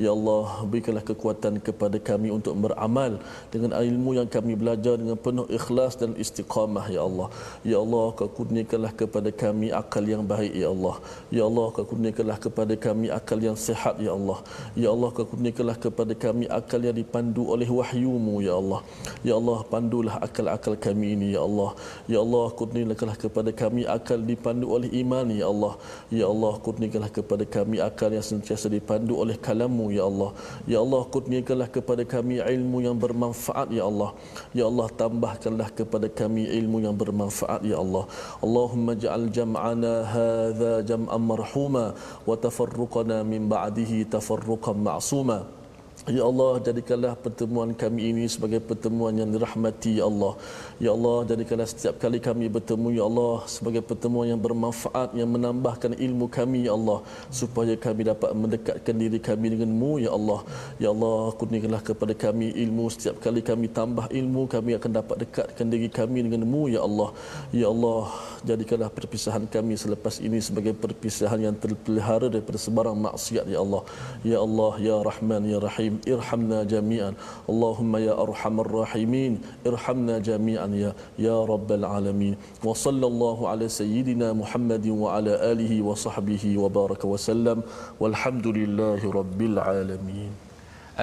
Ya 0.03 0.09
Allah 0.15 0.45
berikanlah 0.69 1.05
kekuatan 1.11 1.57
kepada 1.67 1.97
kami 2.09 2.29
untuk 2.37 2.53
beramal 2.63 3.17
dengan 3.53 3.71
ilmu 3.73 4.11
yang 4.19 4.29
kami 4.35 4.53
belajar 4.61 5.01
dengan 5.01 5.17
penuh 5.25 5.47
ikhlas 5.57 5.97
dan 6.01 6.13
istiqamah 6.23 6.85
ya 6.95 7.01
Allah. 7.09 7.27
Ya 7.71 7.77
Allah 7.83 8.05
kurniakanlah 8.37 8.93
kepada 9.01 9.33
kami 9.43 9.73
akal 9.81 10.05
yang 10.13 10.23
baik 10.33 10.53
ya 10.63 10.69
Allah. 10.75 10.95
Ya 11.37 11.43
Allah 11.49 11.67
kurniakanlah 11.73 12.37
kepada 12.45 12.77
kami 12.85 13.09
akal 13.19 13.41
yang 13.47 13.57
sihat 13.65 13.97
ya 14.07 14.13
Allah. 14.17 14.39
Ya 14.83 14.89
Allah 14.93 15.09
kurniakanlah 15.09 15.77
kepada 15.87 16.13
kami 16.25 16.45
akal 16.59 16.81
yang 16.85 16.97
dipandu 17.01 17.49
oleh 17.57 17.69
wahyumu 17.79 18.45
ya 18.45 18.53
Allah. 18.61 18.81
Ya 19.25 19.33
Allah 19.41 19.59
pandulah 19.73 20.21
akal-akal 20.21 20.77
kami 20.85 21.17
ini 21.17 21.27
ya 21.33 21.41
Allah. 21.49 21.71
Ya 22.13 22.21
Allah 22.21 22.45
kurniakanlah 22.61 23.17
kepada 23.25 23.49
kami 23.63 23.89
akal 23.89 24.01
akal 24.03 24.19
dipandu 24.19 24.67
oleh 24.75 24.91
iman 24.99 25.31
ya 25.31 25.47
Allah. 25.47 25.73
Ya 26.19 26.25
Allah 26.27 26.53
kurniakanlah 26.65 27.11
kepada 27.17 27.47
kami 27.55 27.79
akal 27.79 28.11
yang 28.11 28.27
sentiasa 28.31 28.67
dipandu 28.67 29.15
oleh 29.23 29.39
kalamu 29.47 29.87
ya 29.95 30.03
Allah. 30.11 30.31
Ya 30.67 30.83
Allah 30.83 31.01
kurniakanlah 31.13 31.69
kepada 31.71 32.03
kami 32.03 32.43
ilmu 32.43 32.83
yang 32.83 32.99
bermanfaat 32.99 33.71
ya 33.71 33.87
Allah. 33.87 34.11
Ya 34.59 34.67
Allah 34.67 34.87
tambahkanlah 34.91 35.69
kepada 35.79 36.11
kami 36.11 36.43
ilmu 36.59 36.83
yang 36.83 36.95
bermanfaat 37.03 37.63
ya 37.71 37.79
Allah. 37.79 38.03
Allahumma 38.43 38.99
ja'al 38.99 39.31
jam'ana 39.31 39.93
hadha 40.15 40.73
jam'an 40.91 41.21
marhuma 41.31 41.85
wa 42.27 42.35
tafarruqana 42.35 43.23
min 43.23 43.47
ba'dihi 43.47 44.03
tafarruqan 44.11 44.75
ma'suma 44.89 45.62
Ya 46.03 46.27
Allah 46.27 46.59
jadikanlah 46.59 47.15
pertemuan 47.15 47.69
kami 47.81 48.11
ini 48.11 48.23
sebagai 48.27 48.59
pertemuan 48.59 49.15
yang 49.15 49.29
dirahmati 49.31 50.03
ya 50.03 50.05
Allah. 50.11 50.35
Ya 50.83 50.91
Allah 50.91 51.23
jadikanlah 51.31 51.67
setiap 51.71 51.95
kali 52.03 52.19
kami 52.19 52.51
bertemu 52.51 52.87
ya 52.99 53.03
Allah 53.07 53.47
sebagai 53.47 53.79
pertemuan 53.89 54.27
yang 54.27 54.41
bermanfaat 54.45 55.15
yang 55.15 55.31
menambahkan 55.31 55.95
ilmu 55.95 56.27
kami 56.27 56.67
ya 56.67 56.75
Allah 56.75 56.99
supaya 57.39 57.79
kami 57.85 58.03
dapat 58.11 58.35
mendekatkan 58.35 58.95
diri 58.99 59.15
kami 59.29 59.55
denganmu 59.55 59.91
ya 60.03 60.11
Allah. 60.17 60.39
Ya 60.75 60.89
Allah 60.91 61.31
kurniakanlah 61.39 61.81
kepada 61.87 62.13
kami 62.25 62.51
ilmu 62.51 62.91
setiap 62.91 63.23
kali 63.23 63.39
kami 63.39 63.71
tambah 63.71 64.11
ilmu 64.11 64.43
kami 64.55 64.75
akan 64.79 64.91
dapat 64.99 65.15
dekatkan 65.23 65.71
diri 65.71 65.87
kami 65.87 66.27
denganmu 66.27 66.67
ya 66.75 66.83
Allah. 66.83 67.09
Ya 67.55 67.71
Allah 67.71 68.11
jadikanlah 68.43 68.91
perpisahan 68.91 69.47
kami 69.47 69.79
selepas 69.79 70.19
ini 70.19 70.43
sebagai 70.43 70.75
perpisahan 70.75 71.39
yang 71.47 71.55
terpelihara 71.55 72.27
daripada 72.27 72.59
sebarang 72.59 72.99
maksiat 73.07 73.47
ya 73.47 73.63
Allah. 73.63 73.87
Ya 74.27 74.43
Allah 74.43 74.71
ya 74.83 74.99
Rahman 74.99 75.47
ya 75.47 75.63
Rahim 75.63 75.92
الرحيم 75.92 75.94
ارحمنا 76.16 76.58
جميعا 76.72 77.12
اللهم 77.52 77.92
يا 78.08 78.14
ارحم 78.24 78.56
الراحمين 78.64 79.32
ارحمنا 79.70 80.14
جميعا 80.28 80.68
يا 80.82 80.90
يا 81.28 81.36
رب 81.52 81.70
العالمين 81.80 82.34
وصلى 82.68 83.06
الله 83.12 83.38
على 83.52 83.66
سيدنا 83.80 84.28
محمد 84.40 84.84
وعلى 85.02 85.32
اله 85.52 85.72
وصحبه 85.88 86.44
وبارك 86.62 87.02
وسلم 87.12 87.58
والحمد 88.00 88.46
لله 88.60 89.00
رب 89.20 89.40
العالمين 89.52 90.32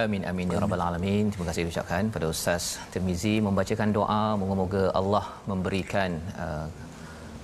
Amin 0.04 0.22
amin 0.30 0.52
ya 0.52 0.58
rabbal 0.62 0.82
alamin. 0.86 1.32
Terima 1.32 1.46
kasih 1.48 1.62
ucapkan 1.72 2.12
pada 2.14 2.26
Ustaz 2.32 2.64
Tirmizi 2.92 3.40
membacakan 3.46 3.96
doa 3.96 4.36
moga-moga 4.40 4.82
Allah 5.00 5.24
memberikan 5.50 6.20
uh, 6.36 6.68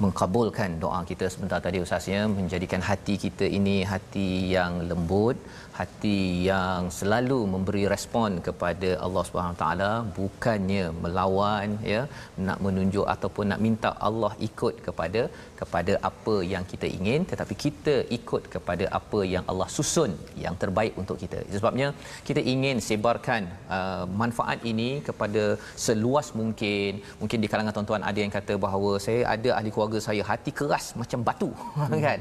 mengkabulkan 0.02 0.70
doa 0.82 1.00
kita 1.10 1.26
sebentar 1.32 1.58
tadi 1.66 1.78
ustaznya 1.84 2.20
menjadikan 2.38 2.80
hati 2.88 3.14
kita 3.24 3.46
ini 3.58 3.76
hati 3.92 4.28
yang 4.56 4.72
lembut 4.90 5.36
hati 5.77 6.19
yang 6.49 6.83
selalu 6.99 7.39
memberi 7.53 7.83
respon 7.93 8.31
kepada 8.47 8.89
Allah 9.05 9.23
Subhanahu 9.27 9.59
taala 9.61 9.91
bukannya 10.19 10.85
melawan 11.03 11.69
ya 11.91 12.01
nak 12.47 12.59
menunjuk 12.65 13.05
ataupun 13.15 13.45
nak 13.51 13.63
minta 13.65 13.91
Allah 14.07 14.31
ikut 14.47 14.75
kepada 14.87 15.21
kepada 15.59 15.93
apa 16.09 16.35
yang 16.53 16.63
kita 16.71 16.87
ingin 16.97 17.21
tetapi 17.31 17.55
kita 17.65 17.95
ikut 18.17 18.43
kepada 18.55 18.85
apa 18.99 19.19
yang 19.33 19.43
Allah 19.51 19.69
susun 19.77 20.11
yang 20.43 20.55
terbaik 20.63 20.93
untuk 21.01 21.17
kita. 21.23 21.39
Itu 21.47 21.57
sebabnya 21.61 21.87
kita 22.27 22.41
ingin 22.53 22.77
sebarkan 22.87 23.43
uh, 23.77 24.05
manfaat 24.21 24.59
ini 24.71 24.89
kepada 25.07 25.43
seluas 25.85 26.29
mungkin. 26.39 27.01
Mungkin 27.21 27.41
di 27.43 27.49
kalangan 27.51 27.75
tuan-tuan 27.77 28.05
ada 28.09 28.19
yang 28.23 28.33
kata 28.37 28.55
bahawa 28.65 28.91
saya 29.05 29.21
ada 29.35 29.49
ahli 29.57 29.71
keluarga 29.75 30.01
saya 30.07 30.23
hati 30.31 30.53
keras 30.59 30.85
macam 31.01 31.21
batu 31.29 31.51
hmm. 31.59 32.01
kan. 32.07 32.19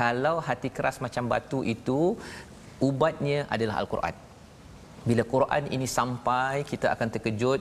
Kalau 0.00 0.36
hati 0.48 0.70
keras 0.76 0.98
macam 1.06 1.24
batu 1.34 1.60
itu 1.74 2.00
ubatnya 2.80 3.46
adalah 3.50 3.82
al-Quran. 3.82 4.14
Bila 5.08 5.22
Quran 5.24 5.62
ini 5.72 5.86
sampai 5.86 6.66
kita 6.66 6.92
akan 6.94 7.08
terkejut 7.14 7.60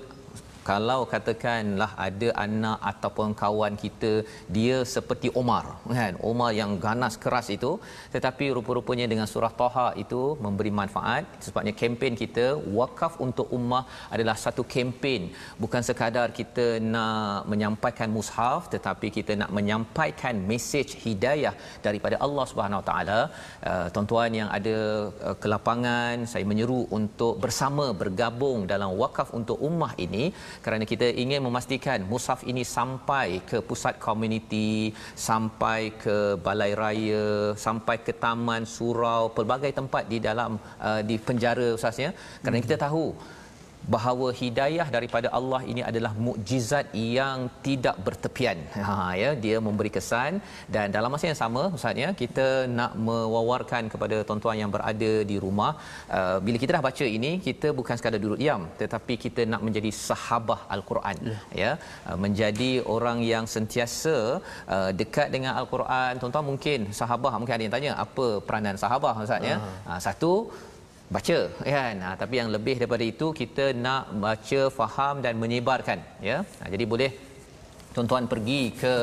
kalau 0.70 1.00
katakanlah 1.12 1.90
ada 2.06 2.30
anak 2.46 2.80
ataupun 2.92 3.28
kawan 3.42 3.74
kita 3.84 4.12
dia 4.56 4.78
seperti 4.94 5.28
Omar 5.42 5.64
kan? 6.00 6.14
Omar 6.30 6.50
yang 6.60 6.72
ganas 6.86 7.14
keras 7.24 7.48
itu. 7.56 7.72
Tetapi 8.16 8.46
rupa-rupanya 8.58 9.06
dengan 9.12 9.28
surah 9.34 9.54
Taha 9.62 9.88
itu 10.04 10.22
memberi 10.46 10.72
manfaat. 10.80 11.24
Sebabnya 11.46 11.74
kempen 11.82 12.14
kita 12.24 12.46
wakaf 12.80 13.14
untuk 13.26 13.48
ummah 13.58 13.84
adalah 14.16 14.36
satu 14.46 14.64
kempen. 14.74 15.22
Bukan 15.64 15.82
sekadar 15.90 16.28
kita 16.40 16.66
nak 16.94 17.48
menyampaikan 17.52 18.10
mushaf 18.18 18.62
tetapi 18.76 19.08
kita 19.18 19.34
nak 19.42 19.54
menyampaikan 19.60 20.36
mesej 20.52 20.88
hidayah 21.06 21.56
daripada 21.88 22.18
Allah 22.28 22.46
Subhanahu 22.52 22.84
taala. 22.90 23.20
Uh, 23.70 23.88
tuan-tuan 23.94 24.32
yang 24.40 24.50
ada 24.58 24.78
uh, 25.28 25.38
kelapangan 25.44 26.28
saya 26.34 26.46
menyeru 26.52 26.82
untuk 27.00 27.34
bersama 27.46 27.88
bergabung 28.04 28.60
dalam 28.74 28.92
wakaf 29.04 29.32
untuk 29.40 29.58
ummah 29.70 29.94
ini 30.08 30.24
kerana 30.66 30.84
kita 30.92 31.08
ingin 31.24 31.42
memastikan 31.48 32.00
mushaf 32.12 32.42
ini 32.52 32.64
sampai 32.78 33.28
ke 33.50 33.58
pusat 33.70 33.96
komuniti 34.08 34.94
sampai 35.30 35.80
ke 36.04 36.18
balai 36.46 36.72
raya 36.82 37.28
sampai 37.66 37.98
ke 38.06 38.14
taman 38.26 38.64
surau 38.76 39.22
pelbagai 39.38 39.72
tempat 39.80 40.04
di 40.14 40.18
dalam 40.28 40.52
uh, 40.88 41.02
di 41.10 41.16
penjara 41.28 41.68
ustaznya 41.78 42.12
kerana 42.44 42.58
hmm. 42.60 42.66
kita 42.68 42.78
tahu 42.86 43.06
bahawa 43.96 44.28
hidayah 44.42 44.88
daripada 44.96 45.28
Allah 45.38 45.62
ini 45.72 45.82
adalah 45.90 46.12
mukjizat 46.28 46.88
yang 47.20 47.38
tidak 47.68 47.98
bertepian. 48.08 48.60
Ha 48.88 48.94
ya, 49.22 49.30
dia 49.44 49.58
memberi 49.66 49.90
kesan 49.96 50.34
dan 50.76 50.94
dalam 50.96 51.10
masa 51.14 51.26
yang 51.30 51.40
sama 51.42 51.62
ustaz 51.78 52.02
ya, 52.04 52.10
kita 52.22 52.46
nak 52.78 52.92
mewawarkan 53.08 53.84
kepada 53.94 54.18
tuan-tuan 54.28 54.58
yang 54.62 54.72
berada 54.76 55.12
di 55.32 55.38
rumah 55.46 55.72
uh, 56.18 56.38
bila 56.46 56.58
kita 56.62 56.72
dah 56.76 56.84
baca 56.88 57.06
ini, 57.18 57.32
kita 57.48 57.68
bukan 57.80 57.96
sekadar 58.00 58.20
duduk 58.26 58.40
diam 58.44 58.62
tetapi 58.82 59.14
kita 59.26 59.44
nak 59.52 59.62
menjadi 59.68 59.92
sahabah 60.08 60.60
al-Quran 60.76 61.18
ya, 61.32 61.38
ya 61.64 61.72
uh, 62.08 62.18
menjadi 62.24 62.72
orang 62.96 63.20
yang 63.34 63.46
sentiasa 63.56 64.16
uh, 64.76 64.90
dekat 65.02 65.28
dengan 65.36 65.54
al-Quran. 65.62 66.12
Tuan-tuan 66.22 66.48
mungkin 66.52 66.80
sahabah 67.02 67.34
mungkin 67.40 67.56
ada 67.58 67.66
yang 67.68 67.76
tanya 67.78 67.92
apa 68.06 68.28
peranan 68.48 68.78
sahabah 68.84 69.14
ustaz 69.28 69.50
ya. 69.52 69.58
Uh, 69.90 70.00
satu 70.08 70.34
baca 71.16 71.38
kan? 71.74 71.96
Ha, 72.06 72.10
tapi 72.22 72.36
yang 72.40 72.50
lebih 72.56 72.76
daripada 72.80 73.06
itu 73.14 73.28
kita 73.42 73.66
nak 73.86 74.04
baca 74.26 74.62
faham 74.80 75.16
dan 75.26 75.34
menyebarkan 75.44 76.00
ya? 76.30 76.38
Ha, 76.60 76.70
jadi 76.74 76.86
boleh 76.94 77.12
tuan-tuan 77.96 78.26
pergi 78.34 78.62
ke 78.82 78.94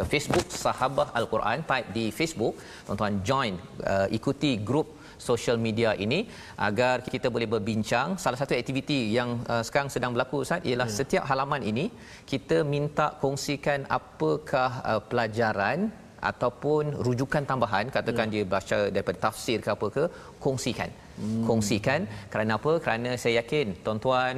uh, 0.00 0.06
Facebook 0.12 0.46
Sahabah 0.64 1.08
Al-Quran 1.18 1.66
type 1.70 1.88
di 1.96 2.04
Facebook. 2.18 2.54
Tuan-tuan 2.86 3.14
join 3.28 3.54
uh, 3.92 4.06
ikuti 4.18 4.52
grup 4.68 4.88
social 5.28 5.58
media 5.66 5.90
ini 6.04 6.20
agar 6.68 6.94
kita 7.14 7.28
boleh 7.34 7.48
berbincang. 7.54 8.08
Salah 8.22 8.38
satu 8.40 8.54
aktiviti 8.54 9.00
yang 9.18 9.30
uh, 9.52 9.62
sekarang 9.66 9.90
sedang 9.94 10.12
berlaku 10.14 10.44
Ustaz 10.44 10.62
ialah 10.70 10.88
hmm. 10.88 10.98
setiap 10.98 11.24
halaman 11.30 11.62
ini 11.70 11.86
kita 12.32 12.58
minta 12.74 13.06
kongsikan 13.22 13.88
apakah 13.98 14.70
uh, 14.90 15.00
pelajaran 15.10 15.90
ataupun 16.30 16.84
rujukan 17.06 17.44
tambahan 17.50 17.86
katakan 17.96 18.26
hmm. 18.26 18.34
dia 18.34 18.44
baca 18.54 18.78
daripada 18.94 19.18
tafsir 19.26 19.58
ke 19.64 19.70
apa 19.76 19.86
ke 19.96 20.04
kongsikan. 20.44 20.90
Hmm. 21.20 21.44
kongsikan. 21.48 22.00
Kerana 22.32 22.52
apa? 22.58 22.72
Kerana 22.84 23.10
saya 23.22 23.34
yakin 23.40 23.66
tuan-tuan 23.84 24.34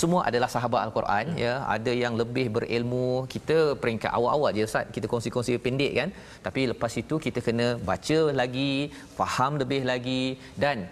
semua 0.00 0.20
adalah 0.28 0.48
sahabat 0.54 0.80
al-Quran 0.86 1.26
hmm. 1.32 1.40
ya. 1.44 1.54
Ada 1.76 1.92
yang 2.02 2.14
lebih 2.20 2.46
berilmu 2.56 3.08
kita 3.34 3.58
peringkat 3.82 4.12
awal-awal 4.18 4.50
je 4.58 4.68
ustaz. 4.70 4.86
Kita 4.96 5.06
kongsi-kongsi 5.12 5.58
pendek 5.66 5.92
kan? 6.00 6.10
Tapi 6.46 6.62
lepas 6.72 6.94
itu 7.02 7.16
kita 7.26 7.42
kena 7.48 7.68
baca 7.90 8.20
lagi 8.40 8.72
faham 9.18 9.52
lebih 9.62 9.82
lagi 9.92 10.24
dan 10.64 10.86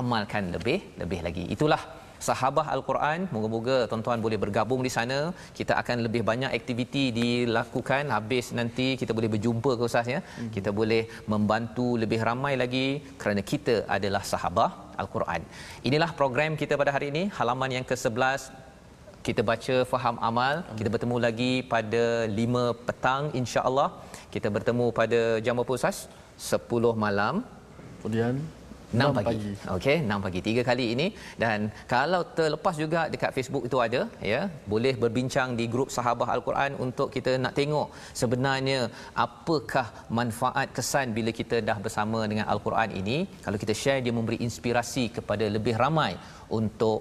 amalkan 0.00 0.44
lebih 0.56 0.78
lebih 1.02 1.20
lagi. 1.26 1.44
Itulah 1.56 1.82
sahabah 2.28 2.66
al-Quran. 2.74 3.28
Moga-moga 3.34 3.76
tuan-tuan 3.90 4.20
boleh 4.26 4.38
bergabung 4.44 4.82
di 4.86 4.92
sana. 4.96 5.18
Kita 5.58 5.72
akan 5.82 6.04
lebih 6.06 6.22
banyak 6.30 6.50
aktiviti 6.58 7.04
dilakukan. 7.20 8.12
Habis 8.16 8.46
nanti 8.58 8.88
kita 9.00 9.12
boleh 9.18 9.30
berjumpa 9.34 9.72
ke 9.78 9.82
ustaz 9.90 10.08
ya. 10.14 10.20
Hmm. 10.24 10.50
kita 10.56 10.70
boleh 10.80 11.02
membantu 11.32 11.88
lebih 12.02 12.20
ramai 12.28 12.54
lagi 12.62 12.86
kerana 13.20 13.42
kita 13.52 13.76
adalah 13.96 14.22
sahabah 14.32 14.70
al-Quran. 15.02 15.42
Inilah 15.88 16.10
program 16.20 16.52
kita 16.62 16.74
pada 16.80 16.92
hari 16.96 17.08
ini. 17.12 17.24
Halaman 17.38 17.70
yang 17.78 17.86
ke-11 17.90 18.66
kita 19.26 19.42
baca 19.50 19.76
faham 19.92 20.16
amal. 20.28 20.56
Kita 20.78 20.88
bertemu 20.94 21.16
lagi 21.26 21.52
pada 21.72 22.04
5 22.30 22.86
petang 22.86 23.24
insya-Allah. 23.40 23.88
Kita 24.34 24.48
bertemu 24.56 24.86
pada 25.00 25.20
jam 25.44 25.58
berapa 25.58 25.74
ustaz? 25.78 25.98
10 26.38 26.94
malam. 27.04 27.42
Kemudian 28.00 28.34
6 29.00 29.16
pagi. 29.18 29.26
pagi. 29.28 29.52
Okey, 29.76 29.96
6 30.10 30.24
pagi 30.26 30.40
tiga 30.48 30.62
kali 30.68 30.86
ini 30.94 31.06
dan 31.42 31.58
kalau 31.94 32.20
terlepas 32.38 32.74
juga 32.84 33.00
dekat 33.12 33.30
Facebook 33.36 33.64
itu 33.68 33.78
ada 33.86 34.00
ya, 34.32 34.40
boleh 34.72 34.94
berbincang 35.02 35.50
di 35.60 35.66
grup 35.74 35.88
sahabat 35.96 36.28
Al-Quran 36.36 36.72
untuk 36.86 37.08
kita 37.16 37.34
nak 37.44 37.54
tengok 37.60 37.88
sebenarnya 38.20 38.80
apakah 39.26 39.86
manfaat 40.18 40.68
kesan 40.76 41.16
bila 41.18 41.32
kita 41.40 41.58
dah 41.68 41.78
bersama 41.86 42.20
dengan 42.30 42.46
Al-Quran 42.52 42.90
ini. 43.00 43.18
Kalau 43.44 43.58
kita 43.64 43.74
share 43.82 44.00
dia 44.06 44.14
memberi 44.18 44.38
inspirasi 44.46 45.04
kepada 45.18 45.44
lebih 45.56 45.74
ramai 45.84 46.12
untuk 46.60 47.00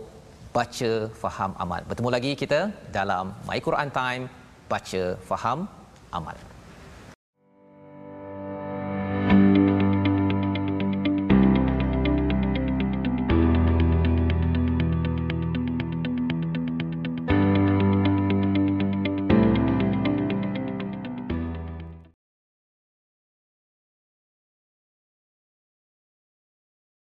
baca, 0.55 0.91
faham, 1.21 1.51
amal. 1.63 1.81
Bertemu 1.89 2.09
lagi 2.15 2.31
kita 2.43 2.59
dalam 2.97 3.35
My 3.47 3.59
Quran 3.67 3.89
Time 3.99 4.23
baca, 4.71 5.03
faham, 5.29 5.59
amal. 6.17 6.37